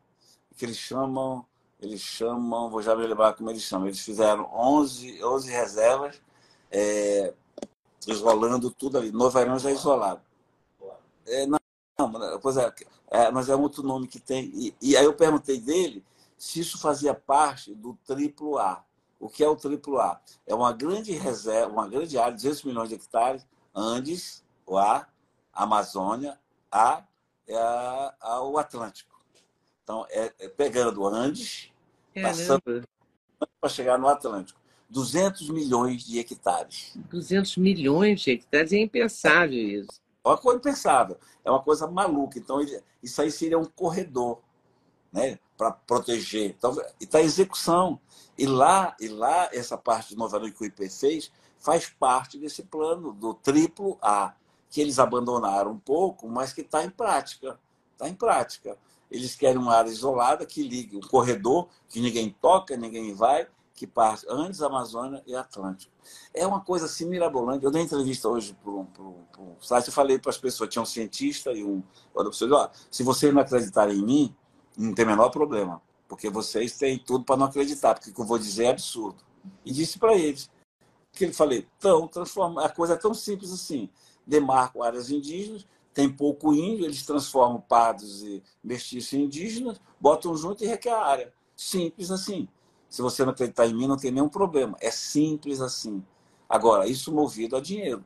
que 0.57 0.65
eles 0.65 0.77
chamam, 0.77 1.45
eles 1.79 2.01
chamam, 2.01 2.69
vou 2.69 2.81
já 2.81 2.95
me 2.95 3.07
lembrar 3.07 3.33
como 3.33 3.49
eles 3.49 3.63
chamam, 3.63 3.87
eles 3.87 3.99
fizeram 3.99 4.49
11, 4.53 5.23
11 5.23 5.51
reservas, 5.51 6.21
é, 6.71 7.33
isolando 8.07 8.69
tudo 8.69 8.97
ali. 8.97 9.11
Novairão 9.11 9.57
já 9.57 9.69
é 9.69 9.73
isolado. 9.73 10.21
É, 11.25 11.45
não, 11.47 11.59
não, 11.97 12.39
pois 12.39 12.57
é, 12.57 12.71
é, 13.07 13.31
mas 13.31 13.49
é 13.49 13.55
outro 13.55 13.81
nome 13.81 14.07
que 14.07 14.19
tem. 14.19 14.51
E, 14.53 14.75
e, 14.81 14.97
aí 14.97 15.05
eu 15.05 15.13
perguntei 15.13 15.59
dele 15.59 16.03
se 16.37 16.59
isso 16.59 16.77
fazia 16.79 17.13
parte 17.13 17.73
do 17.73 17.97
triplo 18.05 18.57
A. 18.57 18.83
O 19.19 19.29
que 19.29 19.43
é 19.43 19.47
o 19.47 19.55
triplo 19.55 19.99
A? 19.99 20.19
É 20.45 20.53
uma 20.53 20.73
grande 20.73 21.13
reserva, 21.13 21.71
uma 21.71 21.87
grande 21.87 22.17
área, 22.17 22.33
200 22.33 22.63
milhões 22.63 22.89
de 22.89 22.95
hectares, 22.95 23.47
Andes, 23.73 24.43
o 24.65 24.77
A, 24.77 25.07
Amazônia, 25.53 26.37
A, 26.75 27.03
é 27.47 27.55
a, 27.55 28.13
a, 28.19 28.43
o 28.43 28.57
Atlântico. 28.57 29.15
Então, 29.83 30.05
é, 30.09 30.33
é 30.39 30.49
pegando 30.49 31.05
Andes, 31.05 31.71
passando 32.21 32.83
para 33.61 33.69
chegar 33.69 33.97
no 33.97 34.07
Atlântico. 34.07 34.59
200 34.89 35.49
milhões 35.49 36.03
de 36.03 36.19
hectares. 36.19 36.93
200 37.09 37.57
milhões 37.57 38.21
de 38.21 38.31
hectares, 38.31 38.73
é 38.73 38.77
impensável 38.77 39.57
isso. 39.57 40.01
É 40.23 40.27
uma 40.27 40.37
coisa 40.37 40.59
impensável, 40.59 41.17
é 41.43 41.51
uma 41.51 41.61
coisa 41.61 41.87
maluca. 41.87 42.37
Então, 42.37 42.59
isso 43.01 43.21
aí 43.21 43.31
seria 43.31 43.57
um 43.57 43.65
corredor 43.65 44.41
né, 45.13 45.39
para 45.57 45.71
proteger. 45.71 46.55
Então, 46.57 46.75
está 46.99 47.21
em 47.21 47.25
execução. 47.25 47.99
E 48.37 48.45
lá, 48.45 48.95
e 48.99 49.07
lá, 49.07 49.49
essa 49.53 49.77
parte 49.77 50.09
de 50.09 50.17
Nova 50.17 50.37
York 50.37 50.57
que 50.57 50.63
o 50.63 50.65
IP 50.65 50.89
fez 50.89 51.31
faz 51.57 51.87
parte 51.87 52.37
desse 52.37 52.63
plano 52.63 53.13
do 53.13 53.33
triplo 53.33 53.97
A, 54.01 54.35
que 54.69 54.81
eles 54.81 54.99
abandonaram 54.99 55.71
um 55.71 55.79
pouco, 55.79 56.27
mas 56.27 56.53
que 56.53 56.61
está 56.61 56.83
em 56.83 56.89
prática. 56.89 57.59
Está 57.93 58.09
em 58.09 58.13
prática. 58.13 58.77
Eles 59.09 59.35
querem 59.35 59.57
uma 59.57 59.75
área 59.75 59.89
isolada 59.89 60.45
que 60.45 60.63
ligue 60.63 60.97
um 60.97 61.01
corredor 61.01 61.69
que 61.87 61.99
ninguém 61.99 62.35
toca, 62.41 62.75
ninguém 62.75 63.13
vai, 63.13 63.47
que 63.73 63.85
parte 63.85 64.25
antes 64.29 64.61
Amazônia 64.61 65.21
e 65.27 65.35
Atlântico. 65.35 65.93
É 66.33 66.47
uma 66.47 66.61
coisa 66.61 66.85
assim 66.85 67.05
mirabolante. 67.05 67.63
Eu 67.63 67.71
dei 67.71 67.81
entrevista 67.81 68.27
hoje 68.27 68.57
para 68.63 68.71
um, 68.71 68.87
site, 69.59 69.87
eu 69.87 69.93
falei 69.93 70.17
para 70.17 70.31
as 70.31 70.37
pessoas, 70.37 70.69
tinha 70.69 70.81
um 70.81 70.85
cientista 70.85 71.51
e 71.51 71.63
um 71.63 71.83
ó, 72.15 72.69
se 72.89 73.03
vocês 73.03 73.33
não 73.33 73.41
acreditarem 73.41 73.97
em 73.97 74.05
mim, 74.05 74.35
não 74.77 74.93
tem 74.93 75.05
o 75.05 75.07
menor 75.07 75.29
problema, 75.29 75.81
porque 76.07 76.29
vocês 76.29 76.77
têm 76.77 76.97
tudo 76.97 77.25
para 77.25 77.37
não 77.37 77.47
acreditar, 77.47 77.93
porque 77.93 78.09
o 78.09 78.13
que 78.13 78.21
eu 78.21 78.25
vou 78.25 78.39
dizer 78.39 78.65
é 78.65 78.69
absurdo. 78.69 79.23
E 79.63 79.71
disse 79.71 79.99
para 79.99 80.15
eles, 80.15 80.49
que 81.11 81.23
ele 81.23 81.33
falei, 81.33 81.67
então, 81.77 82.07
transforma, 82.07 82.65
a 82.65 82.69
coisa 82.69 82.93
é 82.93 82.97
tão 82.97 83.13
simples 83.13 83.51
assim, 83.51 83.89
demarcam 84.25 84.81
áreas 84.81 85.09
indígenas, 85.09 85.65
tem 85.93 86.09
pouco 86.09 86.53
índio, 86.53 86.85
eles 86.85 87.05
transformam 87.05 87.61
pardos 87.61 88.21
e 88.21 88.43
mestiços 88.63 89.13
em 89.13 89.23
indígenas, 89.23 89.79
botam 89.99 90.35
junto 90.35 90.63
e 90.63 90.67
requer 90.67 90.91
a 90.91 91.05
área. 91.05 91.33
Simples 91.55 92.11
assim. 92.11 92.47
Se 92.89 93.01
você 93.01 93.23
não 93.23 93.31
acreditar 93.31 93.65
em 93.65 93.73
mim, 93.73 93.87
não 93.87 93.97
tem 93.97 94.11
nenhum 94.11 94.27
problema. 94.27 94.77
É 94.81 94.91
simples 94.91 95.61
assim. 95.61 96.03
Agora, 96.49 96.87
isso 96.87 97.13
movido 97.13 97.55
a 97.55 97.61
dinheiro. 97.61 98.03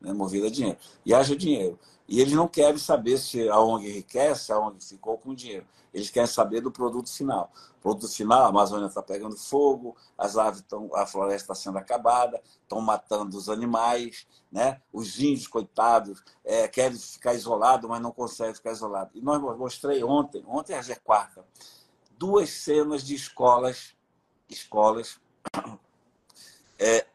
Né? 0.00 0.12
Movido 0.12 0.46
a 0.46 0.50
dinheiro. 0.50 0.78
E 1.04 1.12
haja 1.12 1.36
dinheiro. 1.36 1.78
E 2.12 2.20
eles 2.20 2.34
não 2.34 2.46
querem 2.46 2.76
saber 2.76 3.16
se 3.16 3.48
a 3.48 3.58
ONG 3.58 3.88
enriquece, 3.88 4.52
a 4.52 4.58
ONG 4.58 4.84
ficou 4.84 5.16
com 5.16 5.34
dinheiro. 5.34 5.66
Eles 5.94 6.10
querem 6.10 6.28
saber 6.28 6.60
do 6.60 6.70
produto 6.70 7.10
final. 7.10 7.50
O 7.78 7.80
produto 7.80 8.12
final, 8.12 8.44
a 8.44 8.48
Amazônia 8.48 8.84
está 8.84 9.02
pegando 9.02 9.34
fogo, 9.34 9.96
as 10.18 10.36
aves 10.36 10.60
estão, 10.60 10.94
a 10.94 11.06
floresta 11.06 11.54
está 11.54 11.54
sendo 11.54 11.78
acabada, 11.78 12.38
estão 12.60 12.82
matando 12.82 13.34
os 13.34 13.48
animais, 13.48 14.26
né? 14.52 14.82
Os 14.92 15.18
índios, 15.20 15.46
coitados, 15.46 16.22
é, 16.44 16.68
querem 16.68 16.98
ficar 16.98 17.32
isolados, 17.32 17.88
mas 17.88 18.02
não 18.02 18.12
conseguem 18.12 18.54
ficar 18.54 18.72
isolados. 18.72 19.14
E 19.14 19.22
nós 19.22 19.40
mostrei 19.56 20.04
ontem, 20.04 20.44
ontem 20.46 20.74
é 20.74 20.94
quarta, 20.96 21.42
duas 22.18 22.50
cenas 22.50 23.02
de 23.02 23.14
escolas 23.14 23.94
escolas 24.50 25.18
é, 26.78 27.06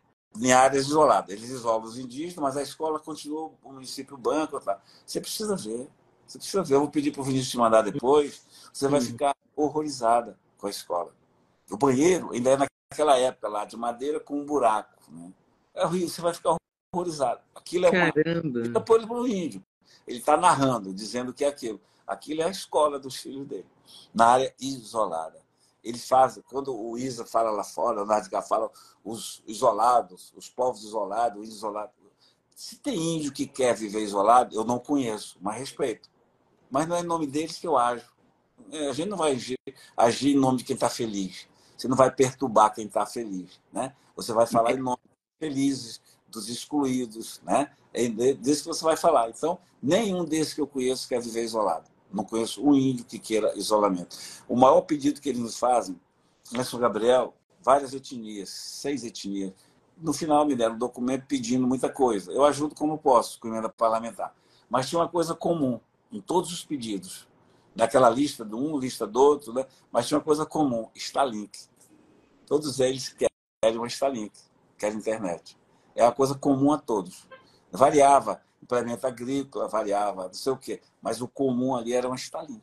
em 0.42 0.52
áreas 0.52 0.88
isoladas. 0.88 1.30
Eles 1.30 1.50
isolam 1.50 1.84
os 1.84 1.98
indígenas, 1.98 2.38
mas 2.38 2.58
a 2.58 2.62
escola 2.62 3.00
continua 3.00 3.52
o 3.64 3.72
município 3.72 4.18
banco. 4.18 4.60
Tá? 4.60 4.80
Você 5.06 5.20
precisa 5.20 5.56
ver. 5.56 5.90
Você 6.26 6.38
precisa 6.38 6.64
ver. 6.64 6.76
Eu 6.76 6.80
vou 6.82 6.90
pedir 6.90 7.12
para 7.12 7.22
o 7.22 7.24
Vinícius 7.24 7.52
te 7.52 7.58
mandar 7.58 7.82
depois. 7.82 8.42
Você 8.72 8.88
vai 8.88 9.02
ficar 9.02 9.36
horrorizada 9.56 10.38
com 10.58 10.68
a 10.68 10.70
escola. 10.70 11.12
O 11.70 11.78
banheiro 11.78 12.32
ainda 12.32 12.52
é 12.52 12.58
naquela 12.92 13.18
época 13.18 13.48
lá, 13.48 13.66
de 13.66 13.76
madeira 13.76 14.20
com 14.20 14.40
um 14.40 14.46
buraco. 14.46 14.94
Né? 15.10 15.32
É 15.74 15.86
horrível, 15.86 16.10
você 16.10 16.22
vai 16.22 16.34
ficar 16.34 16.56
horrorizado. 16.94 17.42
Aquilo 17.54 17.86
é 17.88 17.92
Caramba. 17.92 18.60
uma. 18.60 18.70
Depois 18.70 19.06
para 19.06 19.16
o 19.16 19.28
índio. 19.28 19.62
Ele 20.08 20.20
está 20.20 20.38
narrando, 20.38 20.94
dizendo 20.94 21.34
que 21.34 21.44
é 21.44 21.48
aquilo. 21.48 21.82
Aquilo 22.06 22.42
é 22.42 22.46
a 22.46 22.50
escola 22.50 22.98
dos 22.98 23.18
filhos 23.18 23.46
dele, 23.46 23.66
na 24.14 24.28
área 24.28 24.56
isolada 24.60 25.47
eles 25.88 26.08
fazem, 26.08 26.44
quando 26.50 26.76
o 26.76 26.98
Isa 26.98 27.26
fala 27.26 27.50
lá 27.50 27.64
fora, 27.64 28.04
o 28.04 28.06
Nádica 28.06 28.42
fala, 28.42 28.70
os 29.04 29.42
isolados, 29.48 30.34
os 30.36 30.50
povos 30.50 30.84
isolados, 30.84 31.48
os 31.48 31.56
isolados. 31.56 31.96
Se 32.56 32.76
tem 32.78 33.16
índio 33.16 33.32
que 33.32 33.46
quer 33.46 33.76
viver 33.76 34.02
isolado, 34.02 34.56
eu 34.56 34.64
não 34.64 34.80
conheço, 34.80 35.38
mas 35.40 35.58
respeito. 35.58 36.10
Mas 36.70 36.88
não 36.88 36.96
é 36.96 37.02
em 37.02 37.06
nome 37.06 37.28
deles 37.28 37.58
que 37.58 37.68
eu 37.68 37.78
ajo. 37.78 38.06
É, 38.72 38.90
a 38.90 38.94
gente 38.94 39.08
não 39.08 39.18
vai 39.18 39.34
agir, 39.34 39.60
agir 39.96 40.36
em 40.36 40.40
nome 40.40 40.58
de 40.58 40.64
quem 40.64 40.74
está 40.74 40.90
feliz. 40.90 41.48
Você 41.78 41.88
não 41.88 41.96
vai 41.96 42.12
perturbar 42.12 42.74
quem 42.74 42.88
está 42.88 43.06
feliz. 43.06 43.62
Né? 43.72 43.96
Você 44.16 44.34
vai 44.34 44.48
falar 44.48 44.74
em 44.74 44.82
nome 44.82 45.00
dos 45.04 45.38
felizes, 45.40 46.02
dos 46.28 46.50
excluídos. 46.50 47.40
Né? 47.44 47.72
É 47.94 48.08
disso 48.34 48.64
que 48.64 48.68
você 48.68 48.84
vai 48.84 48.98
falar. 48.98 49.30
Então, 49.30 49.60
nenhum 49.82 50.26
desses 50.26 50.54
que 50.54 50.60
eu 50.60 50.68
conheço 50.68 51.08
quer 51.08 51.22
viver 51.22 51.44
isolado. 51.44 51.90
Não 52.12 52.24
conheço 52.24 52.66
um 52.66 52.74
índio 52.74 53.06
que 53.06 53.20
queira 53.20 53.54
isolamento. 53.58 54.16
O 54.48 54.56
maior 54.56 54.82
pedido 54.82 55.20
que 55.20 55.30
eles 55.30 55.42
nos 55.42 55.58
fazem, 55.58 56.00
é 56.54 56.64
São 56.64 56.80
Gabriel, 56.80 57.34
várias 57.62 57.94
etnias, 57.94 58.50
seis 58.50 59.04
etnias. 59.04 59.52
No 59.98 60.14
final 60.14 60.46
me 60.46 60.56
deram 60.56 60.76
um 60.76 60.78
documento 60.78 61.26
pedindo 61.28 61.68
muita 61.68 61.90
coisa. 61.90 62.32
Eu 62.32 62.46
ajudo 62.46 62.76
como 62.76 62.98
posso, 62.98 63.40
com 63.40 63.50
emenda 63.50 63.68
parlamentar. 63.68 64.34
Mas 64.70 64.88
tinha 64.88 65.00
uma 65.00 65.10
coisa 65.10 65.36
comum 65.36 65.80
em 66.12 66.22
todos 66.22 66.52
os 66.54 66.64
pedidos. 66.64 67.28
Daquela 67.76 68.10
lista 68.10 68.46
de 68.46 68.56
um, 68.56 68.78
lista 68.78 69.06
do 69.06 69.20
outro, 69.20 69.54
né? 69.54 69.66
mas 69.92 70.08
tinha 70.08 70.18
uma 70.18 70.24
coisa 70.24 70.46
comum, 70.46 70.90
Starlink. 70.96 71.60
Todos 72.46 72.80
eles 72.80 73.10
querem 73.10 73.78
uma 73.78 73.88
Starlink, 73.88 74.32
querem 74.78 74.98
internet. 74.98 75.58
É 75.96 76.04
uma 76.04 76.12
coisa 76.12 76.36
comum 76.36 76.72
a 76.72 76.78
todos. 76.78 77.28
Variava 77.72 78.42
implemento 78.62 79.06
agrícola, 79.06 79.68
variava, 79.68 80.26
não 80.26 80.34
sei 80.34 80.52
o 80.52 80.58
quê. 80.58 80.82
Mas 81.02 81.22
o 81.22 81.28
comum 81.28 81.76
ali 81.76 81.94
era 81.94 82.08
uma 82.08 82.16
estalinha. 82.16 82.62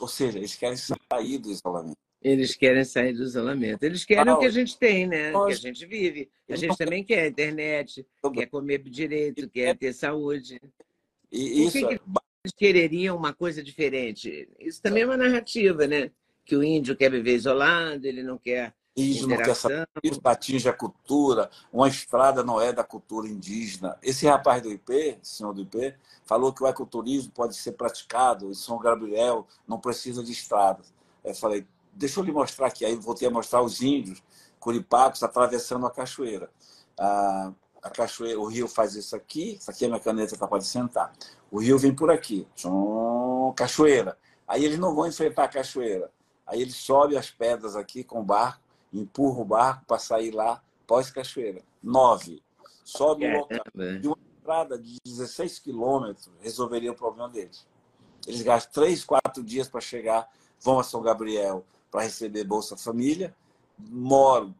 Ou 0.00 0.08
seja, 0.08 0.38
eles 0.38 0.54
querem 0.54 0.76
sair 0.76 1.38
do 1.38 1.50
isolamento. 1.50 1.96
Eles 2.22 2.54
querem 2.54 2.84
sair 2.84 3.12
do 3.12 3.24
isolamento. 3.24 3.82
Eles 3.82 4.04
querem 4.04 4.32
ah, 4.32 4.36
o 4.36 4.38
que 4.38 4.46
a 4.46 4.50
gente 4.50 4.78
tem, 4.78 5.06
né? 5.06 5.36
O 5.36 5.46
que 5.46 5.52
a 5.52 5.56
gente 5.56 5.84
vive. 5.84 6.30
A 6.48 6.54
gente 6.54 6.76
também 6.76 7.02
quer 7.02 7.28
internet, 7.28 8.06
quer 8.32 8.46
comer 8.46 8.78
direito, 8.78 9.48
quer 9.50 9.76
ter 9.76 9.92
saúde. 9.92 10.60
E 11.30 11.64
isso... 11.66 11.80
Por 11.80 11.88
que, 11.88 11.98
que 11.98 12.04
eles 12.44 12.54
quereriam 12.56 13.16
uma 13.16 13.32
coisa 13.32 13.62
diferente? 13.62 14.48
Isso 14.60 14.80
também 14.80 15.02
é 15.02 15.06
uma 15.06 15.16
narrativa, 15.16 15.86
né? 15.86 16.10
Que 16.44 16.56
o 16.56 16.62
índio 16.62 16.96
quer 16.96 17.10
viver 17.10 17.34
isolado, 17.34 18.06
ele 18.06 18.22
não 18.22 18.38
quer 18.38 18.72
indígena 18.96 19.36
quer 19.38 19.54
saber 19.54 19.88
isso 20.02 20.20
atinge 20.24 20.68
a 20.68 20.72
cultura, 20.72 21.50
uma 21.72 21.88
estrada 21.88 22.42
não 22.42 22.60
é 22.60 22.72
da 22.72 22.84
cultura 22.84 23.26
indígena. 23.28 23.98
Esse 24.02 24.26
rapaz 24.26 24.62
do 24.62 24.70
IP, 24.70 25.18
senhor 25.22 25.52
do 25.52 25.62
IP, 25.62 25.94
falou 26.24 26.52
que 26.52 26.62
o 26.62 26.66
ecoturismo 26.66 27.32
pode 27.32 27.56
ser 27.56 27.72
praticado 27.72 28.50
em 28.50 28.54
São 28.54 28.78
Gabriel, 28.78 29.46
não 29.66 29.78
precisa 29.78 30.22
de 30.22 30.32
estradas. 30.32 30.92
Eu 31.24 31.34
falei, 31.34 31.66
deixa 31.92 32.20
eu 32.20 32.24
lhe 32.24 32.32
mostrar 32.32 32.66
aqui. 32.66 32.84
Aí 32.84 32.94
voltei 32.94 33.28
a 33.28 33.30
mostrar 33.30 33.62
os 33.62 33.80
índios 33.80 34.22
curipacos 34.60 35.22
atravessando 35.22 35.86
a 35.86 35.90
cachoeira. 35.90 36.50
A, 36.98 37.52
a 37.82 37.90
cachoeira, 37.90 38.38
o 38.38 38.46
rio 38.46 38.68
faz 38.68 38.94
isso 38.94 39.16
aqui, 39.16 39.56
isso 39.56 39.70
aqui 39.70 39.84
é 39.84 39.88
minha 39.88 40.00
caneta 40.00 40.34
está 40.34 40.46
pode 40.46 40.66
sentar. 40.66 41.12
O 41.50 41.58
rio 41.58 41.78
vem 41.78 41.94
por 41.94 42.10
aqui, 42.10 42.46
tchum, 42.54 43.52
cachoeira. 43.56 44.18
Aí 44.46 44.64
eles 44.64 44.78
não 44.78 44.94
vão 44.94 45.06
enfrentar 45.06 45.44
a 45.44 45.48
cachoeira. 45.48 46.10
Aí 46.46 46.60
eles 46.60 46.76
sobem 46.76 47.16
as 47.16 47.30
pedras 47.30 47.74
aqui 47.74 48.04
com 48.04 48.20
o 48.20 48.24
barco 48.24 48.61
empurra 48.92 49.40
o 49.40 49.44
barco 49.44 49.84
para 49.86 49.98
sair 49.98 50.30
lá 50.30 50.62
pós-cachoeira. 50.86 51.62
Nove. 51.82 52.42
Sobe 52.84 53.26
um 53.26 53.38
local. 53.38 53.60
De 54.00 54.06
uma 54.06 54.18
estrada 54.36 54.78
de 54.78 54.98
16 55.04 55.58
quilômetros 55.60 56.30
resolveria 56.40 56.92
o 56.92 56.96
problema 56.96 57.28
deles. 57.28 57.66
Eles 58.26 58.42
gastam 58.42 58.72
três, 58.72 59.04
quatro 59.04 59.42
dias 59.42 59.68
para 59.68 59.80
chegar, 59.80 60.28
vão 60.60 60.78
a 60.78 60.84
São 60.84 61.00
Gabriel 61.00 61.64
para 61.90 62.02
receber 62.02 62.44
Bolsa 62.44 62.76
Família, 62.76 63.34
moram, 63.78 64.54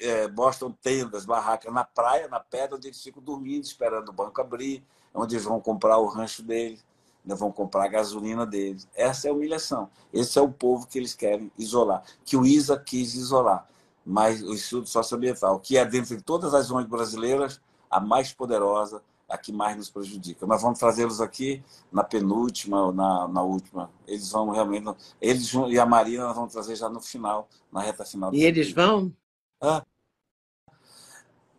é, 0.00 0.28
mostram 0.28 0.70
tendas, 0.70 1.24
barracas 1.24 1.72
na 1.72 1.84
praia, 1.84 2.28
na 2.28 2.40
pedra, 2.40 2.76
onde 2.76 2.88
eles 2.88 3.02
ficam 3.02 3.22
dormindo, 3.22 3.64
esperando 3.64 4.08
o 4.10 4.12
banco 4.12 4.40
abrir, 4.40 4.84
onde 5.14 5.34
eles 5.34 5.44
vão 5.44 5.60
comprar 5.60 5.98
o 5.98 6.06
rancho 6.06 6.42
deles, 6.42 6.84
né, 7.24 7.34
vão 7.34 7.50
comprar 7.50 7.84
a 7.84 7.88
gasolina 7.88 8.44
deles. 8.44 8.86
Essa 8.94 9.28
é 9.28 9.30
a 9.30 9.34
humilhação. 9.34 9.90
Esse 10.12 10.38
é 10.38 10.42
o 10.42 10.52
povo 10.52 10.86
que 10.86 10.98
eles 10.98 11.14
querem 11.14 11.50
isolar, 11.58 12.02
que 12.24 12.36
o 12.36 12.44
ISA 12.44 12.78
quis 12.78 13.14
isolar 13.14 13.66
mas 14.06 14.40
o 14.40 14.54
Instituto 14.54 14.88
Socioambiental, 14.88 15.58
que 15.58 15.76
é, 15.76 15.84
dentre 15.84 16.22
todas 16.22 16.54
as 16.54 16.70
ONGs 16.70 16.88
brasileiras, 16.88 17.60
a 17.90 17.98
mais 17.98 18.32
poderosa, 18.32 19.02
a 19.28 19.36
que 19.36 19.50
mais 19.50 19.76
nos 19.76 19.90
prejudica. 19.90 20.46
Nós 20.46 20.62
vamos 20.62 20.78
trazê-los 20.78 21.20
aqui 21.20 21.60
na 21.90 22.04
penúltima 22.04 22.86
ou 22.86 22.92
na, 22.92 23.26
na 23.26 23.42
última. 23.42 23.90
Eles 24.06 24.30
vão 24.30 24.50
realmente. 24.50 24.86
Eles 25.20 25.52
e 25.52 25.78
a 25.80 25.84
Marina 25.84 26.24
nós 26.26 26.36
vamos 26.36 26.52
trazer 26.52 26.76
já 26.76 26.88
no 26.88 27.00
final, 27.00 27.48
na 27.72 27.80
reta 27.80 28.04
final. 28.04 28.32
E 28.32 28.44
eles 28.44 28.68
vídeo. 28.68 28.76
vão? 28.76 29.12
Ah, 29.60 29.82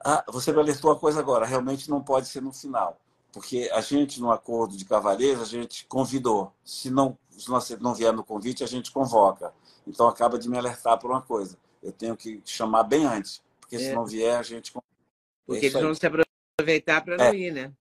ah, 0.05 0.23
você 0.29 0.53
me 0.53 0.59
alertou 0.59 0.89
uma 0.89 0.97
coisa 0.97 1.19
agora. 1.19 1.45
Realmente 1.45 1.89
não 1.89 2.01
pode 2.01 2.27
ser 2.27 2.41
no 2.41 2.53
final. 2.53 2.97
Porque 3.33 3.69
a 3.73 3.81
gente, 3.81 4.21
no 4.21 4.31
acordo 4.31 4.77
de 4.77 4.85
Cavaleiros, 4.85 5.41
a 5.41 5.45
gente 5.45 5.85
convidou. 5.87 6.53
Se 6.63 6.89
não, 6.89 7.17
se 7.29 7.75
não 7.81 7.93
vier 7.93 8.13
no 8.13 8.23
convite, 8.23 8.63
a 8.63 8.67
gente 8.67 8.89
convoca. 8.89 9.53
Então 9.85 10.07
acaba 10.07 10.39
de 10.39 10.49
me 10.49 10.57
alertar 10.57 10.97
por 10.97 11.11
uma 11.11 11.21
coisa 11.21 11.57
eu 11.87 11.93
tenho 11.93 12.17
que 12.17 12.41
chamar 12.43 12.83
bem 12.83 13.05
antes, 13.05 13.41
porque 13.61 13.77
é. 13.77 13.79
se 13.79 13.93
não 13.93 14.05
vier, 14.05 14.37
a 14.37 14.43
gente. 14.43 14.73
Porque 14.73 15.65
é 15.65 15.69
eles 15.69 15.81
vão 15.81 15.95
se 15.95 16.05
aproveitar 16.05 17.01
para 17.01 17.15
não 17.15 17.25
é. 17.25 17.35
ir, 17.35 17.53
né? 17.53 17.71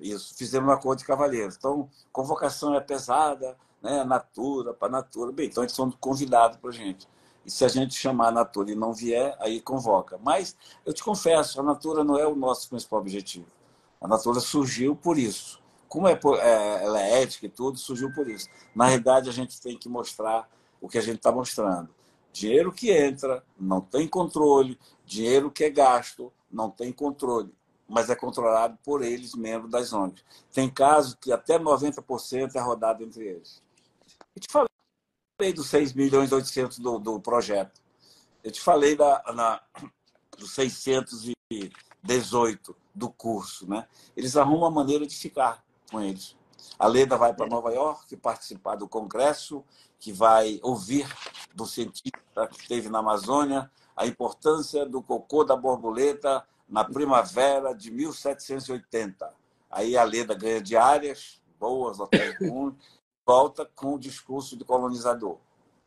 Isso, 0.00 0.34
fizemos 0.34 0.70
um 0.70 0.72
acordo 0.72 1.00
de 1.00 1.04
cavalheiros. 1.04 1.56
Então, 1.56 1.90
convocação 2.10 2.74
é 2.74 2.80
pesada, 2.80 3.54
né? 3.82 4.04
Natura, 4.04 4.72
para 4.72 4.88
Natura. 4.88 5.32
Bem, 5.32 5.48
então 5.48 5.62
eles 5.62 5.74
são 5.74 5.90
convidados 5.90 6.56
para 6.56 6.70
a 6.70 6.72
gente. 6.72 7.06
E 7.44 7.50
se 7.50 7.62
a 7.62 7.68
gente 7.68 7.94
chamar 7.94 8.28
a 8.28 8.32
Natura 8.32 8.70
e 8.70 8.74
não 8.74 8.94
vier, 8.94 9.36
aí 9.38 9.60
convoca. 9.60 10.18
Mas 10.22 10.56
eu 10.86 10.94
te 10.94 11.04
confesso, 11.04 11.60
a 11.60 11.62
Natura 11.62 12.02
não 12.02 12.18
é 12.18 12.26
o 12.26 12.34
nosso 12.34 12.70
principal 12.70 13.00
objetivo. 13.00 13.46
A 14.00 14.08
Natura 14.08 14.40
surgiu 14.40 14.96
por 14.96 15.18
isso. 15.18 15.60
Como 15.88 16.08
é, 16.08 16.12
é, 16.12 16.84
ela 16.84 17.02
é 17.02 17.22
ética 17.22 17.44
e 17.44 17.50
tudo, 17.50 17.78
surgiu 17.78 18.10
por 18.14 18.30
isso. 18.30 18.48
Na 18.74 18.86
realidade, 18.86 19.28
a 19.28 19.32
gente 19.32 19.60
tem 19.60 19.76
que 19.76 19.90
mostrar 19.90 20.48
o 20.80 20.88
que 20.88 20.96
a 20.96 21.02
gente 21.02 21.16
está 21.16 21.30
mostrando. 21.30 21.90
Dinheiro 22.32 22.72
que 22.72 22.90
entra, 22.90 23.44
não 23.58 23.80
tem 23.80 24.06
controle. 24.08 24.78
Dinheiro 25.04 25.50
que 25.50 25.64
é 25.64 25.70
gasto, 25.70 26.32
não 26.50 26.70
tem 26.70 26.90
controle. 26.90 27.54
Mas 27.88 28.08
é 28.08 28.16
controlado 28.16 28.78
por 28.82 29.02
eles, 29.02 29.34
membros 29.34 29.70
das 29.70 29.92
ONGs. 29.92 30.24
Tem 30.52 30.70
casos 30.70 31.14
que 31.14 31.30
até 31.30 31.58
90% 31.58 32.54
é 32.54 32.60
rodado 32.60 33.04
entre 33.04 33.26
eles. 33.26 33.62
Eu 34.34 34.40
te 34.40 34.48
falei 34.50 35.52
dos 35.52 35.68
6 35.68 35.92
milhões 35.92 36.30
e 36.30 36.34
800 36.34 36.78
do, 36.78 36.98
do 36.98 37.20
projeto. 37.20 37.82
Eu 38.42 38.50
te 38.50 38.62
falei 38.62 38.96
da, 38.96 39.22
na, 39.34 39.60
dos 40.38 40.54
618 40.54 42.74
do 42.94 43.10
curso. 43.10 43.68
Né? 43.68 43.86
Eles 44.16 44.36
arrumam 44.36 44.62
uma 44.62 44.70
maneira 44.70 45.06
de 45.06 45.14
ficar 45.14 45.62
com 45.90 46.00
eles. 46.00 46.34
A 46.78 46.86
Leda 46.86 47.16
vai 47.16 47.34
para 47.34 47.46
Nova 47.46 47.72
York 47.72 48.16
participar 48.16 48.76
do 48.76 48.88
congresso, 48.88 49.64
que 49.98 50.12
vai 50.12 50.58
ouvir 50.62 51.06
do 51.54 51.66
cientista 51.66 52.46
que 52.50 52.60
esteve 52.60 52.88
na 52.88 52.98
Amazônia 52.98 53.70
a 53.96 54.06
importância 54.06 54.84
do 54.86 55.02
cocô 55.02 55.44
da 55.44 55.54
borboleta 55.54 56.44
na 56.68 56.84
primavera 56.84 57.72
de 57.74 57.90
1780. 57.90 59.32
Aí 59.70 59.96
a 59.96 60.04
Leda 60.04 60.34
ganha 60.34 60.60
diárias 60.60 61.40
boas, 61.58 62.00
hotéis 62.00 62.36
bons, 62.40 62.74
volta 63.24 63.64
com 63.74 63.94
o 63.94 63.98
discurso 63.98 64.56
de 64.56 64.64
colonizador. 64.64 65.38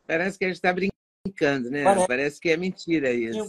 Parece 0.07 0.37
que 0.37 0.45
a 0.45 0.47
gente 0.47 0.57
está 0.57 0.71
brincando, 0.73 1.69
né? 1.69 1.83
Parece, 1.83 2.07
Parece, 2.07 2.39
que 2.39 2.49
é 2.49 2.57
mentira 2.57 3.11
isso. 3.11 3.47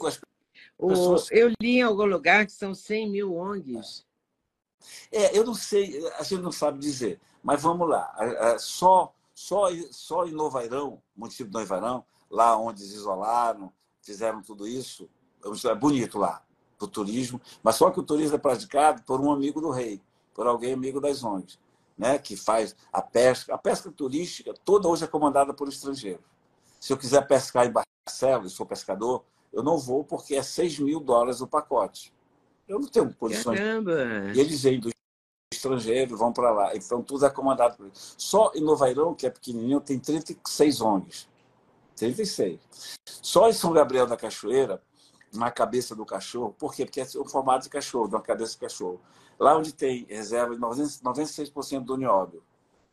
Pessoas... 0.79 1.31
Eu 1.31 1.49
li 1.61 1.79
em 1.79 1.83
algum 1.83 2.07
lugar 2.07 2.47
que 2.47 2.53
são 2.53 2.75
100 2.75 3.11
mil 3.11 3.35
ONGs. 3.35 4.05
É, 5.11 5.37
eu 5.37 5.45
não 5.45 5.55
sei, 5.55 6.07
a 6.19 6.23
gente 6.23 6.43
não 6.43 6.53
sabe 6.53 6.79
dizer, 6.79 7.21
mas 7.43 7.63
vamos 7.63 7.89
lá. 7.89 8.15
Só 8.59 9.15
só, 9.37 9.67
só 9.91 10.25
em 10.25 10.33
Novairão, 10.33 11.03
município 11.15 11.53
de 11.53 11.53
Novairão, 11.53 12.03
lá 12.31 12.57
onde 12.57 12.83
eles 12.83 12.95
isolaram, 12.95 13.71
fizeram 14.01 14.41
tudo 14.41 14.67
isso, 14.67 15.11
é 15.67 15.75
bonito 15.75 16.19
lá, 16.19 16.43
para 16.79 16.87
o 16.87 16.89
turismo, 16.89 17.39
mas 17.63 17.77
só 17.77 17.91
que 17.91 18.01
o 18.01 18.03
turismo 18.03 18.37
é 18.37 18.39
praticado 18.39 19.03
por 19.03 19.21
um 19.21 19.31
amigo 19.31 19.61
do 19.61 19.71
rei, 19.71 20.01
por 20.35 20.47
alguém 20.47 20.73
amigo 20.73 21.03
das 21.03 21.23
ONGs, 21.23 21.59
né, 21.99 22.19
que 22.19 22.35
faz 22.35 22.75
a 22.91 23.03
pesca. 23.03 23.55
A 23.55 23.59
pesca 23.59 23.93
turística 23.93 24.55
toda 24.65 24.89
hoje 24.89 25.05
é 25.05 25.07
comandada 25.07 25.53
por 25.53 25.69
estrangeiros. 25.69 26.25
Se 26.81 26.95
eu 26.95 26.97
quiser 26.97 27.27
pescar 27.27 27.67
em 27.67 27.73
Barcelos, 27.73 28.55
sou 28.55 28.65
pescador, 28.65 29.23
eu 29.53 29.63
não 29.63 29.77
vou 29.77 30.03
porque 30.03 30.35
é 30.35 30.43
6 30.43 30.79
mil 30.79 30.99
dólares 30.99 31.43
o 31.43 31.47
pacote. 31.47 32.11
Eu 32.69 32.81
não 32.81 32.89
tenho 32.89 33.13
condições. 33.15 33.59
Caramba. 33.59 34.33
E 34.35 34.41
eles 34.41 34.63
vêm 34.63 34.81
do 34.81 34.91
estrangeiros 35.53 36.19
vão 36.19 36.33
para 36.33 36.51
lá. 36.51 36.77
Então, 36.77 37.03
tudo 37.03 37.25
é 37.25 37.31
comandado 37.31 37.77
por 37.77 37.87
eles. 37.87 38.15
Só 38.19 38.53
em 38.55 38.61
Novairão, 38.61 39.15
que 39.15 39.27
é 39.27 39.31
pequenininho, 39.31 39.81
tem 39.81 39.99
36 39.99 40.81
ONGs. 40.81 41.29
36. 41.97 42.61
Só 43.07 43.49
em 43.49 43.53
São 43.53 43.73
Gabriel 43.73 44.07
da 44.07 44.17
Cachoeira, 44.17 44.83
na 45.33 45.51
cabeça 45.51 45.95
do 45.95 46.05
cachorro, 46.05 46.55
por 46.59 46.75
quê? 46.75 46.85
Porque 46.85 47.01
é 47.01 47.07
o 47.17 47.25
formato 47.25 47.65
de 47.65 47.71
cachorro, 47.71 48.09
de 48.09 48.15
uma 48.15 48.23
cabeça 48.23 48.53
de 48.53 48.59
cachorro. 48.59 49.01
Lá 49.39 49.57
onde 49.57 49.73
tem 49.73 50.07
reserva 50.09 50.55
de 50.55 50.61
96% 50.61 51.85
do 51.85 51.97
nióbio 51.97 52.43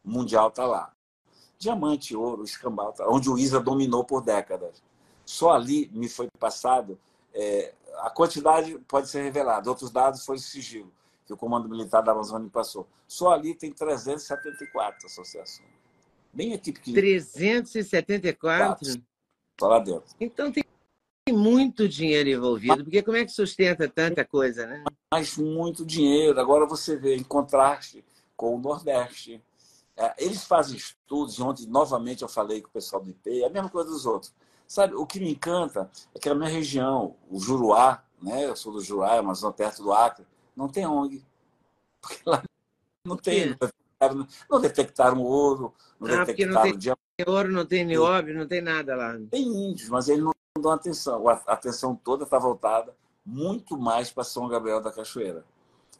mundial 0.04 0.50
está 0.50 0.66
lá. 0.66 0.92
Diamante, 1.58 2.16
ouro, 2.16 2.44
escambau, 2.44 2.92
tá, 2.92 3.08
onde 3.08 3.30
o 3.30 3.38
ISA 3.38 3.60
dominou 3.60 4.04
por 4.04 4.22
décadas. 4.22 4.84
Só 5.26 5.52
ali 5.52 5.90
me 5.94 6.10
foi 6.10 6.28
passado, 6.38 7.00
é, 7.34 7.74
a 8.00 8.10
quantidade 8.10 8.78
pode 8.88 9.10
ser 9.10 9.22
revelada, 9.24 9.70
outros 9.70 9.91
dados 9.91 10.26
foi 10.26 10.38
sigilo 10.38 10.91
que 11.26 11.34
o 11.34 11.38
Comando 11.38 11.70
Militar 11.70 12.02
da 12.02 12.12
Amazônia 12.12 12.50
passou. 12.50 12.88
Só 13.08 13.32
ali 13.32 13.56
tem 13.56 13.72
374 13.72 15.08
associações. 15.08 15.70
Bem 16.34 16.54
aqui 16.54 16.72
pequenininho. 16.72 17.24
374? 17.24 19.02
Só 19.60 19.68
lá 19.68 19.80
dentro. 19.80 20.04
Então 20.20 20.52
tem 20.52 20.64
muito 21.32 21.88
dinheiro 21.88 22.30
envolvido, 22.30 22.84
porque 22.84 23.02
como 23.02 23.18
é 23.18 23.24
que 23.24 23.32
sustenta 23.32 23.88
tanta 23.88 24.26
coisa, 24.26 24.66
né? 24.66 24.84
Mas 25.12 25.38
muito 25.38 25.86
dinheiro. 25.86 26.39
Agora 26.39 26.66
você 26.66 26.98
vê, 26.98 27.16
em 27.16 27.24
contraste 27.24 28.04
com 28.36 28.56
o 28.56 28.60
Nordeste. 28.60 29.41
É, 29.96 30.14
eles 30.18 30.44
fazem 30.44 30.76
estudos, 30.76 31.39
onde 31.39 31.68
novamente 31.68 32.24
eu 32.24 32.28
falei 32.28 32.62
com 32.62 32.68
o 32.68 32.72
pessoal 32.72 33.02
do 33.02 33.12
IP, 33.12 33.44
é 33.44 33.46
a 33.46 33.50
mesma 33.50 33.70
coisa 33.70 33.89
dos 33.91 34.08
outros. 34.08 34.34
Sabe, 34.68 34.95
o 34.95 35.05
que 35.05 35.20
me 35.20 35.32
encanta 35.32 35.89
é 36.16 36.20
que 36.20 36.30
a 36.30 36.36
minha 36.36 36.49
região, 36.49 37.16
o 37.30 37.39
Juruá, 37.39 38.03
né? 38.22 38.45
eu 38.45 38.55
sou 38.55 38.74
do 38.74 38.82
Juruá, 38.82 39.20
Amazônia, 39.20 39.55
perto 39.55 39.84
do 39.84 39.93
Acre, 39.93 40.26
não 40.55 40.68
tem 40.68 40.86
ONG. 40.86 41.24
Porque 42.01 42.22
lá 42.26 42.43
não 43.05 43.18
tem. 43.18 43.55
Não 44.49 44.59
detectaram, 44.59 45.22
ouro, 45.22 45.74
não 45.99 46.07
ah, 46.07 46.26
detectaram 46.26 46.53
não 46.53 46.61
tem 46.61 46.78
diamante. 46.78 47.01
ouro, 47.26 47.51
não 47.51 47.66
tem 47.66 47.86
nióbio, 47.86 48.36
não 48.36 48.45
tem 48.45 48.61
nada 48.61 48.95
lá. 48.95 49.18
Tem 49.32 49.43
índios, 49.43 49.88
mas 49.88 50.09
eles 50.09 50.24
não 50.24 50.34
dão 50.59 50.72
atenção. 50.72 51.28
A 51.30 51.34
atenção 51.47 51.95
toda 51.95 52.26
está 52.26 52.38
voltada 52.38 52.93
muito 53.26 53.78
mais 53.78 54.11
para 54.11 54.24
São 54.24 54.47
Gabriel 54.47 54.82
da 54.82 54.91
Cachoeira. 54.91 55.45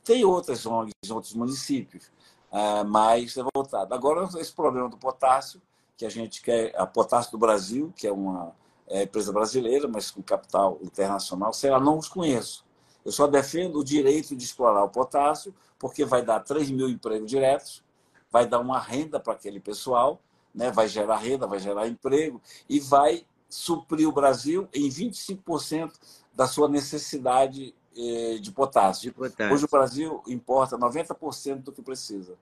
Tem 0.04 0.26
outras 0.26 0.66
ONGs 0.66 0.92
em 1.06 1.14
outros 1.14 1.34
municípios, 1.34 2.12
ah, 2.52 2.84
mas 2.84 3.38
é 3.38 3.44
voltado. 3.54 3.94
Agora, 3.94 4.28
esse 4.38 4.54
problema 4.54 4.90
do 4.90 4.98
potássio, 4.98 5.62
que 5.98 6.06
a 6.06 6.10
gente 6.10 6.42
quer, 6.42 6.74
a 6.76 6.86
Potássio 6.86 7.32
do 7.32 7.38
Brasil, 7.38 7.94
que 7.96 8.08
é 8.08 8.12
uma 8.12 8.56
é, 8.88 9.04
empresa 9.04 9.32
brasileira, 9.32 9.88
mas 9.88 10.12
com 10.12 10.22
capital 10.22 10.80
internacional, 10.82 11.54
sei 11.54 11.70
lá, 11.70 11.80
não 11.80 11.98
os 11.98 12.08
conheço. 12.08 12.66
Eu 13.06 13.12
só 13.12 13.28
defendo 13.28 13.80
o 13.80 13.84
direito 13.84 14.36
de 14.36 14.44
explorar 14.44 14.84
o 14.84 14.90
potássio, 14.90 15.54
porque 15.78 16.06
vai 16.06 16.24
dar 16.24 16.40
3 16.40 16.72
mil 16.72 16.90
empregos 16.90 17.30
diretos, 17.30 17.84
vai 18.32 18.48
dar 18.48 18.60
uma 18.60 18.80
renda 18.80 19.20
para 19.20 19.34
aquele 19.34 19.60
pessoal, 19.60 20.22
né? 20.54 20.72
vai 20.72 20.88
gerar 20.88 21.18
renda, 21.18 21.46
vai 21.46 21.60
gerar 21.60 21.88
emprego 21.88 22.42
e 22.70 22.80
vai 22.80 23.26
suprir 23.50 24.08
o 24.08 24.12
Brasil 24.12 24.68
em 24.74 24.90
25% 24.90 25.94
da 26.34 26.48
sua 26.48 26.68
necessidade 26.68 27.76
eh, 27.96 28.38
de 28.40 28.52
potássio. 28.52 29.12
de 29.12 29.16
potássio. 29.16 29.54
Hoje 29.54 29.66
o 29.66 29.70
Brasil 29.70 30.24
importa 30.28 30.78
90% 30.78 31.58
do 31.58 31.72
que 31.72 31.82
precisa. 31.82 32.36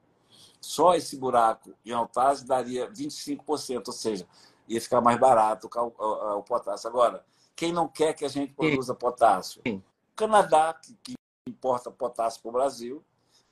Só 0.62 0.94
esse 0.94 1.18
buraco 1.18 1.74
em 1.84 1.92
Altaz 1.92 2.44
daria 2.44 2.90
25%, 2.90 3.88
ou 3.88 3.94
seja, 3.94 4.28
ia 4.68 4.80
ficar 4.80 5.02
mais 5.02 5.20
barato 5.20 5.68
o, 5.76 5.94
o, 5.98 6.38
o 6.38 6.44
potássio. 6.44 6.88
Agora, 6.88 7.26
quem 7.56 7.74
não 7.74 7.88
quer 7.88 8.14
que 8.14 8.24
a 8.24 8.30
gente 8.30 8.54
produza 8.54 8.94
potássio? 8.94 9.62
O 9.66 9.82
Canadá, 10.16 10.74
que, 10.74 10.96
que 11.04 11.14
importa 11.48 11.90
potássio 11.90 12.42
para 12.42 12.50
o 12.50 12.54
Brasil, 12.54 13.04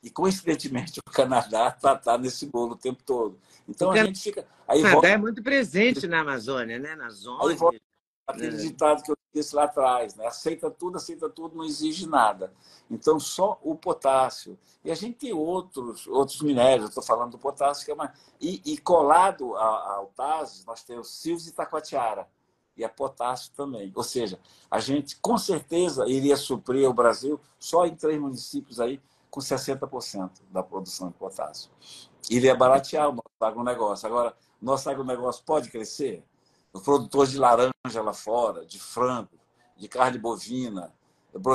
e 0.01 0.10
coincidentemente 0.10 0.99
o 1.05 1.12
Canadá 1.12 1.70
está 1.76 1.95
tá 1.95 2.18
nesse 2.18 2.45
bolo 2.45 2.74
o 2.74 2.78
tempo 2.78 3.03
todo. 3.03 3.39
Então 3.68 3.91
a 3.91 4.05
gente 4.05 4.22
fica. 4.22 4.47
Aí 4.68 4.80
o 4.80 4.84
Canadá 4.84 4.93
volta... 4.93 5.07
é 5.10 5.18
muito 5.18 5.43
presente 5.43 6.07
na 6.07 6.22
Amazônia, 6.22 6.80
né? 6.80 6.95
Na 6.95 7.10
zona. 7.10 7.49
Aí 7.49 7.55
volta 7.55 7.80
aquele 8.28 8.55
é. 8.55 8.60
ditado 8.60 9.03
que 9.03 9.12
eu 9.12 9.18
disse 9.34 9.56
lá 9.56 9.64
atrás, 9.66 10.16
né? 10.16 10.28
Aceita 10.28 10.70
tudo, 10.70 10.98
aceita 10.98 11.30
tudo, 11.30 11.56
não 11.56 11.64
exige 11.64 12.08
nada. 12.08 12.52
Então 12.90 13.20
só 13.20 13.60
o 13.64 13.76
potássio. 13.76 14.58
E 14.84 14.92
a 14.92 14.96
gente 14.96 15.18
tem 15.18 15.34
outros, 15.34 16.08
outros 16.08 16.42
minérios, 16.42 16.90
estou 16.90 17.04
falando 17.04 17.32
do 17.32 17.38
potássio, 17.38 17.86
que 17.86 17.92
é 17.92 17.94
uma... 17.94 18.14
e, 18.40 18.62
e 18.66 18.78
colado 18.78 19.56
ao 19.56 20.08
TAS, 20.08 20.64
nós 20.66 20.84
temos 20.84 21.12
Silves 21.12 21.48
e 21.48 21.52
Taquatiara 21.52 22.28
e 22.80 22.84
a 22.84 22.90
potássio 22.90 23.52
também. 23.56 23.92
Ou 23.94 24.04
seja, 24.04 24.40
a 24.72 24.80
gente 24.80 25.18
com 25.18 25.38
certeza 25.38 26.08
iria 26.08 26.38
suprir 26.38 26.90
o 26.90 26.94
Brasil 26.94 27.40
só 27.60 27.86
em 27.86 27.96
três 27.96 28.20
municípios 28.20 28.80
aí 28.80 29.02
com 29.30 29.42
60% 29.42 30.32
da 30.50 30.64
produção 30.64 31.10
de 31.10 31.16
potássio. 31.16 31.70
Iria 32.30 32.56
baratear 32.56 33.10
o 33.10 33.12
nosso 33.12 33.30
agronegócio. 33.42 34.08
Agora, 34.08 34.34
nosso 34.62 34.90
agronegócio 34.90 35.44
pode 35.46 35.70
crescer? 35.70 36.24
Os 36.72 36.82
produtores 36.82 37.32
de 37.32 37.38
laranja 37.38 37.72
lá 38.03 38.13
fora, 38.13 38.65
de 38.65 38.80
frango, 38.80 39.39
de 39.76 39.88
carne 39.88 40.17
bovina, 40.17 40.93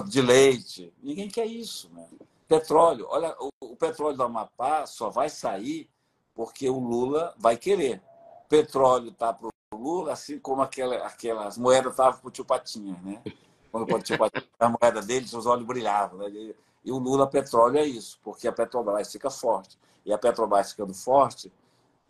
de 0.06 0.22
leite, 0.22 0.92
ninguém 1.02 1.28
quer 1.28 1.46
isso. 1.46 1.90
Né? 1.92 2.06
Petróleo, 2.48 3.06
olha, 3.08 3.36
o, 3.38 3.50
o 3.60 3.76
petróleo 3.76 4.16
do 4.16 4.22
Amapá 4.22 4.86
só 4.86 5.10
vai 5.10 5.28
sair 5.28 5.88
porque 6.34 6.68
o 6.68 6.78
Lula 6.78 7.34
vai 7.38 7.56
querer. 7.56 8.02
Petróleo 8.48 9.10
está 9.10 9.32
para 9.32 9.48
o 9.48 9.76
Lula, 9.76 10.12
assim 10.12 10.38
como 10.38 10.62
aquela, 10.62 10.96
aquelas 11.06 11.56
moedas 11.56 11.92
estavam 11.92 12.20
para 12.20 12.28
o 12.28 12.30
tio 12.30 12.44
Patinha, 12.44 12.98
né? 13.02 13.22
Quando 13.70 13.92
o 13.92 14.02
tio 14.02 14.18
Patinha, 14.18 14.46
a 14.58 14.68
moeda 14.68 15.00
dele, 15.00 15.26
os 15.26 15.46
olhos 15.46 15.66
brilhavam. 15.66 16.18
Né? 16.18 16.54
E 16.84 16.92
o 16.92 16.98
Lula 16.98 17.26
Petróleo 17.26 17.78
é 17.78 17.84
isso, 17.84 18.18
porque 18.22 18.46
a 18.46 18.52
Petrobras 18.52 19.10
fica 19.10 19.30
forte. 19.30 19.78
E 20.04 20.12
a 20.12 20.18
Petrobras 20.18 20.70
ficando 20.72 20.92
forte, 20.92 21.50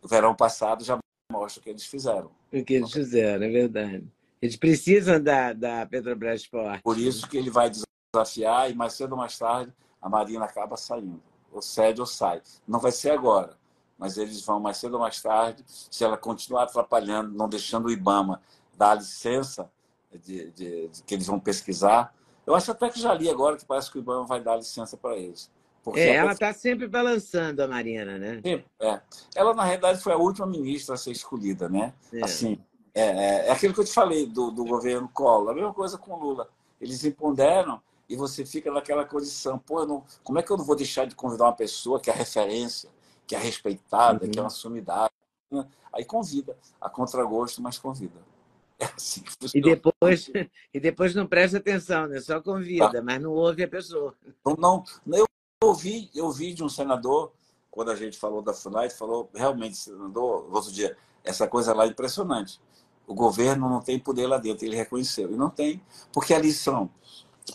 no 0.02 0.08
verão 0.08 0.34
passado 0.34 0.82
já 0.82 0.98
mostra 1.30 1.60
o 1.60 1.62
que 1.62 1.70
eles 1.70 1.84
fizeram. 1.86 2.30
O 2.52 2.64
que 2.64 2.74
eles 2.74 2.92
fizeram, 2.92 3.44
é 3.44 3.50
verdade. 3.50 4.04
Eles 4.40 4.56
precisam 4.56 5.22
da, 5.22 5.52
da 5.52 5.86
Petrobras 5.86 6.44
forte. 6.44 6.82
Por 6.82 6.98
isso 6.98 7.28
que 7.28 7.36
ele 7.36 7.50
vai 7.50 7.70
desafiar 8.14 8.70
e 8.70 8.74
mais 8.74 8.92
cedo 8.92 9.12
ou 9.12 9.18
mais 9.18 9.38
tarde 9.38 9.72
a 10.00 10.08
Marina 10.08 10.44
acaba 10.44 10.76
saindo. 10.76 11.22
Ou 11.50 11.62
cede 11.62 12.00
ou 12.00 12.06
sai. 12.06 12.42
Não 12.66 12.78
vai 12.78 12.92
ser 12.92 13.10
agora, 13.10 13.56
mas 13.98 14.18
eles 14.18 14.44
vão 14.44 14.60
mais 14.60 14.76
cedo 14.76 14.94
ou 14.94 15.00
mais 15.00 15.20
tarde, 15.22 15.64
se 15.66 16.04
ela 16.04 16.16
continuar 16.16 16.64
atrapalhando, 16.64 17.32
não 17.34 17.48
deixando 17.48 17.86
o 17.86 17.90
IBAMA 17.90 18.42
dar 18.76 18.96
licença 18.96 19.70
de, 20.12 20.50
de, 20.50 20.88
de 20.88 21.02
que 21.04 21.14
eles 21.14 21.26
vão 21.26 21.40
pesquisar, 21.40 22.14
eu 22.46 22.54
acho 22.54 22.70
até 22.70 22.90
que 22.90 23.00
já 23.00 23.14
li 23.14 23.30
agora 23.30 23.56
que 23.56 23.64
parece 23.64 23.90
que 23.90 23.98
o 23.98 24.00
IBAMA 24.00 24.26
vai 24.26 24.42
dar 24.42 24.56
licença 24.56 24.96
para 24.96 25.16
eles. 25.16 25.50
É, 25.94 26.14
ela 26.14 26.32
está 26.32 26.52
sempre 26.52 26.86
balançando 26.88 27.62
a 27.62 27.68
Marina, 27.68 28.18
né? 28.18 28.40
É. 28.44 29.00
Ela, 29.34 29.54
na 29.54 29.64
realidade, 29.64 30.00
foi 30.00 30.12
a 30.12 30.16
última 30.16 30.46
ministra 30.46 30.94
a 30.94 30.98
ser 30.98 31.10
escolhida, 31.10 31.68
né? 31.68 31.92
É. 32.12 32.24
Assim, 32.24 32.58
é, 32.94 33.02
é, 33.02 33.46
é, 33.48 33.50
aquilo 33.50 33.74
que 33.74 33.80
eu 33.80 33.84
te 33.84 33.92
falei 33.92 34.26
do, 34.26 34.50
do 34.50 34.64
governo 34.64 35.08
Collor. 35.08 35.50
A 35.50 35.54
mesma 35.54 35.74
coisa 35.74 35.98
com 35.98 36.16
Lula. 36.16 36.48
Eles 36.80 37.04
imponderam 37.04 37.80
e 38.08 38.16
você 38.16 38.46
fica 38.46 38.70
naquela 38.70 39.04
condição. 39.04 39.58
Pô, 39.58 39.84
não, 39.84 40.04
como 40.22 40.38
é 40.38 40.42
que 40.42 40.50
eu 40.50 40.56
não 40.56 40.64
vou 40.64 40.76
deixar 40.76 41.04
de 41.06 41.14
convidar 41.14 41.44
uma 41.44 41.52
pessoa 41.52 42.00
que 42.00 42.08
é 42.08 42.12
referência, 42.12 42.88
que 43.26 43.34
é 43.34 43.38
respeitada, 43.38 44.24
uhum. 44.24 44.30
que 44.30 44.38
é 44.38 44.42
uma 44.42 44.50
sumidade? 44.50 45.12
Né? 45.50 45.66
Aí 45.92 46.04
convida, 46.04 46.56
a 46.80 46.88
contragosto, 46.88 47.60
mas 47.60 47.78
convida. 47.78 48.20
É 48.76 48.86
assim 48.86 49.22
e 49.54 49.60
depois, 49.60 50.28
e 50.74 50.80
depois 50.80 51.14
não 51.14 51.28
presta 51.28 51.58
atenção, 51.58 52.08
né? 52.08 52.20
Só 52.20 52.40
convida, 52.40 52.90
tá. 52.90 53.02
mas 53.02 53.22
não 53.22 53.30
ouve 53.30 53.62
a 53.62 53.68
pessoa. 53.68 54.12
Não, 54.44 54.84
não, 55.06 55.18
eu 55.18 55.28
ouvi, 55.66 56.10
eu 56.14 56.30
vi 56.30 56.52
de 56.54 56.62
um 56.62 56.68
senador, 56.68 57.32
quando 57.70 57.90
a 57.90 57.96
gente 57.96 58.18
falou 58.18 58.42
da 58.42 58.52
FUNAI, 58.52 58.90
falou 58.90 59.28
realmente, 59.34 59.76
senador, 59.76 60.48
outro 60.52 60.72
dia, 60.72 60.96
essa 61.24 61.46
coisa 61.46 61.74
lá 61.74 61.84
é 61.84 61.88
impressionante. 61.88 62.60
O 63.06 63.14
governo 63.14 63.68
não 63.68 63.80
tem 63.80 63.98
poder 63.98 64.26
lá 64.26 64.38
dentro, 64.38 64.64
ele 64.64 64.76
reconheceu. 64.76 65.32
E 65.32 65.36
não 65.36 65.50
tem, 65.50 65.82
porque 66.12 66.32
ali 66.32 66.52
são 66.52 66.90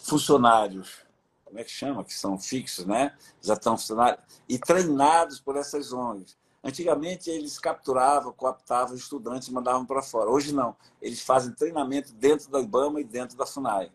funcionários, 0.04 1.06
como 1.46 1.60
é 1.60 1.64
que 1.64 1.72
chama? 1.72 2.04
Que 2.04 2.14
são 2.14 2.38
fixos, 2.38 2.86
né? 2.86 3.16
Já 3.42 3.56
estão 3.56 3.76
funcionários, 3.78 4.24
e 4.48 4.60
treinados 4.60 5.40
por 5.40 5.56
essas 5.56 5.92
ONGs. 5.92 6.38
Antigamente 6.64 7.30
eles 7.30 7.58
capturavam, 7.58 8.34
cooptavam 8.34 8.96
estudantes 8.96 9.48
e 9.48 9.54
mandavam 9.54 9.86
para 9.86 10.02
fora. 10.02 10.30
Hoje 10.30 10.54
não. 10.54 10.76
Eles 11.02 11.22
fazem 11.22 11.54
treinamento 11.54 12.14
dentro 12.14 12.52
da 12.52 12.60
IBAMA 12.60 13.00
e 13.02 13.04
dentro 13.04 13.38
da 13.38 13.46
FUNAI. 13.46 13.92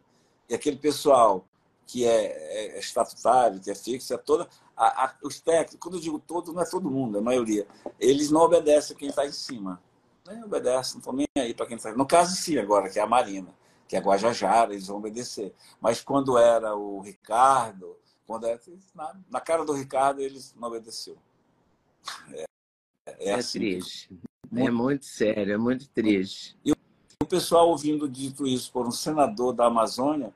E 0.49 0.55
aquele 0.55 0.77
pessoal 0.77 1.45
que 1.87 2.05
é, 2.05 2.77
é 2.77 2.79
estatutário, 2.79 3.61
que 3.61 3.71
é 3.71 3.75
fixo, 3.75 4.15
é 4.15 4.19
toda. 4.19 4.49
A, 4.77 5.05
a, 5.05 5.15
os 5.23 5.41
técnicos, 5.41 5.79
quando 5.79 5.97
eu 5.97 6.01
digo 6.01 6.19
todo, 6.19 6.53
não 6.53 6.63
é 6.63 6.65
todo 6.69 6.91
mundo, 6.91 7.17
é 7.17 7.21
a 7.21 7.25
maioria. 7.25 7.67
Eles 7.99 8.31
não 8.31 8.41
obedecem 8.41 8.97
quem 8.97 9.09
está 9.09 9.27
em 9.27 9.33
cima. 9.33 9.81
Nem 10.27 10.43
obedecem, 10.43 10.95
não 10.95 10.99
estão 11.01 11.13
nem 11.13 11.27
aí 11.37 11.55
para 11.55 11.67
quem 11.67 11.77
está. 11.77 11.93
No 11.93 12.07
caso, 12.07 12.35
sim, 12.35 12.59
agora, 12.59 12.89
que 12.89 12.99
é 12.99 13.03
a 13.03 13.07
Marina, 13.07 13.55
que 13.87 13.95
é 13.95 13.99
a 13.99 14.03
Guajajara, 14.03 14.73
eles 14.73 14.87
vão 14.87 14.97
obedecer. 14.97 15.55
Mas 15.81 16.01
quando 16.01 16.39
era 16.39 16.75
o 16.75 17.01
Ricardo, 17.01 17.97
quando 18.27 18.47
era, 18.47 18.61
na, 18.95 19.15
na 19.31 19.41
cara 19.41 19.65
do 19.65 19.73
Ricardo, 19.73 20.21
eles 20.21 20.55
não 20.57 20.69
obedeceu. 20.69 21.17
É, 22.33 22.45
é, 23.07 23.29
é 23.31 23.35
assim, 23.35 23.59
triste. 23.59 24.19
Muito... 24.51 24.69
É 24.69 24.71
muito 24.71 25.05
sério, 25.05 25.53
é 25.53 25.59
muito 25.59 25.89
triste. 25.89 26.57
E 26.65 26.73
o 26.73 27.27
pessoal 27.27 27.69
ouvindo 27.69 28.09
dito 28.09 28.47
isso 28.47 28.73
por 28.73 28.87
um 28.87 28.91
senador 28.91 29.53
da 29.53 29.67
Amazônia 29.67 30.33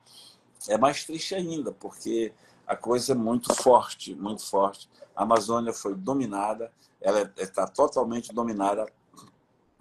é 0.66 0.76
mais 0.78 1.04
triste 1.04 1.34
ainda, 1.34 1.72
porque 1.72 2.32
a 2.66 2.76
coisa 2.76 3.12
é 3.12 3.14
muito 3.14 3.54
forte, 3.54 4.14
muito 4.14 4.44
forte. 4.44 4.88
A 5.14 5.22
Amazônia 5.22 5.72
foi 5.72 5.94
dominada, 5.94 6.70
ela 7.00 7.32
está 7.36 7.66
totalmente 7.66 8.32
dominada 8.32 8.86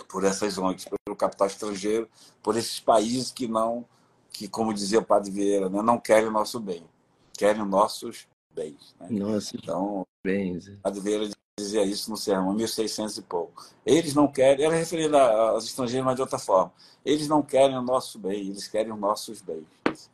por 0.10 0.24
essas 0.24 0.58
ONGs, 0.58 0.88
pelo 1.06 1.18
capital 1.18 1.48
estrangeiro, 1.48 2.08
por 2.42 2.56
esses 2.56 2.80
países 2.80 3.32
que 3.32 3.48
não, 3.48 3.86
que 4.32 4.48
como 4.48 4.74
dizia 4.74 5.00
o 5.00 5.06
Padre 5.06 5.32
Vieira, 5.32 5.70
né, 5.70 5.82
não 5.82 6.00
querem 6.00 6.28
o 6.28 6.32
nosso 6.32 6.60
bem, 6.60 6.84
querem 7.34 7.62
os 7.62 7.70
nossos 7.70 8.28
bens. 8.54 8.96
Né? 9.00 9.08
Nossa, 9.12 9.56
então, 9.56 10.06
bens. 10.24 10.68
O 10.68 10.78
Padre 10.78 11.00
Vieira 11.02 11.30
dizia 11.60 11.84
isso 11.84 12.10
no 12.10 12.16
sermão, 12.16 12.54
1600 12.54 13.18
e 13.18 13.22
pouco. 13.24 13.66
Eles 13.86 14.14
não 14.14 14.28
querem, 14.28 14.64
era 14.64 14.76
referido 14.76 15.18
aos 15.18 15.66
estrangeiros, 15.66 16.06
mas 16.06 16.16
de 16.16 16.22
outra 16.22 16.40
forma. 16.40 16.72
Eles 17.04 17.28
não 17.28 17.42
querem 17.42 17.78
o 17.78 17.82
nosso 17.82 18.20
bem, 18.20 18.48
eles 18.48 18.68
querem 18.68 18.94
os 18.94 19.00
nossos 19.00 19.42
bens. 19.42 19.66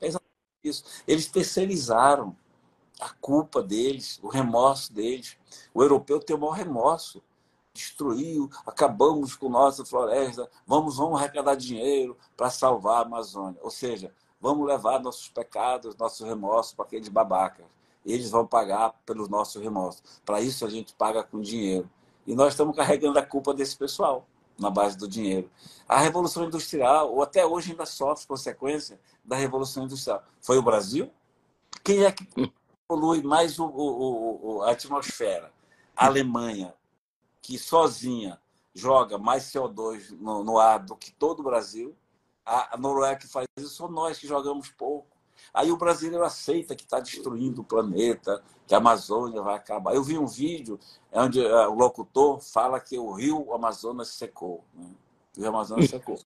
É 0.01 0.07
isso. 0.64 0.84
Eles 1.07 1.28
terceirizaram 1.28 2.36
a 2.99 3.09
culpa 3.09 3.61
deles, 3.61 4.20
o 4.22 4.28
remorso 4.28 4.93
deles. 4.93 5.38
O 5.74 5.82
europeu 5.82 6.20
tem 6.20 6.36
o 6.36 6.39
maior 6.39 6.53
remorso. 6.53 7.22
Destruiu, 7.74 8.49
acabamos 8.68 9.36
com 9.36 9.49
nossa 9.49 9.84
floresta, 9.84 10.47
vamos, 10.66 10.97
vamos 10.97 11.20
arrecadar 11.20 11.55
dinheiro 11.55 12.16
para 12.38 12.51
salvar 12.51 12.99
a 12.99 13.05
Amazônia. 13.05 13.59
Ou 13.64 13.72
seja, 13.72 14.14
vamos 14.39 14.68
levar 14.68 14.99
nossos 14.99 15.28
pecados, 15.28 15.95
nossos 15.95 16.26
remorsos 16.26 16.74
para 16.74 16.86
aqueles 16.86 17.09
babacas 17.09 17.66
eles 18.05 18.30
vão 18.30 18.45
pagar 18.45 18.93
pelos 19.05 19.30
nossos 19.30 19.61
remorsos. 19.61 20.03
Para 20.26 20.41
isso 20.41 20.66
a 20.66 20.70
gente 20.70 20.93
paga 20.93 21.24
com 21.24 21.39
dinheiro. 21.39 21.89
E 22.26 22.36
nós 22.36 22.53
estamos 22.53 22.76
carregando 22.76 23.20
a 23.20 23.26
culpa 23.26 23.53
desse 23.53 23.78
pessoal 23.78 24.28
na 24.57 24.70
base 24.70 24.97
do 24.97 25.07
dinheiro. 25.07 25.49
A 25.88 25.99
Revolução 25.99 26.45
Industrial, 26.45 27.11
ou 27.11 27.24
até 27.24 27.45
hoje 27.45 27.72
ainda 27.72 27.86
sofre 27.86 28.28
consequência 28.28 28.99
da 29.24 29.36
Revolução 29.36 29.86
Industrial. 29.86 30.24
Foi 30.41 30.57
o 30.57 30.63
Brasil? 30.63 31.11
Quem 31.84 32.03
é 32.03 32.11
que 32.11 32.28
polui 32.88 33.21
mais 33.21 33.59
o, 33.59 33.65
o, 33.65 34.57
o, 34.57 34.61
a 34.63 34.71
atmosfera? 34.71 35.51
A 35.95 36.05
Alemanha, 36.07 36.74
que 37.41 37.57
sozinha 37.57 38.39
joga 38.74 39.17
mais 39.17 39.43
CO2 39.45 40.17
no, 40.19 40.43
no 40.43 40.57
ar 40.57 40.80
do 40.80 40.95
que 40.95 41.11
todo 41.11 41.41
o 41.41 41.43
Brasil. 41.43 41.95
A, 42.45 42.76
Noruega 42.78 43.19
que 43.21 43.28
faz 43.28 43.47
isso, 43.57 43.69
só 43.69 43.88
nós 43.88 44.17
que 44.17 44.28
jogamos 44.28 44.69
pouco. 44.69 45.13
Aí 45.53 45.71
o 45.71 45.78
brasileiro 45.78 46.24
aceita 46.24 46.76
que 46.76 46.84
está 46.84 46.99
destruindo 46.99 47.61
o 47.61 47.65
planeta, 47.65 48.43
que 48.67 48.74
a 48.74 48.78
Amazônia 48.78 49.41
vai 49.41 49.55
acabar. 49.55 49.93
Eu 49.93 50.03
vi 50.03 50.17
um 50.17 50.26
vídeo 50.26 50.80
onde 51.11 51.39
uh, 51.39 51.69
o 51.69 51.74
locutor 51.74 52.39
fala 52.39 52.80
que 52.80 52.97
o 52.97 53.11
rio 53.11 53.53
Amazonas 53.53 54.09
secou. 54.09 54.63
Né? 54.74 54.89
O 55.38 55.41
rio 55.41 55.49
Amazonas 55.49 55.89
secou. 55.89 56.19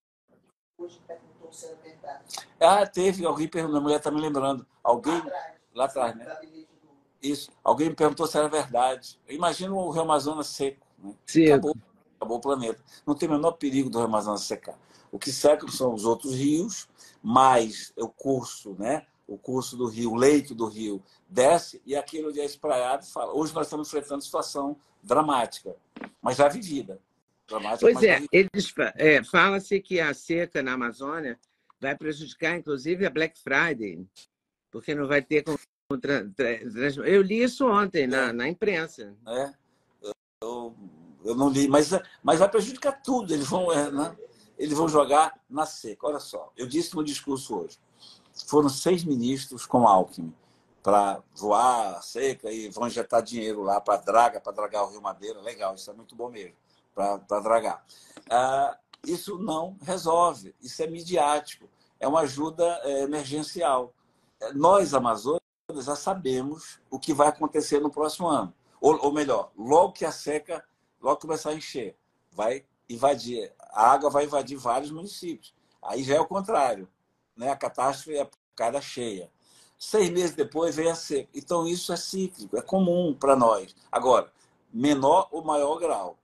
Hoje 1.48 1.48
perguntou 1.48 1.52
se 1.52 1.66
era 1.66 1.76
verdade. 1.76 2.24
Ah, 2.60 2.86
teve, 2.86 3.26
alguém 3.26 3.48
perguntou, 3.48 3.78
a 3.78 3.80
mulher 3.80 3.96
está 3.96 4.10
me 4.10 4.20
lembrando. 4.20 4.66
Alguém. 4.82 5.22
Lá 5.74 5.86
atrás, 5.86 6.14
né? 6.14 6.26
Isso. 7.22 7.50
Alguém 7.64 7.88
me 7.88 7.94
perguntou 7.94 8.26
se 8.26 8.38
era 8.38 8.48
verdade. 8.48 9.18
Imagina 9.28 9.74
o 9.74 9.90
rio 9.90 10.02
Amazonas 10.02 10.48
seco. 10.48 10.86
Né? 10.98 11.14
Acabou, 11.46 11.76
acabou 12.16 12.38
o 12.38 12.40
planeta. 12.40 12.82
Não 13.06 13.14
tem 13.14 13.28
o 13.28 13.32
menor 13.32 13.52
perigo 13.52 13.90
do 13.90 13.98
rio 13.98 14.06
Amazonas 14.06 14.42
secar. 14.42 14.78
O 15.10 15.18
que 15.18 15.32
seca 15.32 15.66
são 15.70 15.94
os 15.94 16.04
outros 16.04 16.34
rios, 16.34 16.88
mais 17.22 17.92
o 17.96 18.08
curso, 18.08 18.76
né? 18.78 19.06
O 19.26 19.38
curso 19.38 19.76
do 19.76 19.86
rio, 19.86 20.12
o 20.12 20.16
leito 20.16 20.54
do 20.54 20.66
rio 20.66 21.02
desce 21.28 21.82
e 21.84 21.94
aquele 21.94 22.28
onde 22.28 22.40
é 22.40 22.44
espraiado 22.44 23.06
fala. 23.06 23.32
Hoje 23.32 23.54
nós 23.54 23.66
estamos 23.66 23.88
enfrentando 23.88 24.22
situação 24.22 24.76
dramática, 25.02 25.76
mas 26.20 26.36
já 26.36 26.48
vivida. 26.48 27.00
Dramática, 27.48 27.80
pois 27.80 28.02
é, 28.02 28.22
eles 28.30 28.74
é, 28.96 29.24
fala-se 29.24 29.80
que 29.80 29.98
a 29.98 30.12
seca 30.12 30.62
na 30.62 30.74
Amazônia 30.74 31.38
vai 31.80 31.96
prejudicar, 31.96 32.56
inclusive, 32.56 33.06
a 33.06 33.10
Black 33.10 33.38
Friday, 33.40 34.06
porque 34.70 34.94
não 34.94 35.08
vai 35.08 35.22
ter 35.22 35.44
contra. 35.90 36.30
Eu 37.06 37.22
li 37.22 37.42
isso 37.42 37.66
ontem 37.66 38.06
na, 38.06 38.28
é. 38.28 38.32
na 38.32 38.48
imprensa. 38.48 39.16
É. 39.26 39.52
Eu, 40.42 40.76
eu 41.24 41.34
não 41.34 41.48
li, 41.48 41.66
mas, 41.68 41.90
mas 42.22 42.38
vai 42.38 42.48
prejudicar 42.48 43.00
tudo. 43.02 43.32
Eles 43.32 43.48
vão, 43.48 43.72
é, 43.72 43.90
né? 43.90 44.16
Eles 44.58 44.76
vão 44.76 44.88
jogar 44.88 45.40
na 45.48 45.64
seca. 45.64 46.06
Olha 46.06 46.20
só, 46.20 46.52
eu 46.56 46.66
disse 46.66 46.94
no 46.94 47.02
discurso 47.02 47.56
hoje. 47.56 47.78
Foram 48.46 48.68
seis 48.68 49.04
ministros 49.04 49.64
com 49.66 49.88
Alckmin 49.88 50.34
para 50.82 51.22
voar 51.34 51.96
a 51.96 52.02
seca 52.02 52.50
e 52.50 52.68
vão 52.68 52.86
injetar 52.86 53.22
dinheiro 53.22 53.62
lá 53.62 53.80
para 53.80 54.00
draga, 54.00 54.40
para 54.40 54.52
dragar 54.52 54.84
o 54.84 54.90
Rio 54.90 55.02
Madeira. 55.02 55.40
Legal, 55.40 55.74
isso 55.74 55.90
é 55.90 55.94
muito 55.94 56.14
bom 56.14 56.30
mesmo, 56.30 56.54
para 56.98 57.40
dragar. 57.40 57.84
Ah, 58.28 58.76
isso 59.06 59.38
não 59.38 59.76
resolve, 59.82 60.54
isso 60.60 60.82
é 60.82 60.88
midiático, 60.88 61.68
é 62.00 62.08
uma 62.08 62.20
ajuda 62.20 62.64
é, 62.82 63.02
emergencial. 63.02 63.94
Nós, 64.54 64.94
amazônicos, 64.94 65.46
já 65.84 65.94
sabemos 65.94 66.80
o 66.90 66.98
que 66.98 67.14
vai 67.14 67.28
acontecer 67.28 67.80
no 67.80 67.90
próximo 67.90 68.26
ano. 68.26 68.52
Ou, 68.80 68.98
ou 69.04 69.12
melhor, 69.12 69.52
logo 69.56 69.92
que 69.92 70.04
a 70.04 70.10
seca, 70.10 70.64
logo 71.00 71.20
começar 71.20 71.50
a 71.50 71.54
encher, 71.54 71.96
vai 72.32 72.64
invadir, 72.88 73.52
a 73.70 73.90
água 73.90 74.10
vai 74.10 74.24
invadir 74.24 74.56
vários 74.56 74.90
municípios. 74.90 75.54
Aí 75.80 76.02
já 76.02 76.16
é 76.16 76.20
o 76.20 76.26
contrário. 76.26 76.88
Né? 77.36 77.50
A 77.50 77.56
catástrofe 77.56 78.18
é 78.18 78.28
cada 78.56 78.80
cheia. 78.80 79.30
Seis 79.78 80.10
meses 80.10 80.34
depois 80.34 80.74
vem 80.74 80.90
a 80.90 80.94
seca. 80.96 81.28
Então 81.32 81.66
isso 81.66 81.92
é 81.92 81.96
cíclico, 81.96 82.56
é 82.56 82.62
comum 82.62 83.14
para 83.14 83.36
nós. 83.36 83.74
Agora, 83.92 84.32
menor 84.72 85.28
ou 85.30 85.44
maior 85.44 85.78
grau. 85.78 86.18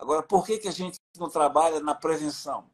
Agora, 0.00 0.22
por 0.22 0.46
que, 0.46 0.56
que 0.56 0.66
a 0.66 0.72
gente 0.72 0.98
não 1.18 1.28
trabalha 1.28 1.78
na 1.78 1.94
prevenção? 1.94 2.64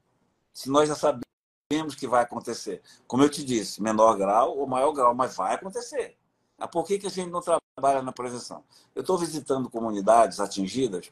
Se 0.53 0.71
nós 0.71 0.89
já 0.89 0.95
sabemos 0.95 1.97
que 1.99 2.07
vai 2.07 2.23
acontecer. 2.23 2.81
Como 3.05 3.25
eu 3.25 3.29
te 3.29 3.45
disse, 3.45 3.83
menor 3.83 4.17
grau 4.17 4.57
ou 4.57 4.65
maior 4.65 4.93
grau, 4.93 5.13
mas 5.13 5.35
vai 5.35 5.55
acontecer. 5.55 6.17
Ah, 6.57 6.69
por 6.69 6.87
que, 6.87 7.01
que 7.01 7.09
a 7.09 7.11
gente 7.11 7.29
não 7.29 7.41
trabalha 7.43 8.01
na 8.01 8.13
prevenção? 8.13 8.63
Eu 8.95 9.01
estou 9.01 9.19
visitando 9.19 9.69
comunidades 9.69 10.39
atingidas 10.39 11.11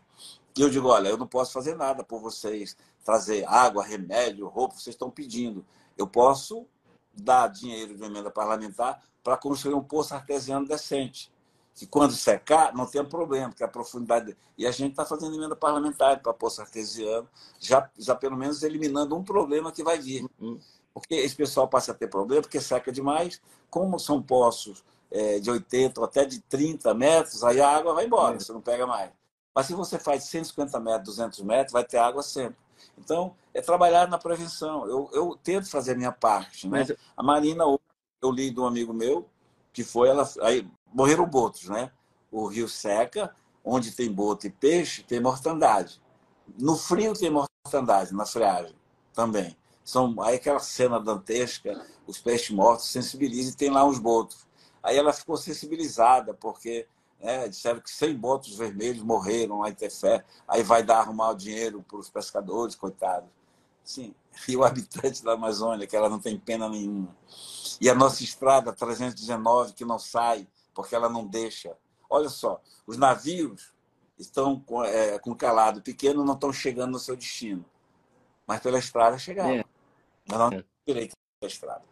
e 0.56 0.62
eu 0.62 0.70
digo, 0.70 0.86
olha, 0.86 1.08
eu 1.08 1.16
não 1.16 1.26
posso 1.26 1.52
fazer 1.52 1.74
nada 1.74 2.04
por 2.04 2.20
vocês, 2.20 2.76
trazer 3.04 3.44
água, 3.48 3.82
remédio, 3.82 4.46
roupa, 4.46 4.76
vocês 4.76 4.94
estão 4.94 5.10
pedindo. 5.10 5.66
Eu 5.98 6.06
posso 6.06 6.64
dar 7.12 7.48
dinheiro 7.48 7.96
de 7.96 8.04
emenda 8.04 8.30
parlamentar 8.30 9.02
para 9.20 9.36
construir 9.36 9.74
um 9.74 9.82
poço 9.82 10.14
artesiano 10.14 10.64
decente. 10.64 11.33
Que 11.74 11.86
quando 11.86 12.12
secar, 12.12 12.72
não 12.72 12.86
tem 12.86 13.04
problema, 13.04 13.48
porque 13.48 13.64
a 13.64 13.68
profundidade. 13.68 14.36
E 14.56 14.66
a 14.66 14.70
gente 14.70 14.92
está 14.92 15.04
fazendo 15.04 15.34
emenda 15.34 15.56
parlamentar 15.56 16.20
para 16.20 16.32
poço 16.32 16.60
artesiano, 16.60 17.28
já, 17.58 17.90
já 17.98 18.14
pelo 18.14 18.36
menos 18.36 18.62
eliminando 18.62 19.16
um 19.16 19.24
problema 19.24 19.72
que 19.72 19.82
vai 19.82 19.98
vir. 19.98 20.24
Uhum. 20.40 20.58
Porque 20.92 21.16
esse 21.16 21.34
pessoal 21.34 21.66
passa 21.66 21.90
a 21.90 21.94
ter 21.94 22.06
problema, 22.06 22.42
porque 22.42 22.60
seca 22.60 22.92
demais. 22.92 23.42
Como 23.68 23.98
são 23.98 24.22
poços 24.22 24.84
é, 25.10 25.40
de 25.40 25.50
80 25.50 26.00
ou 26.00 26.06
até 26.06 26.24
de 26.24 26.40
30 26.42 26.94
metros, 26.94 27.42
aí 27.42 27.60
a 27.60 27.68
água 27.68 27.94
vai 27.94 28.06
embora, 28.06 28.38
você 28.38 28.52
não 28.52 28.60
pega 28.60 28.86
mais. 28.86 29.10
Mas 29.52 29.66
se 29.66 29.74
você 29.74 29.98
faz 29.98 30.24
150 30.24 30.78
metros, 30.80 31.16
200 31.16 31.40
metros, 31.40 31.72
vai 31.72 31.84
ter 31.84 31.98
água 31.98 32.22
sempre. 32.22 32.56
Então, 32.98 33.34
é 33.52 33.60
trabalhar 33.60 34.08
na 34.08 34.18
prevenção. 34.18 34.86
Eu, 34.86 35.08
eu 35.12 35.38
tento 35.42 35.68
fazer 35.68 35.92
a 35.92 35.96
minha 35.96 36.12
parte. 36.12 36.68
Né? 36.68 36.80
Mas... 36.80 36.96
A 37.16 37.22
Marina, 37.22 37.64
eu 38.20 38.30
li 38.30 38.50
de 38.50 38.60
um 38.60 38.66
amigo 38.66 38.92
meu, 38.92 39.28
que 39.72 39.84
foi, 39.84 40.08
ela, 40.08 40.28
aí 40.42 40.68
morreram 40.94 41.26
botos, 41.26 41.68
né? 41.68 41.90
O 42.30 42.46
rio 42.46 42.68
seca, 42.68 43.34
onde 43.64 43.90
tem 43.90 44.10
boto 44.10 44.46
e 44.46 44.50
peixe, 44.50 45.02
tem 45.02 45.20
mortandade. 45.20 46.00
No 46.58 46.76
frio 46.76 47.12
tem 47.14 47.30
mortandade, 47.30 48.14
na 48.14 48.24
friagem 48.24 48.76
também. 49.12 49.56
São, 49.84 50.20
aí 50.22 50.36
aquela 50.36 50.60
cena 50.60 51.00
dantesca, 51.00 51.84
os 52.06 52.18
peixes 52.18 52.50
mortos 52.50 52.86
sensibilizam 52.90 53.52
e 53.52 53.56
tem 53.56 53.70
lá 53.70 53.84
uns 53.84 53.98
botos. 53.98 54.46
Aí 54.82 54.96
ela 54.96 55.12
ficou 55.12 55.36
sensibilizada, 55.36 56.32
porque 56.34 56.86
né, 57.20 57.48
disseram 57.48 57.80
que 57.80 57.90
100 57.90 58.16
botos 58.16 58.56
vermelhos 58.56 59.02
morreram 59.02 59.60
lá 59.60 59.70
em 59.70 59.74
Tefé, 59.74 60.24
aí 60.46 60.62
vai 60.62 60.82
dar 60.82 60.98
arrumar 60.98 61.30
o 61.30 61.34
dinheiro 61.34 61.82
para 61.82 61.98
os 61.98 62.10
pescadores, 62.10 62.74
coitados. 62.74 63.28
Sim, 63.82 64.14
e 64.48 64.56
o 64.56 64.64
habitante 64.64 65.24
da 65.24 65.32
Amazônia, 65.32 65.86
que 65.86 65.96
ela 65.96 66.08
não 66.08 66.18
tem 66.18 66.38
pena 66.38 66.68
nenhuma. 66.68 67.14
E 67.80 67.88
a 67.88 67.94
nossa 67.94 68.22
estrada 68.22 68.72
319, 68.72 69.72
que 69.72 69.84
não 69.84 69.98
sai, 69.98 70.46
porque 70.74 70.94
ela 70.94 71.08
não 71.08 71.26
deixa. 71.26 71.76
Olha 72.08 72.28
só, 72.28 72.60
os 72.86 72.96
navios 72.96 73.72
estão 74.18 74.60
com, 74.60 74.84
é, 74.84 75.18
com 75.18 75.34
calado 75.34 75.82
pequeno, 75.82 76.24
não 76.24 76.34
estão 76.34 76.52
chegando 76.52 76.92
no 76.92 76.98
seu 76.98 77.16
destino. 77.16 77.64
Mas 78.46 78.60
pela 78.60 78.78
estrada 78.78 79.18
chegaram. 79.18 79.54
É. 79.54 79.64
Mas 80.28 80.38
não 80.38 80.50
tem 80.50 80.64
direito 80.86 81.16
da 81.40 81.46
estrada. 81.46 81.82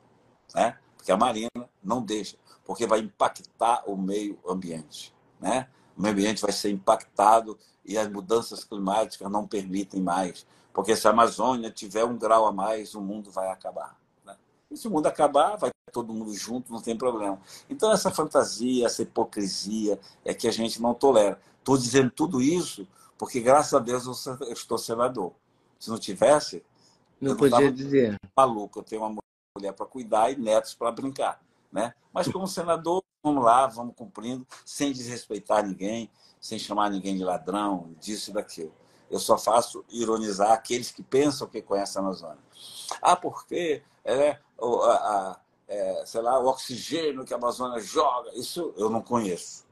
Né? 0.54 0.78
Porque 0.96 1.10
a 1.10 1.16
Marina 1.16 1.68
não 1.82 2.02
deixa 2.02 2.36
porque 2.64 2.86
vai 2.86 3.00
impactar 3.00 3.82
o 3.86 3.96
meio 3.96 4.38
ambiente. 4.48 5.14
Né? 5.40 5.68
O 5.96 6.02
meio 6.02 6.14
ambiente 6.14 6.42
vai 6.42 6.52
ser 6.52 6.70
impactado 6.70 7.58
e 7.84 7.98
as 7.98 8.08
mudanças 8.08 8.64
climáticas 8.64 9.30
não 9.30 9.46
permitem 9.46 10.00
mais. 10.00 10.46
Porque 10.72 10.96
se 10.96 11.06
a 11.06 11.10
Amazônia 11.10 11.70
tiver 11.70 12.04
um 12.04 12.16
grau 12.16 12.46
a 12.46 12.52
mais, 12.52 12.94
o 12.94 13.00
mundo 13.00 13.30
vai 13.30 13.48
acabar. 13.48 13.98
Né? 14.24 14.36
E 14.70 14.76
se 14.76 14.88
o 14.88 14.90
mundo 14.90 15.06
acabar, 15.06 15.56
vai 15.56 15.70
todo 15.90 16.12
mundo 16.12 16.32
junto, 16.34 16.72
não 16.72 16.80
tem 16.80 16.96
problema. 16.96 17.40
Então, 17.68 17.90
essa 17.90 18.10
fantasia, 18.10 18.86
essa 18.86 19.02
hipocrisia 19.02 19.98
é 20.24 20.32
que 20.32 20.46
a 20.46 20.52
gente 20.52 20.80
não 20.80 20.94
tolera. 20.94 21.40
Estou 21.58 21.76
dizendo 21.76 22.10
tudo 22.10 22.40
isso 22.40 22.86
porque, 23.18 23.40
graças 23.40 23.74
a 23.74 23.78
Deus, 23.78 24.26
eu 24.26 24.52
estou 24.52 24.78
senador. 24.78 25.32
Se 25.78 25.90
não 25.90 25.98
tivesse, 25.98 26.62
não, 27.20 27.32
não 27.32 27.36
podia 27.38 27.72
dizer. 27.72 28.16
Maluco, 28.36 28.80
eu 28.80 28.82
tenho 28.82 29.02
uma 29.02 29.22
mulher 29.56 29.72
para 29.72 29.86
cuidar 29.86 30.30
e 30.30 30.36
netos 30.36 30.74
para 30.74 30.90
brincar. 30.92 31.40
Né? 31.70 31.94
Mas 32.12 32.28
como 32.28 32.46
senador, 32.46 33.02
vamos 33.22 33.44
lá, 33.44 33.66
vamos 33.66 33.94
cumprindo, 33.94 34.46
sem 34.64 34.92
desrespeitar 34.92 35.66
ninguém, 35.66 36.10
sem 36.40 36.58
chamar 36.58 36.90
ninguém 36.90 37.16
de 37.16 37.24
ladrão, 37.24 37.94
disso 38.00 38.30
e 38.30 38.34
daquilo. 38.34 38.74
Eu 39.10 39.18
só 39.18 39.36
faço 39.36 39.84
ironizar 39.90 40.52
aqueles 40.52 40.90
que 40.90 41.02
pensam 41.02 41.46
que 41.46 41.60
conhecem 41.60 42.00
a 42.00 42.04
Amazônia. 42.04 42.38
Ah, 43.00 43.14
porque 43.14 43.82
é, 44.04 44.38
a, 44.60 44.66
a, 44.66 45.40
é, 45.72 46.04
sei 46.04 46.20
lá, 46.20 46.38
o 46.38 46.46
oxigênio 46.46 47.24
que 47.24 47.32
a 47.32 47.36
Amazônia 47.38 47.80
joga, 47.80 48.30
isso 48.34 48.74
eu 48.76 48.90
não 48.90 49.00
conheço. 49.00 49.64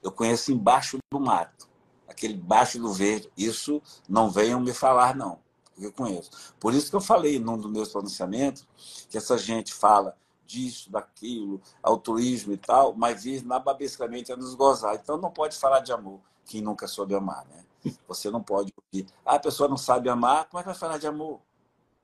Eu 0.00 0.12
conheço 0.12 0.52
embaixo 0.52 0.96
do 1.10 1.18
mato, 1.18 1.68
aquele 2.08 2.34
baixo 2.34 2.78
do 2.78 2.92
verde. 2.92 3.28
Isso 3.36 3.82
não 4.08 4.30
venham 4.30 4.60
me 4.60 4.72
falar, 4.72 5.16
não, 5.16 5.40
porque 5.64 5.86
eu 5.86 5.92
conheço. 5.92 6.30
Por 6.60 6.72
isso 6.72 6.88
que 6.88 6.94
eu 6.96 7.00
falei 7.00 7.40
num 7.40 7.58
dos 7.58 7.70
meus 7.70 7.88
pronunciamentos 7.88 8.66
que 9.10 9.18
essa 9.18 9.36
gente 9.36 9.74
fala 9.74 10.16
disso, 10.46 10.90
daquilo, 10.90 11.60
altruísmo 11.82 12.52
e 12.52 12.56
tal, 12.56 12.94
mas 12.94 13.24
na 13.42 13.58
basicamente 13.58 14.32
a 14.32 14.36
nos 14.36 14.54
gozar. 14.54 14.94
Então 14.94 15.16
não 15.16 15.32
pode 15.32 15.56
falar 15.56 15.80
de 15.80 15.92
amor 15.92 16.20
quem 16.46 16.60
nunca 16.60 16.86
soube 16.86 17.14
amar, 17.14 17.44
né? 17.46 17.64
Você 18.06 18.30
não 18.30 18.42
pode 18.42 18.72
ouvir. 18.76 19.06
Ah, 19.24 19.36
a 19.36 19.40
pessoa 19.40 19.68
não 19.68 19.76
sabe 19.76 20.08
amar, 20.08 20.48
como 20.48 20.60
é 20.60 20.62
que 20.62 20.68
vai 20.68 20.78
falar 20.78 20.98
de 20.98 21.06
amor? 21.06 21.40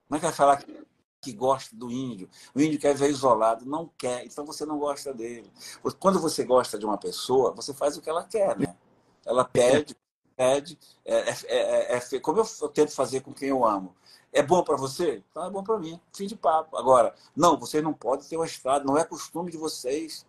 Como 0.09 0.17
é 0.17 0.19
que 0.19 0.27
vai 0.27 0.33
falar 0.33 0.57
que, 0.57 0.87
que 1.27 1.33
gosta 1.33 1.75
do 1.75 1.91
índio? 1.91 2.29
O 2.55 2.61
índio 2.61 2.79
quer 2.79 2.95
ver 2.95 3.11
isolado, 3.11 3.67
não 3.67 3.91
quer, 3.99 4.25
então 4.25 4.47
você 4.47 4.65
não 4.65 4.79
gosta 4.79 5.13
dele. 5.13 5.51
Quando 5.99 6.21
você 6.21 6.45
gosta 6.45 6.79
de 6.79 6.87
uma 6.87 6.97
pessoa, 6.97 7.53
você 7.53 7.75
faz 7.75 7.97
o 7.97 8.01
que 8.01 8.09
ela 8.09 8.23
quer, 8.23 8.57
né? 8.57 8.77
Ela 9.25 9.45
pede, 9.45 9.97
pede, 10.37 10.79
é, 11.05 11.31
é, 11.31 11.97
é, 11.97 11.97
é 11.97 12.21
como 12.21 12.39
eu, 12.39 12.47
eu 12.63 12.69
tento 12.69 12.93
fazer 12.93 13.23
com 13.23 13.35
quem 13.35 13.49
eu 13.49 13.65
amo. 13.65 13.93
É 14.33 14.41
bom 14.41 14.63
para 14.63 14.77
você? 14.77 15.25
Então 15.31 15.45
é 15.45 15.51
bom 15.51 15.65
para 15.65 15.79
mim. 15.79 16.01
Fim 16.15 16.29
de 16.29 16.37
papo. 16.37 16.77
Agora, 16.77 17.13
não, 17.35 17.59
vocês 17.59 17.83
não 17.83 17.93
podem 17.93 18.29
ter 18.29 18.37
uma 18.37 18.47
estrada, 18.47 18.85
não 18.85 18.97
é 18.97 19.05
costume 19.05 19.51
de 19.51 19.57
vocês. 19.57 20.25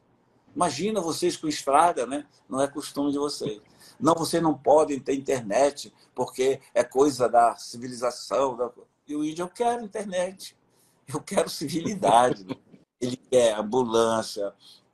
Imagina 0.55 0.99
vocês 0.99 1.37
com 1.37 1.47
estrada, 1.47 2.07
né? 2.07 2.25
Não 2.49 2.59
é 2.59 2.67
costume 2.67 3.11
de 3.11 3.19
vocês. 3.19 3.61
Não, 3.99 4.15
vocês 4.15 4.41
não 4.41 4.57
podem 4.57 4.99
ter 4.99 5.13
internet, 5.13 5.93
porque 6.15 6.59
é 6.73 6.83
coisa 6.83 7.29
da 7.29 7.55
civilização. 7.57 8.57
Da... 8.57 8.71
E 9.07 9.15
o 9.15 9.23
índio, 9.23 9.43
eu 9.43 9.49
quero 9.49 9.83
internet. 9.83 10.57
Eu 11.12 11.22
quero 11.22 11.49
civilidade. 11.49 12.45
Ele 12.99 13.16
quer 13.16 13.55
ambulância, 13.55 14.53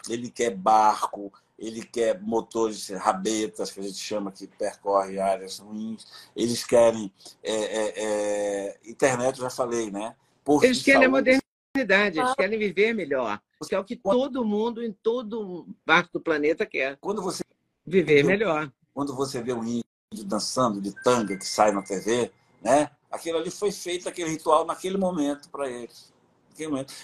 ele 0.10 0.30
quer 0.30 0.56
barco, 0.56 1.32
ele 1.58 1.84
quer 1.84 2.20
motores 2.22 2.90
rabetas, 2.90 3.72
que 3.72 3.80
a 3.80 3.84
gente 3.84 3.98
chama 3.98 4.32
que 4.32 4.48
percorre 4.48 5.20
áreas 5.20 5.60
ruins, 5.60 6.06
eles 6.36 6.64
querem 6.64 7.12
é, 7.42 7.54
é, 7.54 7.94
é, 7.96 8.80
internet, 8.86 9.40
já 9.40 9.50
falei, 9.50 9.90
né? 9.90 10.16
Posto 10.44 10.66
eles 10.66 10.84
querem 10.84 11.04
saúde. 11.04 11.30
a 11.32 11.40
modernidade, 11.78 12.20
eles 12.20 12.36
querem 12.36 12.60
viver 12.60 12.94
melhor, 12.94 13.42
que 13.68 13.74
é 13.74 13.80
o 13.80 13.86
que 13.86 13.96
todo 13.96 14.44
mundo 14.44 14.84
em 14.84 14.92
todo 14.92 15.66
parte 15.86 16.12
do 16.12 16.20
planeta 16.20 16.66
quer. 16.66 16.98
Quando 17.00 17.22
você 17.22 17.44
viver 17.86 18.24
melhor. 18.24 18.72
Quando 18.94 19.16
você 19.16 19.42
vê 19.42 19.54
um 19.54 19.64
índio 19.64 20.26
dançando 20.26 20.82
de 20.82 20.94
tanga 21.04 21.38
que 21.38 21.48
sai 21.48 21.72
na 21.72 21.82
TV, 21.82 22.32
né? 22.62 22.92
Aquilo 23.14 23.38
ali 23.38 23.52
foi 23.52 23.72
feito, 23.72 24.10
aquele 24.10 24.32
ritual, 24.32 24.66
naquele 24.66 24.98
momento 24.98 25.48
para 25.52 25.70
eles. 25.70 26.12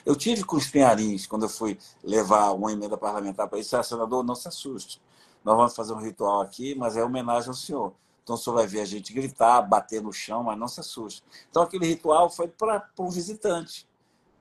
Eu 0.03 0.15
tive 0.15 0.43
com 0.43 0.55
os 0.55 0.65
penharins, 0.65 1.27
quando 1.27 1.43
eu 1.43 1.49
fui 1.49 1.77
levar 2.03 2.51
uma 2.51 2.71
emenda 2.71 2.97
parlamentar 2.97 3.47
para 3.47 3.59
isso, 3.59 3.77
ah, 3.77 3.83
senador, 3.83 4.23
não 4.23 4.33
se 4.33 4.47
assuste. 4.47 4.99
Nós 5.45 5.55
vamos 5.55 5.75
fazer 5.75 5.93
um 5.93 6.01
ritual 6.01 6.41
aqui, 6.41 6.73
mas 6.73 6.97
é 6.97 7.03
homenagem 7.03 7.49
ao 7.49 7.53
senhor. 7.53 7.93
Então 8.23 8.35
o 8.35 8.39
senhor 8.39 8.55
vai 8.55 8.65
ver 8.65 8.81
a 8.81 8.85
gente 8.85 9.13
gritar, 9.13 9.61
bater 9.61 10.01
no 10.01 10.11
chão, 10.11 10.41
mas 10.41 10.57
não 10.57 10.67
se 10.67 10.79
assuste. 10.79 11.23
Então 11.47 11.61
aquele 11.61 11.85
ritual 11.85 12.27
foi 12.27 12.47
para 12.47 12.89
um 12.97 13.09
visitante. 13.11 13.87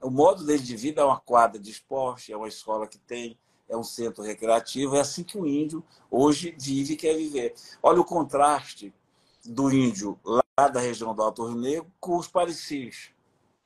O 0.01 0.09
modo 0.09 0.47
dele 0.47 0.63
de 0.63 0.75
vida 0.75 1.03
é 1.03 1.05
uma 1.05 1.21
quadra 1.21 1.61
de 1.61 1.71
esporte, 1.71 2.33
é 2.33 2.37
uma 2.37 2.49
escola 2.49 2.87
que 2.87 2.97
tem, 2.97 3.39
é 3.69 3.77
um 3.77 3.85
centro 3.85 4.25
recreativo, 4.25 4.97
é 4.97 5.01
assim 5.01 5.23
que 5.23 5.37
o 5.37 5.47
índio 5.47 5.85
hoje 6.11 6.57
vive 6.59 6.95
e 6.95 6.97
quer 6.97 7.15
viver. 7.15 7.55
Olha 7.83 8.01
o 8.01 8.05
contraste 8.07 8.95
do 9.49 9.73
índio 9.73 10.19
lá 10.25 10.69
da 10.69 10.81
região 10.81 11.15
do 11.15 11.23
Alto 11.23 11.47
Rio 11.47 11.57
Negro 11.57 11.91
com 11.99 12.17
os 12.17 12.29
parecis, 12.29 13.11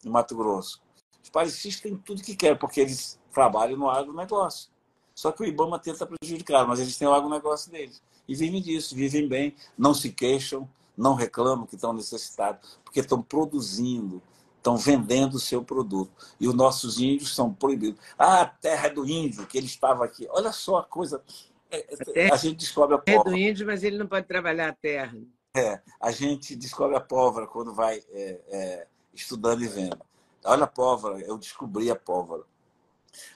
no 0.04 0.12
Mato 0.12 0.36
Grosso. 0.36 0.80
Os 1.22 1.28
parecis 1.28 1.80
têm 1.80 1.96
tudo 1.96 2.22
que 2.22 2.36
querem, 2.36 2.56
porque 2.56 2.80
eles 2.80 3.18
trabalham 3.32 3.76
no 3.76 3.90
agronegócio. 3.90 4.70
Só 5.14 5.30
que 5.32 5.42
o 5.42 5.46
Ibama 5.46 5.78
tenta 5.78 6.06
prejudicar, 6.06 6.66
mas 6.66 6.80
eles 6.80 6.96
têm 6.96 7.08
o 7.08 7.12
agronegócio 7.12 7.70
deles. 7.70 8.02
E 8.26 8.34
vivem 8.34 8.62
disso, 8.62 8.94
vivem 8.94 9.28
bem, 9.28 9.54
não 9.76 9.92
se 9.92 10.10
queixam, 10.10 10.68
não 10.96 11.14
reclamam 11.14 11.66
que 11.66 11.74
estão 11.74 11.92
necessitados, 11.92 12.78
porque 12.84 13.00
estão 13.00 13.20
produzindo, 13.20 14.22
estão 14.56 14.76
vendendo 14.76 15.34
o 15.34 15.40
seu 15.40 15.62
produto. 15.62 16.12
E 16.38 16.48
os 16.48 16.54
nossos 16.54 16.98
índios 16.98 17.34
são 17.34 17.52
proibidos. 17.52 18.00
Ah, 18.16 18.42
a 18.42 18.46
terra 18.46 18.86
é 18.86 18.90
do 18.90 19.06
índio, 19.06 19.46
que 19.46 19.58
ele 19.58 19.66
estava 19.66 20.04
aqui. 20.04 20.26
Olha 20.30 20.52
só 20.52 20.78
a 20.78 20.84
coisa. 20.84 21.22
É, 21.70 22.30
a, 22.30 22.34
a 22.34 22.36
gente 22.36 22.58
descobre 22.58 22.94
a 22.94 22.98
pólvora. 22.98 23.28
É 23.28 23.32
do 23.32 23.36
índio, 23.36 23.66
mas 23.66 23.82
ele 23.82 23.98
não 23.98 24.06
pode 24.06 24.26
trabalhar 24.26 24.68
a 24.68 24.74
terra. 24.74 25.18
É, 25.54 25.80
a 26.00 26.10
gente 26.10 26.56
descobre 26.56 26.96
a 26.96 27.00
pólvora 27.00 27.46
quando 27.46 27.74
vai 27.74 28.02
é, 28.10 28.40
é, 28.48 28.86
estudando 29.12 29.62
e 29.62 29.68
vendo. 29.68 30.00
Olha 30.44 30.64
a 30.64 30.68
pólvora, 30.68 31.20
eu 31.20 31.36
descobri 31.36 31.90
a 31.90 31.96
pólvora. 31.96 32.44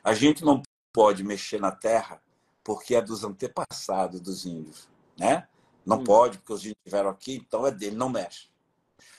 A 0.03 0.15
gente 0.15 0.45
não 0.45 0.63
pode 0.93 1.23
mexer 1.23 1.61
na 1.61 1.71
terra 1.71 2.21
porque 2.65 2.95
é 2.95 3.03
dos 3.03 3.23
antepassados 3.23 4.21
dos 4.21 4.47
índios, 4.47 4.89
né? 5.17 5.47
Não 5.85 5.99
hum. 5.99 6.05
pode, 6.05 6.39
porque 6.39 6.53
os 6.53 6.61
índios 6.61 6.79
estiveram 6.85 7.11
aqui, 7.11 7.37
então 7.37 7.67
é 7.67 7.71
dele, 7.71 7.95
não 7.95 8.09
mexe. 8.09 8.49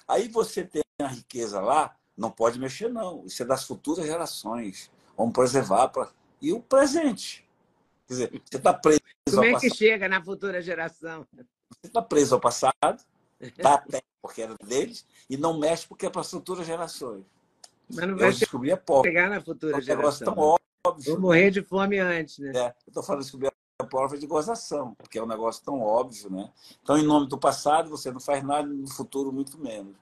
Aí 0.08 0.28
você 0.28 0.66
tem 0.66 0.84
a 1.00 1.08
riqueza 1.08 1.62
lá, 1.62 1.95
não 2.18 2.32
pode 2.32 2.60
mexer, 2.60 2.89
não. 2.89 3.26
Isso 3.26 3.43
é 3.43 3.45
das 3.45 3.64
futuras 3.64 4.06
gerações. 4.06 4.91
Vamos 5.16 5.34
preservar. 5.34 5.89
Pra... 5.89 6.10
E 6.41 6.52
o 6.52 6.60
presente. 6.60 7.48
Quer 8.08 8.14
dizer, 8.14 8.41
você 8.43 8.58
está 8.58 8.74
preso. 8.74 9.02
Como 9.30 9.43
é 9.43 9.60
que 9.60 9.70
chega 9.70 10.10
na 10.10 10.24
futura 10.24 10.62
geração? 10.62 11.28
Está 11.88 12.01
preso 12.01 12.35
ao 12.35 12.41
passado, 12.41 13.03
dá 13.57 13.75
até 13.75 14.01
porque 14.21 14.41
era 14.41 14.55
deles, 14.63 15.05
e 15.29 15.38
não 15.38 15.57
mexe 15.57 15.88
porque 15.88 16.05
é 16.05 16.09
para 16.09 16.21
as 16.21 16.29
futuras 16.29 16.65
gerações. 16.65 17.23
Mas 17.89 18.07
não 18.07 18.17
vai 18.17 18.31
descobrir 18.33 18.71
a 18.73 18.77
pobre. 18.77 19.11
pegar 19.11 19.29
na 19.29 19.41
futura 19.41 19.77
é 19.77 19.77
um 19.77 19.81
geração. 19.81 20.33
tão 20.33 20.57
óbvio. 20.85 21.13
Vou 21.13 21.19
morrer 21.19 21.51
de 21.51 21.61
fome 21.61 21.99
antes, 21.99 22.39
né? 22.39 22.51
É, 22.53 22.67
eu 22.67 22.73
estou 22.89 23.03
falando 23.03 23.21
descobrir 23.21 23.47
a 23.79 23.85
prova 23.85 24.17
de 24.17 24.27
gozação, 24.27 24.93
porque 24.97 25.17
é 25.17 25.23
um 25.23 25.27
negócio 25.27 25.63
tão 25.63 25.79
óbvio, 25.81 26.29
né? 26.29 26.51
Então, 26.81 26.97
em 26.97 27.03
nome 27.03 27.27
do 27.27 27.38
passado, 27.38 27.89
você 27.89 28.11
não 28.11 28.19
faz 28.19 28.43
nada, 28.43 28.67
no 28.67 28.89
futuro, 28.89 29.31
muito 29.31 29.57
menos. 29.57 29.95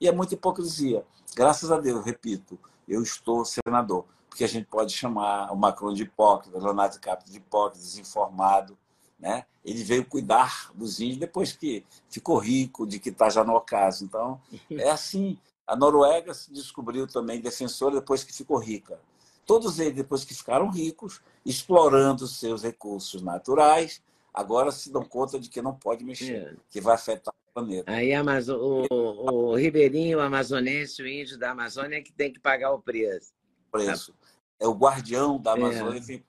E 0.00 0.06
é 0.06 0.12
muita 0.12 0.34
hipocrisia. 0.34 1.04
Graças 1.34 1.72
a 1.72 1.80
Deus, 1.80 2.04
repito, 2.04 2.58
eu 2.86 3.02
estou 3.02 3.44
senador, 3.44 4.04
porque 4.28 4.44
a 4.44 4.48
gente 4.48 4.66
pode 4.66 4.92
chamar 4.92 5.50
o 5.52 5.56
Macron 5.56 5.92
de 5.92 6.02
hipócrita, 6.02 6.56
o 6.58 6.62
Leonardo 6.62 6.94
DiCaprio 6.94 7.30
de 7.30 7.38
hipócrita, 7.38 7.78
desinformado, 7.84 8.76
né? 9.22 9.46
Ele 9.64 9.84
veio 9.84 10.04
cuidar 10.04 10.72
dos 10.74 11.00
índios 11.00 11.18
depois 11.18 11.52
que 11.52 11.86
ficou 12.10 12.36
rico, 12.38 12.84
de 12.84 12.98
que 12.98 13.10
está 13.10 13.30
já 13.30 13.44
no 13.44 13.54
ocaso. 13.54 14.04
Então, 14.04 14.40
é 14.70 14.90
assim. 14.90 15.38
A 15.64 15.76
Noruega 15.76 16.34
se 16.34 16.52
descobriu 16.52 17.06
também 17.06 17.40
defensora 17.40 17.94
depois 17.94 18.24
que 18.24 18.34
ficou 18.34 18.58
rica. 18.58 18.98
Todos 19.46 19.78
eles, 19.78 19.94
depois 19.94 20.24
que 20.24 20.34
ficaram 20.34 20.68
ricos, 20.68 21.20
explorando 21.46 22.26
seus 22.26 22.64
recursos 22.64 23.22
naturais, 23.22 24.02
agora 24.34 24.72
se 24.72 24.90
dão 24.90 25.04
conta 25.04 25.38
de 25.38 25.48
que 25.48 25.62
não 25.62 25.72
pode 25.72 26.04
mexer, 26.04 26.52
é. 26.52 26.56
que 26.68 26.80
vai 26.80 26.96
afetar 26.96 27.32
o 27.32 27.54
planeta. 27.54 27.92
Aí 27.92 28.10
o, 28.50 28.86
o, 28.90 29.54
ribeirinho, 29.54 30.18
o 30.18 30.20
amazonense, 30.20 31.00
o 31.00 31.06
índio 31.06 31.38
da 31.38 31.52
Amazônia 31.52 31.98
é 31.98 32.02
que 32.02 32.12
tem 32.12 32.32
que 32.32 32.40
pagar 32.40 32.72
o 32.72 32.82
preço. 32.82 33.32
Preço. 33.70 34.12
É 34.58 34.66
o 34.66 34.74
guardião 34.74 35.38
da 35.38 35.52
Amazônia. 35.52 35.98
É. 35.98 36.00
Que, 36.00 36.24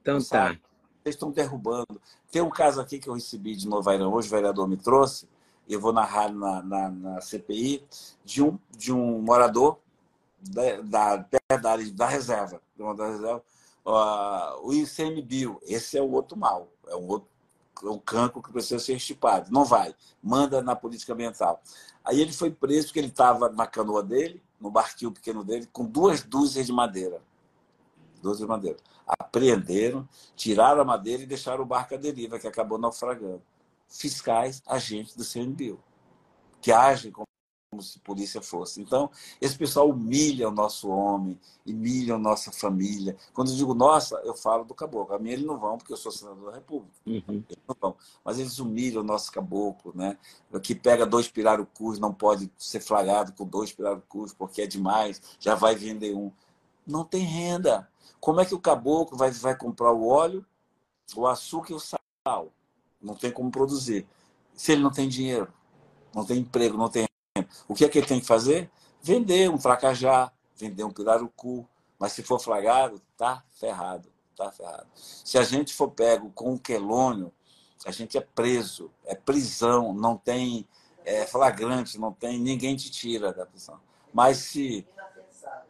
então 0.00 0.22
tá. 0.22 0.56
Vocês 1.02 1.14
estão 1.14 1.30
derrubando. 1.30 2.00
Tem 2.30 2.42
um 2.42 2.50
caso 2.50 2.80
aqui 2.80 2.98
que 2.98 3.08
eu 3.08 3.14
recebi 3.14 3.56
de 3.56 3.66
Nova 3.66 3.94
Irã, 3.94 4.08
hoje 4.08 4.28
o 4.28 4.30
vereador 4.30 4.68
me 4.68 4.76
trouxe, 4.76 5.28
eu 5.68 5.80
vou 5.80 5.92
narrar 5.92 6.32
na, 6.32 6.62
na, 6.62 6.88
na 6.90 7.20
CPI, 7.20 7.84
de 8.24 8.42
um, 8.42 8.58
de 8.76 8.92
um 8.92 9.20
morador 9.20 9.78
da, 10.40 10.80
da, 10.80 11.16
da, 11.16 11.76
da 11.94 12.06
reserva, 12.06 12.60
da 12.76 13.06
reserva 13.06 13.42
uh, 13.84 14.66
o 14.66 14.72
ICMBio. 14.72 15.60
Esse 15.62 15.96
é 15.96 16.02
o 16.02 16.10
outro 16.10 16.36
mal, 16.36 16.68
é 16.86 16.96
um 16.96 17.06
outro 17.06 17.28
é 17.82 17.88
um 17.88 17.98
cancro 17.98 18.42
que 18.42 18.52
precisa 18.52 18.78
ser 18.78 18.94
estipado. 18.94 19.50
Não 19.50 19.64
vai, 19.64 19.94
manda 20.22 20.60
na 20.60 20.76
política 20.76 21.14
ambiental. 21.14 21.62
Aí 22.04 22.20
ele 22.20 22.32
foi 22.32 22.50
preso 22.50 22.88
porque 22.88 22.98
ele 22.98 23.08
estava 23.08 23.48
na 23.48 23.66
canoa 23.66 24.02
dele, 24.02 24.42
no 24.60 24.70
barquinho 24.70 25.10
pequeno 25.10 25.42
dele, 25.42 25.66
com 25.72 25.86
duas 25.86 26.22
dúzias 26.22 26.66
de 26.66 26.72
madeira. 26.72 27.22
Dúzias 28.20 28.40
de 28.40 28.46
madeira 28.46 28.76
apreenderam, 29.18 30.08
tiraram 30.36 30.80
a 30.80 30.84
madeira 30.84 31.22
e 31.22 31.26
deixaram 31.26 31.62
o 31.62 31.66
barco 31.66 31.94
à 31.94 31.96
deriva, 31.96 32.38
que 32.38 32.46
acabou 32.46 32.78
naufragando. 32.78 33.42
Fiscais, 33.88 34.62
agentes 34.66 35.16
do 35.16 35.24
CNBio, 35.24 35.82
que 36.60 36.70
agem 36.70 37.10
como 37.10 37.26
como 37.70 37.82
se 37.84 38.00
polícia 38.00 38.42
fosse. 38.42 38.82
Então, 38.82 39.08
esse 39.40 39.56
pessoal 39.56 39.88
humilha 39.88 40.48
o 40.48 40.50
nosso 40.50 40.88
homem, 40.88 41.38
humilha 41.64 42.16
a 42.16 42.18
nossa 42.18 42.50
família. 42.50 43.16
Quando 43.32 43.52
eu 43.52 43.56
digo 43.56 43.74
nossa, 43.74 44.16
eu 44.24 44.34
falo 44.34 44.64
do 44.64 44.74
caboclo. 44.74 45.14
A 45.14 45.20
mim 45.20 45.30
eles 45.30 45.46
não 45.46 45.56
vão, 45.56 45.78
porque 45.78 45.92
eu 45.92 45.96
sou 45.96 46.10
senador 46.10 46.50
da 46.50 46.56
República. 46.56 46.92
Uhum. 47.06 47.44
Eles 47.48 47.62
não 47.68 47.76
vão. 47.80 47.96
Mas 48.24 48.40
eles 48.40 48.58
humilham 48.58 49.02
o 49.02 49.06
nosso 49.06 49.30
caboclo, 49.30 49.92
né? 49.94 50.18
Que 50.64 50.74
pega 50.74 51.06
dois 51.06 51.28
pirarucus, 51.28 52.00
não 52.00 52.12
pode 52.12 52.50
ser 52.58 52.80
flagrado 52.80 53.32
com 53.34 53.46
dois 53.46 53.72
pirarucus, 53.72 54.32
porque 54.32 54.62
é 54.62 54.66
demais, 54.66 55.22
já 55.38 55.54
vai 55.54 55.76
vender 55.76 56.12
um. 56.12 56.32
Não 56.86 57.04
tem 57.04 57.22
renda. 57.22 57.88
Como 58.20 58.40
é 58.40 58.44
que 58.44 58.54
o 58.54 58.60
caboclo 58.60 59.16
vai, 59.16 59.30
vai 59.30 59.56
comprar 59.56 59.92
o 59.92 60.06
óleo, 60.06 60.44
o 61.16 61.26
açúcar 61.26 61.72
e 61.72 61.76
o 61.76 61.80
sal? 61.80 62.52
Não 63.00 63.14
tem 63.14 63.30
como 63.30 63.50
produzir. 63.50 64.06
Se 64.54 64.72
ele 64.72 64.82
não 64.82 64.90
tem 64.90 65.08
dinheiro, 65.08 65.52
não 66.14 66.24
tem 66.24 66.38
emprego, 66.38 66.76
não 66.76 66.88
tem 66.88 67.06
o 67.68 67.74
que 67.74 67.84
é 67.84 67.88
que 67.88 67.98
ele 67.98 68.06
tem 68.06 68.20
que 68.20 68.26
fazer? 68.26 68.70
Vender 69.00 69.48
um 69.48 69.58
fracajá, 69.58 70.32
vender 70.56 70.84
um 70.84 70.90
pirarucu. 70.90 71.66
Mas 71.98 72.12
se 72.12 72.22
for 72.22 72.40
flagrado, 72.40 73.00
tá 73.16 73.44
ferrado, 73.52 74.10
tá 74.36 74.50
ferrado. 74.50 74.86
Se 74.94 75.38
a 75.38 75.42
gente 75.42 75.72
for 75.72 75.90
pego 75.90 76.30
com 76.32 76.52
um 76.52 76.58
quelônio, 76.58 77.32
a 77.86 77.90
gente 77.90 78.18
é 78.18 78.20
preso, 78.20 78.90
é 79.04 79.14
prisão, 79.14 79.94
não 79.94 80.16
tem 80.16 80.66
é 81.04 81.26
flagrante, 81.26 81.98
não 81.98 82.12
tem, 82.12 82.38
ninguém 82.38 82.76
te 82.76 82.90
tira 82.90 83.32
da 83.32 83.46
prisão. 83.46 83.80
Mas 84.12 84.38
se 84.38 84.86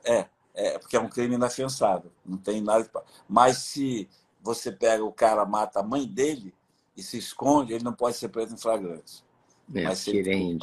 é, 0.05 0.29
é, 0.61 0.79
porque 0.79 0.95
é 0.95 1.01
um 1.01 1.09
crime 1.09 1.37
inafiançável, 1.37 2.13
não 2.25 2.37
tem 2.37 2.61
nada. 2.61 2.87
Mas 3.27 3.59
se 3.59 4.07
você 4.43 4.71
pega 4.71 5.03
o 5.03 5.11
cara, 5.13 5.47
mata 5.47 5.81
a 5.81 5.83
mãe 5.83 6.07
dele 6.07 6.55
e 6.95 7.03
se 7.03 7.17
esconde, 7.17 7.73
ele 7.73 7.83
não 7.83 7.95
pode 7.95 8.17
ser 8.17 8.29
preso 8.29 8.55
em 8.55 8.59
flagrante. 8.59 9.25
É, 9.75 9.85
mas, 9.85 10.01
se 10.01 10.11
ele, 10.11 10.59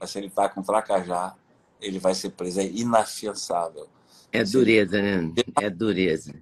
mas 0.00 0.10
se 0.10 0.18
ele 0.18 0.28
está 0.28 0.48
com 0.48 0.62
tracajá, 0.62 1.36
ele 1.78 1.98
vai 1.98 2.14
ser 2.14 2.30
preso, 2.30 2.60
é 2.60 2.64
inafiançável. 2.64 3.86
É 4.32 4.42
dureza, 4.44 5.02
né? 5.02 5.34
É 5.60 5.68
dureza. 5.68 6.34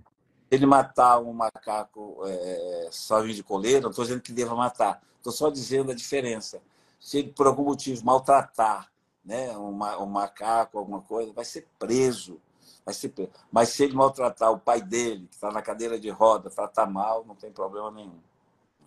Ele 0.48 0.64
matar 0.64 1.18
um 1.18 1.32
macaco 1.32 2.20
é, 2.24 2.88
só 2.92 3.20
de 3.22 3.42
coleira, 3.42 3.80
não 3.80 3.90
estou 3.90 4.04
dizendo 4.04 4.22
que 4.22 4.32
deva 4.32 4.54
matar, 4.54 5.02
estou 5.16 5.32
só 5.32 5.50
dizendo 5.50 5.90
a 5.90 5.94
diferença. 5.94 6.62
Se 7.00 7.18
ele, 7.18 7.32
por 7.32 7.48
algum 7.48 7.64
motivo, 7.64 8.04
maltratar 8.04 8.92
né, 9.24 9.56
um, 9.56 9.72
um 9.72 10.06
macaco, 10.06 10.78
alguma 10.78 11.00
coisa, 11.00 11.32
vai 11.32 11.44
ser 11.44 11.66
preso 11.78 12.40
Vai 12.84 12.94
ser, 12.94 13.12
mas 13.52 13.68
se 13.68 13.84
ele 13.84 13.94
maltratar 13.94 14.50
o 14.50 14.58
pai 14.58 14.80
dele, 14.80 15.26
que 15.28 15.34
está 15.34 15.50
na 15.50 15.62
cadeira 15.62 15.98
de 15.98 16.08
roda, 16.08 16.50
tratar 16.50 16.86
mal, 16.86 17.24
não 17.26 17.34
tem 17.34 17.50
problema 17.50 17.90
nenhum. 17.90 18.18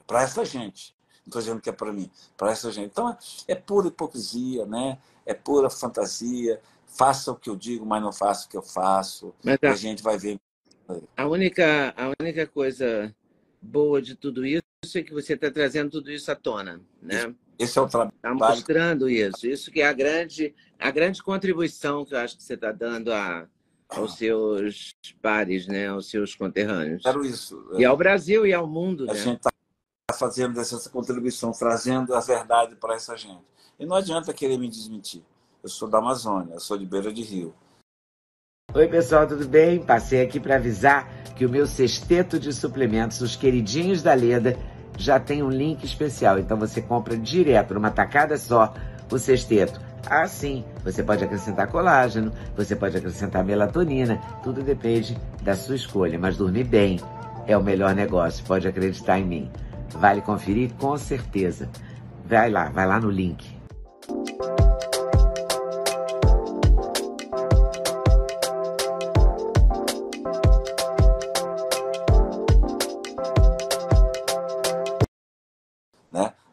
Para 0.05 0.23
essa 0.23 0.43
gente. 0.43 0.95
Não 1.19 1.27
estou 1.27 1.41
dizendo 1.41 1.61
que 1.61 1.69
é 1.69 1.73
para 1.73 1.93
mim, 1.93 2.11
para 2.35 2.51
essa 2.51 2.69
gente. 2.69 2.87
Então, 2.87 3.09
é, 3.09 3.17
é 3.47 3.55
pura 3.55 3.87
hipocrisia, 3.87 4.65
né? 4.65 4.97
é 5.25 5.33
pura 5.33 5.69
fantasia. 5.69 6.59
Faça 6.87 7.31
o 7.31 7.35
que 7.35 7.49
eu 7.49 7.55
digo, 7.55 7.85
mas 7.85 8.01
não 8.01 8.11
faça 8.11 8.45
o 8.45 8.49
que 8.49 8.57
eu 8.57 8.61
faço. 8.61 9.33
Mas, 9.43 9.57
a 9.63 9.75
gente 9.75 10.03
vai 10.03 10.17
ver. 10.17 10.39
A 11.17 11.25
única, 11.25 11.93
a 11.97 12.13
única 12.21 12.45
coisa 12.45 13.13
boa 13.61 14.01
de 14.01 14.15
tudo 14.15 14.45
isso 14.45 14.61
é 14.95 15.01
que 15.01 15.13
você 15.13 15.33
está 15.33 15.49
trazendo 15.49 15.91
tudo 15.91 16.11
isso 16.11 16.31
à 16.31 16.35
tona. 16.35 16.81
Né? 17.01 17.33
Esse 17.57 17.79
é 17.79 17.81
o 17.81 17.87
trabalho. 17.87 18.13
Está 18.15 18.33
mostrando 18.33 19.09
isso. 19.09 19.47
Isso 19.47 19.71
que 19.71 19.81
é 19.81 19.87
a 19.87 19.93
grande, 19.93 20.53
a 20.77 20.91
grande 20.91 21.23
contribuição 21.23 22.05
que 22.05 22.13
eu 22.13 22.19
acho 22.19 22.37
que 22.37 22.43
você 22.43 22.53
está 22.53 22.71
dando 22.71 23.11
a, 23.11 23.47
aos 23.95 24.17
seus 24.17 24.95
pares, 25.21 25.67
né, 25.67 25.87
aos 25.87 26.09
seus 26.09 26.35
conterrâneos. 26.35 27.03
Quero 27.03 27.25
isso. 27.25 27.71
E 27.77 27.85
ao 27.85 27.95
Brasil 27.95 28.45
e 28.45 28.53
ao 28.53 28.67
mundo. 28.67 29.09
A 29.09 29.13
né? 29.13 29.19
gente 29.19 29.37
está 29.37 29.51
fazendo 30.17 30.59
essa 30.59 30.89
contribuição, 30.89 31.51
trazendo 31.51 32.13
a 32.13 32.19
verdade 32.19 32.75
para 32.75 32.95
essa 32.95 33.15
gente. 33.15 33.43
E 33.79 33.85
não 33.85 33.95
adianta 33.95 34.33
querer 34.33 34.57
me 34.57 34.67
desmentir. 34.67 35.23
eu 35.61 35.69
sou 35.69 35.89
da 35.89 35.97
Amazônia, 35.97 36.53
eu 36.53 36.59
sou 36.59 36.77
de 36.77 36.85
Beira 36.85 37.11
de 37.11 37.21
Rio. 37.21 37.53
Oi, 38.73 38.87
pessoal, 38.87 39.27
tudo 39.27 39.47
bem? 39.47 39.83
Passei 39.85 40.21
aqui 40.21 40.39
para 40.39 40.55
avisar 40.55 41.07
que 41.35 41.45
o 41.45 41.49
meu 41.49 41.67
sexteto 41.67 42.39
de 42.39 42.51
suplementos, 42.51 43.21
os 43.21 43.35
queridinhos 43.35 44.01
da 44.01 44.13
Leda, 44.13 44.57
já 44.97 45.19
tem 45.19 45.43
um 45.43 45.49
link 45.49 45.83
especial. 45.83 46.39
Então 46.39 46.57
você 46.57 46.81
compra 46.81 47.17
direto, 47.17 47.73
numa 47.73 47.91
tacada 47.91 48.37
só, 48.37 48.73
o 49.11 49.17
sexteto. 49.19 49.79
Ah, 50.09 50.27
sim, 50.27 50.63
você 50.83 51.01
pode 51.01 51.23
acrescentar 51.23 51.67
colágeno, 51.67 52.31
você 52.55 52.75
pode 52.75 52.97
acrescentar 52.97 53.43
melatonina, 53.43 54.17
tudo 54.43 54.61
depende 54.61 55.17
da 55.41 55.55
sua 55.55 55.75
escolha. 55.75 56.19
Mas 56.19 56.37
dormir 56.37 56.65
bem 56.65 56.99
é 57.47 57.57
o 57.57 57.63
melhor 57.63 57.95
negócio, 57.95 58.45
pode 58.45 58.67
acreditar 58.67 59.19
em 59.19 59.25
mim. 59.25 59.51
Vale 59.89 60.21
conferir 60.21 60.73
com 60.73 60.97
certeza. 60.97 61.69
Vai 62.25 62.49
lá, 62.49 62.69
vai 62.69 62.85
lá 62.85 62.99
no 62.99 63.09
link. 63.09 63.63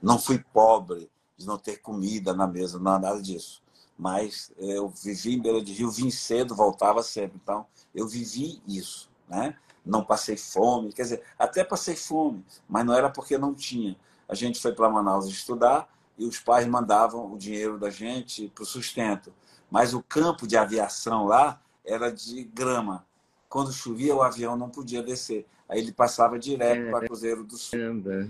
Não 0.02 0.18
fui 0.18 0.42
pobre 0.52 1.10
de 1.40 1.46
não 1.46 1.56
ter 1.56 1.78
comida 1.78 2.34
na 2.34 2.46
mesa, 2.46 2.78
não 2.78 2.98
nada 2.98 3.20
disso. 3.20 3.62
Mas 3.98 4.52
eh, 4.58 4.76
eu 4.76 4.90
vivi 4.90 5.34
em 5.34 5.40
Beira 5.40 5.62
de 5.62 5.72
Rio, 5.72 5.90
vim 5.90 6.10
cedo, 6.10 6.54
voltava 6.54 7.02
sempre. 7.02 7.40
Então, 7.42 7.66
eu 7.94 8.06
vivi 8.06 8.62
isso, 8.68 9.10
né? 9.26 9.56
Não 9.84 10.04
passei 10.04 10.36
fome, 10.36 10.92
quer 10.92 11.02
dizer, 11.02 11.22
até 11.38 11.64
passei 11.64 11.96
fome, 11.96 12.44
mas 12.68 12.84
não 12.84 12.92
era 12.92 13.08
porque 13.08 13.38
não 13.38 13.54
tinha. 13.54 13.96
A 14.28 14.34
gente 14.34 14.60
foi 14.60 14.74
para 14.74 14.90
Manaus 14.90 15.26
estudar 15.26 15.88
e 16.18 16.26
os 16.26 16.38
pais 16.38 16.66
mandavam 16.66 17.32
o 17.32 17.38
dinheiro 17.38 17.78
da 17.78 17.88
gente 17.88 18.48
para 18.54 18.62
o 18.62 18.66
sustento. 18.66 19.32
Mas 19.70 19.94
o 19.94 20.02
campo 20.02 20.46
de 20.46 20.58
aviação 20.58 21.24
lá 21.24 21.58
era 21.84 22.10
de 22.12 22.44
grama. 22.44 23.06
Quando 23.48 23.72
chovia, 23.72 24.14
o 24.14 24.22
avião 24.22 24.56
não 24.56 24.68
podia 24.68 25.02
descer. 25.02 25.46
Aí 25.66 25.78
ele 25.78 25.92
passava 25.92 26.38
direto 26.38 26.90
para 26.90 27.06
Cruzeiro 27.06 27.44
do 27.44 27.56
Sul. 27.56 27.78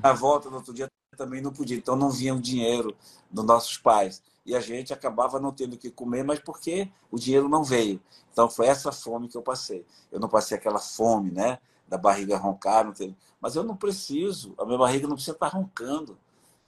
Na 0.00 0.12
volta, 0.12 0.48
no 0.48 0.56
outro 0.56 0.72
dia, 0.72 0.88
também 1.20 1.42
não 1.42 1.52
podia. 1.52 1.76
Então 1.76 1.94
não 1.94 2.10
vinha 2.10 2.34
o 2.34 2.40
dinheiro 2.40 2.96
dos 3.30 3.44
nossos 3.44 3.76
pais. 3.76 4.22
E 4.46 4.56
a 4.56 4.60
gente 4.60 4.90
acabava 4.90 5.38
não 5.38 5.52
tendo 5.52 5.74
o 5.74 5.78
que 5.78 5.90
comer, 5.90 6.24
mas 6.24 6.38
porque 6.38 6.90
o 7.10 7.18
dinheiro 7.18 7.46
não 7.46 7.62
veio. 7.62 8.00
Então 8.32 8.48
foi 8.48 8.66
essa 8.66 8.90
fome 8.90 9.28
que 9.28 9.36
eu 9.36 9.42
passei. 9.42 9.84
Eu 10.10 10.18
não 10.18 10.30
passei 10.30 10.56
aquela 10.56 10.78
fome, 10.78 11.30
né? 11.30 11.58
Da 11.86 11.98
barriga 11.98 12.38
roncar, 12.38 12.86
não 12.86 12.92
tem... 12.92 13.14
mas 13.40 13.54
eu 13.54 13.64
não 13.64 13.76
preciso, 13.76 14.54
a 14.56 14.64
minha 14.64 14.78
barriga 14.78 15.08
não 15.08 15.16
precisa 15.16 15.34
estar 15.34 15.48
roncando 15.48 16.16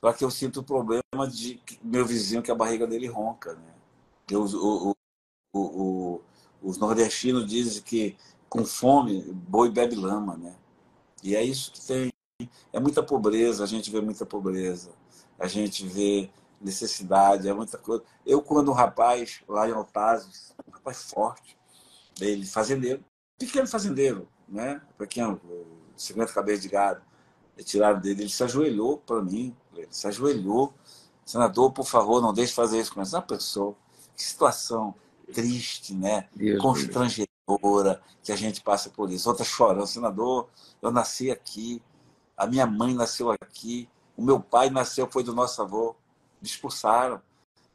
para 0.01 0.13
que 0.13 0.25
eu 0.25 0.31
sinta 0.31 0.59
o 0.59 0.65
problema 0.65 1.29
de 1.31 1.63
meu 1.81 2.05
vizinho 2.05 2.43
que 2.43 2.51
a 2.51 2.55
barriga 2.55 2.87
dele 2.87 3.07
ronca. 3.07 3.55
Né? 3.55 3.75
Eu, 4.29 4.43
o, 4.43 4.97
o, 5.55 5.61
o, 5.61 6.21
os 6.61 6.77
nordestinos 6.77 7.47
dizem 7.47 7.83
que 7.83 8.17
com 8.49 8.65
fome, 8.67 9.23
boi 9.33 9.71
bebe 9.71 9.95
lama. 9.95 10.37
Né? 10.37 10.55
E 11.23 11.37
é 11.37 11.43
isso 11.43 11.73
que 11.73 11.81
tem 11.87 12.12
é 12.73 12.81
muita 12.81 13.03
pobreza, 13.03 13.65
a 13.65 13.67
gente 13.67 13.91
vê 13.91 14.01
muita 14.01 14.25
pobreza, 14.25 14.91
a 15.39 15.47
gente 15.47 15.87
vê 15.87 16.31
necessidade, 16.61 17.49
é 17.49 17.53
muita 17.53 17.79
coisa. 17.79 18.03
Eu, 18.25 18.41
quando 18.41 18.71
um 18.71 18.75
rapaz, 18.75 19.41
lá 19.49 19.69
em 19.69 19.73
Altazes, 19.73 20.55
um 20.67 20.71
rapaz 20.71 21.03
forte, 21.03 21.57
ele 22.21 22.47
fazendeiro, 22.47 23.05
pequeno 23.39 23.67
fazendeiro, 23.67 24.29
né? 24.49 24.81
pequeno, 24.97 25.41
50 25.97 26.33
cabeças 26.33 26.63
de 26.63 26.69
gado, 26.69 27.03
tiraram 27.65 28.01
dele, 28.01 28.23
ele 28.23 28.31
se 28.31 28.43
ajoelhou 28.43 28.99
para 28.99 29.23
mim, 29.23 29.55
ele 29.75 29.89
se 29.91 30.07
ajoelhou, 30.07 30.73
senador, 31.25 31.73
por 31.73 31.87
favor, 31.87 32.21
não 32.21 32.33
deixe 32.33 32.53
fazer 32.53 32.81
isso 32.81 32.95
com 32.95 33.01
essa 33.01 33.21
pessoa. 33.21 33.75
Que 34.17 34.23
situação 34.23 34.95
triste, 35.33 35.95
né? 35.95 36.29
Deus 36.35 36.61
Constrangedora 36.61 37.95
Deus. 37.95 37.99
que 38.23 38.33
a 38.33 38.37
gente 38.37 38.61
passa 38.61 38.91
por 38.91 39.11
isso. 39.11 39.29
Outra 39.29 39.45
chorando, 39.45 39.87
senador, 39.87 40.49
eu 40.81 40.91
nasci 40.91 41.31
aqui, 41.31 41.83
a 42.43 42.47
minha 42.49 42.67
mãe 42.67 42.93
nasceu 42.93 43.31
aqui, 43.31 43.89
o 44.17 44.23
meu 44.23 44.41
pai 44.41 44.69
nasceu, 44.69 45.09
foi 45.09 45.23
do 45.23 45.33
nosso 45.33 45.63
avô, 45.63 45.95
me 46.41 46.49
expulsaram. 46.49 47.23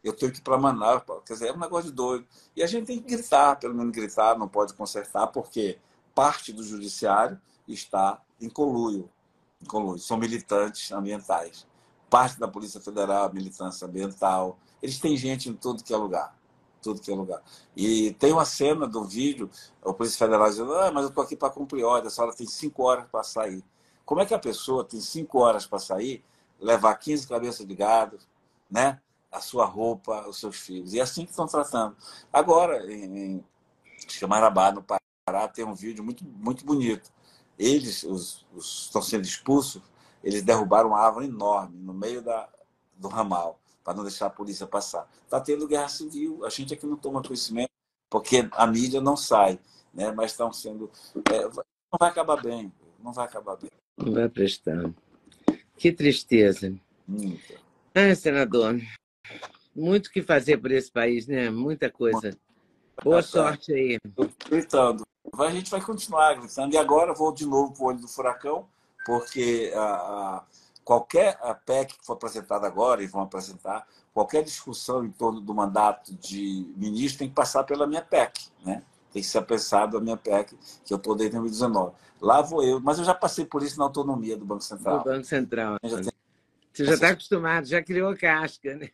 Eu 0.03 0.11
tenho 0.11 0.30
que 0.30 0.39
ir 0.39 0.41
para 0.41 0.57
Manaus. 0.57 1.03
Quer 1.26 1.34
dizer, 1.34 1.47
é 1.47 1.53
um 1.53 1.57
negócio 1.57 1.89
de 1.89 1.95
doido. 1.95 2.28
E 2.53 2.61
a 2.61 2.68
gente 2.68 2.86
tem 2.86 2.99
que 3.01 3.15
gritar, 3.15 3.55
pelo 3.55 3.74
menos 3.74 3.93
gritar, 3.93 4.38
não 4.38 4.47
pode 4.49 4.74
consertar, 4.74 5.28
porque 5.28 5.80
parte 6.13 6.51
do 6.51 6.63
judiciário 6.63 7.39
está 7.65 8.22
em 8.41 8.49
coluio. 8.49 9.09
Em 9.61 9.65
coluio. 9.65 9.99
São 9.99 10.18
militantes 10.18 10.91
ambientais. 10.91 11.65
Parte 12.09 12.38
da 12.38 12.47
Polícia 12.47 12.82
Federal, 12.82 13.32
militância 13.34 13.88
ambiental. 13.88 14.59
Eles 14.82 14.99
têm 14.99 15.15
gente 15.15 15.47
em 15.47 15.53
tudo 15.53 15.82
que 15.82 15.93
é 15.93 15.97
lugar. 15.97 16.38
Tudo 16.82 16.99
que 16.99 17.09
é 17.09 17.15
lugar. 17.15 17.41
E 17.74 18.11
tem 18.20 18.34
uma 18.34 18.45
cena 18.45 18.86
do 18.86 19.05
vídeo, 19.05 19.49
a 19.82 19.93
Polícia 19.93 20.20
Federal 20.20 20.49
dizendo, 20.49 20.74
ah, 20.76 20.91
mas 20.91 21.03
eu 21.03 21.09
estou 21.09 21.24
aqui 21.24 21.38
para 21.38 21.49
cumprir 21.49 21.86
ordem, 21.86 22.07
a 22.07 22.11
senhora 22.11 22.36
tem 22.36 22.45
cinco 22.45 22.84
horas 22.84 23.07
para 23.09 23.24
sair. 23.24 23.63
Como 24.08 24.22
é 24.22 24.26
que 24.26 24.34
a 24.34 24.39
pessoa 24.39 24.86
tem 24.86 25.01
cinco 25.01 25.39
horas 25.39 25.68
para 25.68 25.80
sair, 25.80 26.24
levar 26.62 26.95
15 26.95 27.28
cabeças 27.28 27.68
de 27.68 27.76
gado, 27.76 28.18
né? 28.72 29.01
a 29.30 29.41
sua 29.41 29.66
roupa, 29.66 30.26
os 30.30 30.39
seus 30.39 30.55
filhos? 30.55 30.93
E 30.93 30.99
é 30.99 31.01
assim 31.01 31.26
que 31.26 31.32
estão 31.32 31.45
tratando. 31.45 31.93
Agora, 32.32 32.89
em, 32.89 33.43
em 33.43 34.28
Marabá, 34.30 34.72
no 34.72 34.82
Pará, 34.82 35.49
tem 35.49 35.66
um 35.66 35.74
vídeo 35.74 36.05
muito, 36.05 36.24
muito 36.24 36.66
bonito. 36.66 37.12
Eles, 37.60 38.03
os, 38.03 38.47
os 38.55 38.86
estão 38.86 39.01
sendo 39.01 39.26
expulsos, 39.26 39.82
eles 40.24 40.41
derrubaram 40.41 40.91
uma 40.91 41.01
árvore 41.01 41.26
enorme 41.26 41.78
no 41.78 41.93
meio 41.93 42.22
da, 42.22 42.47
do 42.95 43.10
ramal, 43.10 43.60
para 43.84 43.93
não 43.93 44.03
deixar 44.03 44.28
a 44.28 44.30
polícia 44.30 44.66
passar. 44.66 45.05
Está 45.26 45.41
tendo 45.41 45.68
guerra 45.68 45.89
civil, 45.89 46.45
a 46.45 46.49
gente 46.49 46.74
aqui 46.74 46.86
não 46.86 46.95
toma 46.95 47.22
conhecimento, 47.22 47.72
porque 48.10 48.47
a 48.53 48.66
mídia 48.66 49.01
não 49.01 49.18
sai, 49.18 49.60
né? 49.93 50.14
mas 50.14 50.32
estão 50.32 50.53
sendo. 50.53 50.89
É, 51.30 51.43
não 51.43 51.99
vai 51.99 52.10
acabar 52.10 52.41
bem, 52.41 52.72
não 53.03 53.12
vai 53.12 53.26
acabar 53.26 53.58
bem. 53.58 53.70
Não 53.98 54.14
vai 54.14 54.30
prestar. 54.30 54.91
Que 55.76 55.91
tristeza. 55.91 56.74
Muita. 57.08 57.56
Ah, 57.95 58.14
senador, 58.14 58.80
muito 59.76 60.12
que 60.12 60.22
fazer 60.22 60.58
por 60.58 60.72
esse 60.72 60.91
país, 60.91 61.28
né? 61.28 61.50
Muita 61.50 61.89
coisa. 61.89 62.38
Boa 63.04 63.22
sorte 63.22 63.74
aí. 63.74 64.00
Gritando. 64.50 65.06
A 65.38 65.52
gente 65.52 65.70
vai 65.70 65.82
continuar 65.82 66.34
gritando. 66.36 66.74
E 66.74 66.78
agora 66.78 67.14
vou 67.14 67.32
de 67.32 67.45
novo 67.45 67.74
para 67.74 67.84
o 67.84 67.88
olho 67.88 68.00
do 68.00 68.08
furacão, 68.08 68.68
porque 69.06 69.72
a, 69.76 69.82
a, 69.82 70.43
qualquer 70.84 71.38
a 71.41 71.54
PEC 71.54 71.98
que 71.98 72.06
for 72.06 72.14
apresentada 72.14 72.66
agora, 72.66 73.04
e 73.04 73.08
vão 73.08 73.22
apresentar, 73.22 73.86
qualquer 74.14 74.43
discussão 74.43 75.06
em 75.06 75.12
torno 75.12 75.41
do 75.41 75.54
mandato 75.54 76.14
de 76.16 76.72
ministro 76.76 77.20
tem 77.20 77.30
que 77.30 77.36
passar 77.36 77.64
pela 77.64 77.86
minha 77.86 78.02
PEC. 78.02 78.48
Né? 78.66 78.82
Tem 79.18 79.24
que 79.24 79.30
ser 79.30 79.41
pensado 79.41 79.97
a 79.97 80.01
minha 80.01 80.15
PEC, 80.15 80.55
que 80.86 80.93
eu 80.93 80.99
poder 80.99 81.28
em 81.28 81.32
2019. 81.32 81.95
Lá 82.22 82.41
vou 82.41 82.63
eu, 82.63 82.80
mas 82.80 82.99
eu 82.99 83.05
já 83.05 83.15
passei 83.15 83.45
por 83.45 83.63
isso 83.63 83.80
na 83.80 83.86
autonomia 83.86 84.38
do 84.38 84.45
Banco 84.45 84.63
Central. 84.63 84.99
Do 84.99 85.05
Banco 85.05 85.26
Central. 85.26 85.78
Já 85.84 86.01
tem... 86.01 86.11
Você 86.72 86.86
já 86.86 86.93
está 86.93 87.09
acostumado, 87.09 87.65
já 87.65 87.82
criou 87.82 88.15
casca, 88.15 88.76
né? 88.76 88.89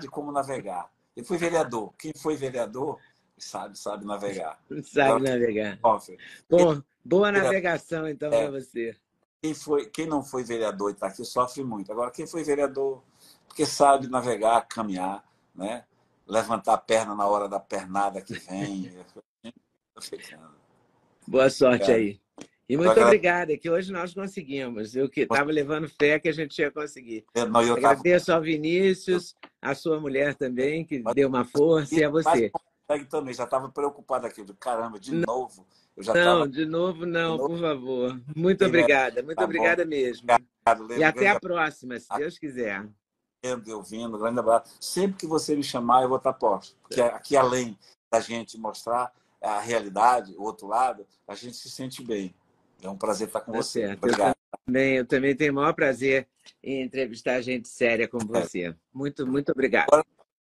de 0.00 0.08
como 0.08 0.32
navegar. 0.32 0.90
Eu 1.14 1.22
fui 1.24 1.36
vereador. 1.36 1.92
Quem 1.98 2.12
foi 2.16 2.36
vereador 2.36 2.98
sabe, 3.36 3.78
sabe 3.78 4.06
navegar. 4.06 4.58
Sabe 4.82 5.00
Agora, 5.00 5.38
navegar. 5.38 5.78
Bom, 6.48 6.82
boa 7.04 7.30
navegação, 7.30 8.08
então, 8.08 8.32
é, 8.32 8.42
para 8.42 8.58
você. 8.58 8.96
Quem, 9.42 9.52
foi, 9.52 9.84
quem 9.86 10.06
não 10.06 10.22
foi 10.22 10.42
vereador 10.42 10.90
e 10.90 10.94
está 10.94 11.08
aqui 11.08 11.22
sofre 11.22 11.62
muito. 11.62 11.92
Agora, 11.92 12.10
quem 12.10 12.26
foi 12.26 12.42
vereador, 12.42 13.02
porque 13.46 13.66
sabe 13.66 14.08
navegar, 14.08 14.66
caminhar, 14.66 15.22
né? 15.54 15.84
levantar 16.26 16.74
a 16.74 16.78
perna 16.78 17.14
na 17.14 17.26
hora 17.26 17.48
da 17.48 17.60
pernada 17.60 18.20
que 18.20 18.34
vem. 18.34 18.92
Boa 21.26 21.50
sorte 21.50 21.90
aí. 21.90 22.20
E 22.68 22.76
muito 22.76 23.00
obrigada, 23.00 23.56
que 23.56 23.70
hoje 23.70 23.92
nós 23.92 24.12
conseguimos. 24.12 24.96
Eu 24.96 25.08
que 25.08 25.20
estava 25.20 25.50
levando 25.52 25.88
fé 25.88 26.18
que 26.18 26.28
a 26.28 26.32
gente 26.32 26.58
ia 26.58 26.70
conseguir. 26.70 27.24
É, 27.32 27.44
não, 27.44 27.62
eu 27.62 27.76
Agradeço 27.76 28.26
tava... 28.26 28.38
ao 28.38 28.44
Vinícius, 28.44 29.36
a 29.62 29.74
sua 29.74 30.00
mulher 30.00 30.34
também, 30.34 30.84
que 30.84 30.98
Mas... 30.98 31.14
deu 31.14 31.28
uma 31.28 31.44
força, 31.44 31.94
e 31.94 32.04
a 32.04 32.10
você. 32.10 32.50
também, 33.08 33.32
já 33.32 33.44
estava 33.44 33.68
preocupado 33.68 34.26
aqui. 34.26 34.44
Caramba, 34.58 34.98
de 34.98 35.14
não, 35.14 35.22
novo. 35.26 35.64
Eu 35.96 36.02
já 36.02 36.12
não, 36.12 36.38
tava... 36.40 36.48
de 36.48 36.66
novo 36.66 37.06
não, 37.06 37.36
de 37.36 37.42
novo. 37.42 37.48
por 37.48 37.60
favor. 37.60 38.20
Muito 38.34 38.64
obrigada, 38.64 39.22
muito 39.22 39.38
tá 39.38 39.44
obrigada 39.44 39.84
bom. 39.84 39.90
mesmo. 39.90 40.26
Obrigado, 40.68 41.00
e 41.00 41.04
até 41.04 41.28
a 41.28 41.38
próxima, 41.38 41.98
se 42.00 42.08
Deus 42.16 42.36
quiser. 42.36 42.84
Eu 43.44 43.80
vindo, 43.80 44.18
grande 44.18 44.40
abraço. 44.40 44.76
Sempre 44.80 45.18
que 45.18 45.26
você 45.26 45.54
me 45.54 45.62
chamar, 45.62 46.02
eu 46.02 46.08
vou 46.08 46.18
estar 46.18 46.32
posto. 46.32 46.76
Porque 46.82 47.00
aqui, 47.00 47.36
além 47.36 47.78
da 48.10 48.18
gente 48.18 48.58
mostrar 48.58 49.12
a 49.42 49.60
realidade, 49.60 50.34
o 50.36 50.42
outro 50.42 50.66
lado, 50.66 51.06
a 51.26 51.34
gente 51.34 51.56
se 51.56 51.70
sente 51.70 52.02
bem. 52.02 52.34
É 52.82 52.88
um 52.88 52.96
prazer 52.96 53.28
estar 53.28 53.40
com 53.40 53.52
tá 53.52 53.58
você. 53.58 53.86
Certo. 53.86 53.98
Obrigado. 54.04 54.36
Eu 54.36 54.58
também, 54.66 54.96
eu 54.96 55.06
também 55.06 55.36
tenho 55.36 55.52
o 55.52 55.56
maior 55.56 55.72
prazer 55.72 56.28
em 56.62 56.82
entrevistar 56.82 57.40
gente 57.40 57.68
séria 57.68 58.08
como 58.08 58.36
é. 58.36 58.40
você. 58.40 58.74
Muito, 58.92 59.26
muito 59.26 59.52
obrigado. 59.52 59.86
Agora, 59.88 60.04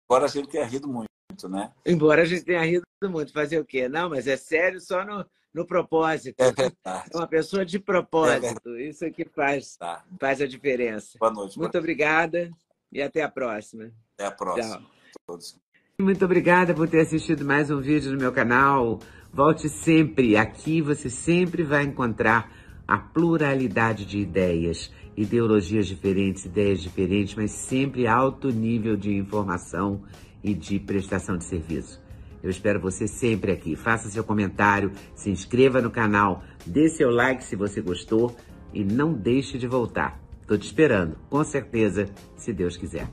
agora 0.08 0.24
a 0.26 0.28
gente 0.28 0.48
tenha 0.48 0.64
rido 0.64 0.88
muito, 0.88 1.48
né? 1.48 1.72
Embora 1.84 2.22
a 2.22 2.24
gente 2.24 2.44
tenha 2.44 2.62
rido 2.62 2.84
muito. 3.04 3.32
Fazer 3.32 3.58
o 3.58 3.64
quê? 3.64 3.88
Não, 3.88 4.10
mas 4.10 4.26
é 4.26 4.36
sério 4.36 4.80
só 4.80 5.04
no, 5.04 5.24
no 5.52 5.66
propósito. 5.66 6.40
É 6.40 6.52
verdade. 6.52 7.10
É 7.12 7.16
uma 7.16 7.26
pessoa 7.26 7.64
de 7.64 7.78
propósito. 7.78 8.76
É 8.76 8.82
Isso 8.82 9.04
é 9.04 9.10
que 9.10 9.24
faz, 9.24 9.76
tá. 9.76 10.04
faz 10.20 10.40
a 10.40 10.46
diferença. 10.46 11.18
Boa 11.18 11.32
noite. 11.32 11.58
Muito 11.58 11.78
obrigada 11.78 12.50
e 12.92 13.02
até 13.02 13.22
a 13.22 13.28
próxima. 13.28 13.92
Até 14.14 14.26
a 14.26 14.32
próxima. 14.32 14.78
Tchau. 14.78 14.90
Todos. 15.26 15.67
Muito 16.00 16.24
obrigada 16.24 16.72
por 16.72 16.88
ter 16.88 17.00
assistido 17.00 17.44
mais 17.44 17.72
um 17.72 17.80
vídeo 17.80 18.12
no 18.12 18.18
meu 18.18 18.30
canal. 18.30 19.00
Volte 19.32 19.68
sempre. 19.68 20.36
Aqui 20.36 20.80
você 20.80 21.10
sempre 21.10 21.64
vai 21.64 21.82
encontrar 21.82 22.52
a 22.86 22.96
pluralidade 22.96 24.04
de 24.04 24.18
ideias, 24.20 24.92
ideologias 25.16 25.88
diferentes, 25.88 26.44
ideias 26.44 26.80
diferentes, 26.80 27.34
mas 27.34 27.50
sempre 27.50 28.06
alto 28.06 28.48
nível 28.48 28.96
de 28.96 29.12
informação 29.12 30.04
e 30.40 30.54
de 30.54 30.78
prestação 30.78 31.36
de 31.36 31.42
serviço. 31.42 32.00
Eu 32.44 32.48
espero 32.48 32.78
você 32.78 33.08
sempre 33.08 33.50
aqui. 33.50 33.74
Faça 33.74 34.08
seu 34.08 34.22
comentário, 34.22 34.92
se 35.16 35.30
inscreva 35.30 35.82
no 35.82 35.90
canal, 35.90 36.44
dê 36.64 36.88
seu 36.88 37.10
like 37.10 37.42
se 37.42 37.56
você 37.56 37.80
gostou 37.80 38.36
e 38.72 38.84
não 38.84 39.12
deixe 39.12 39.58
de 39.58 39.66
voltar. 39.66 40.16
Estou 40.42 40.56
te 40.56 40.66
esperando, 40.66 41.16
com 41.28 41.42
certeza, 41.42 42.08
se 42.36 42.52
Deus 42.52 42.76
quiser. 42.76 43.08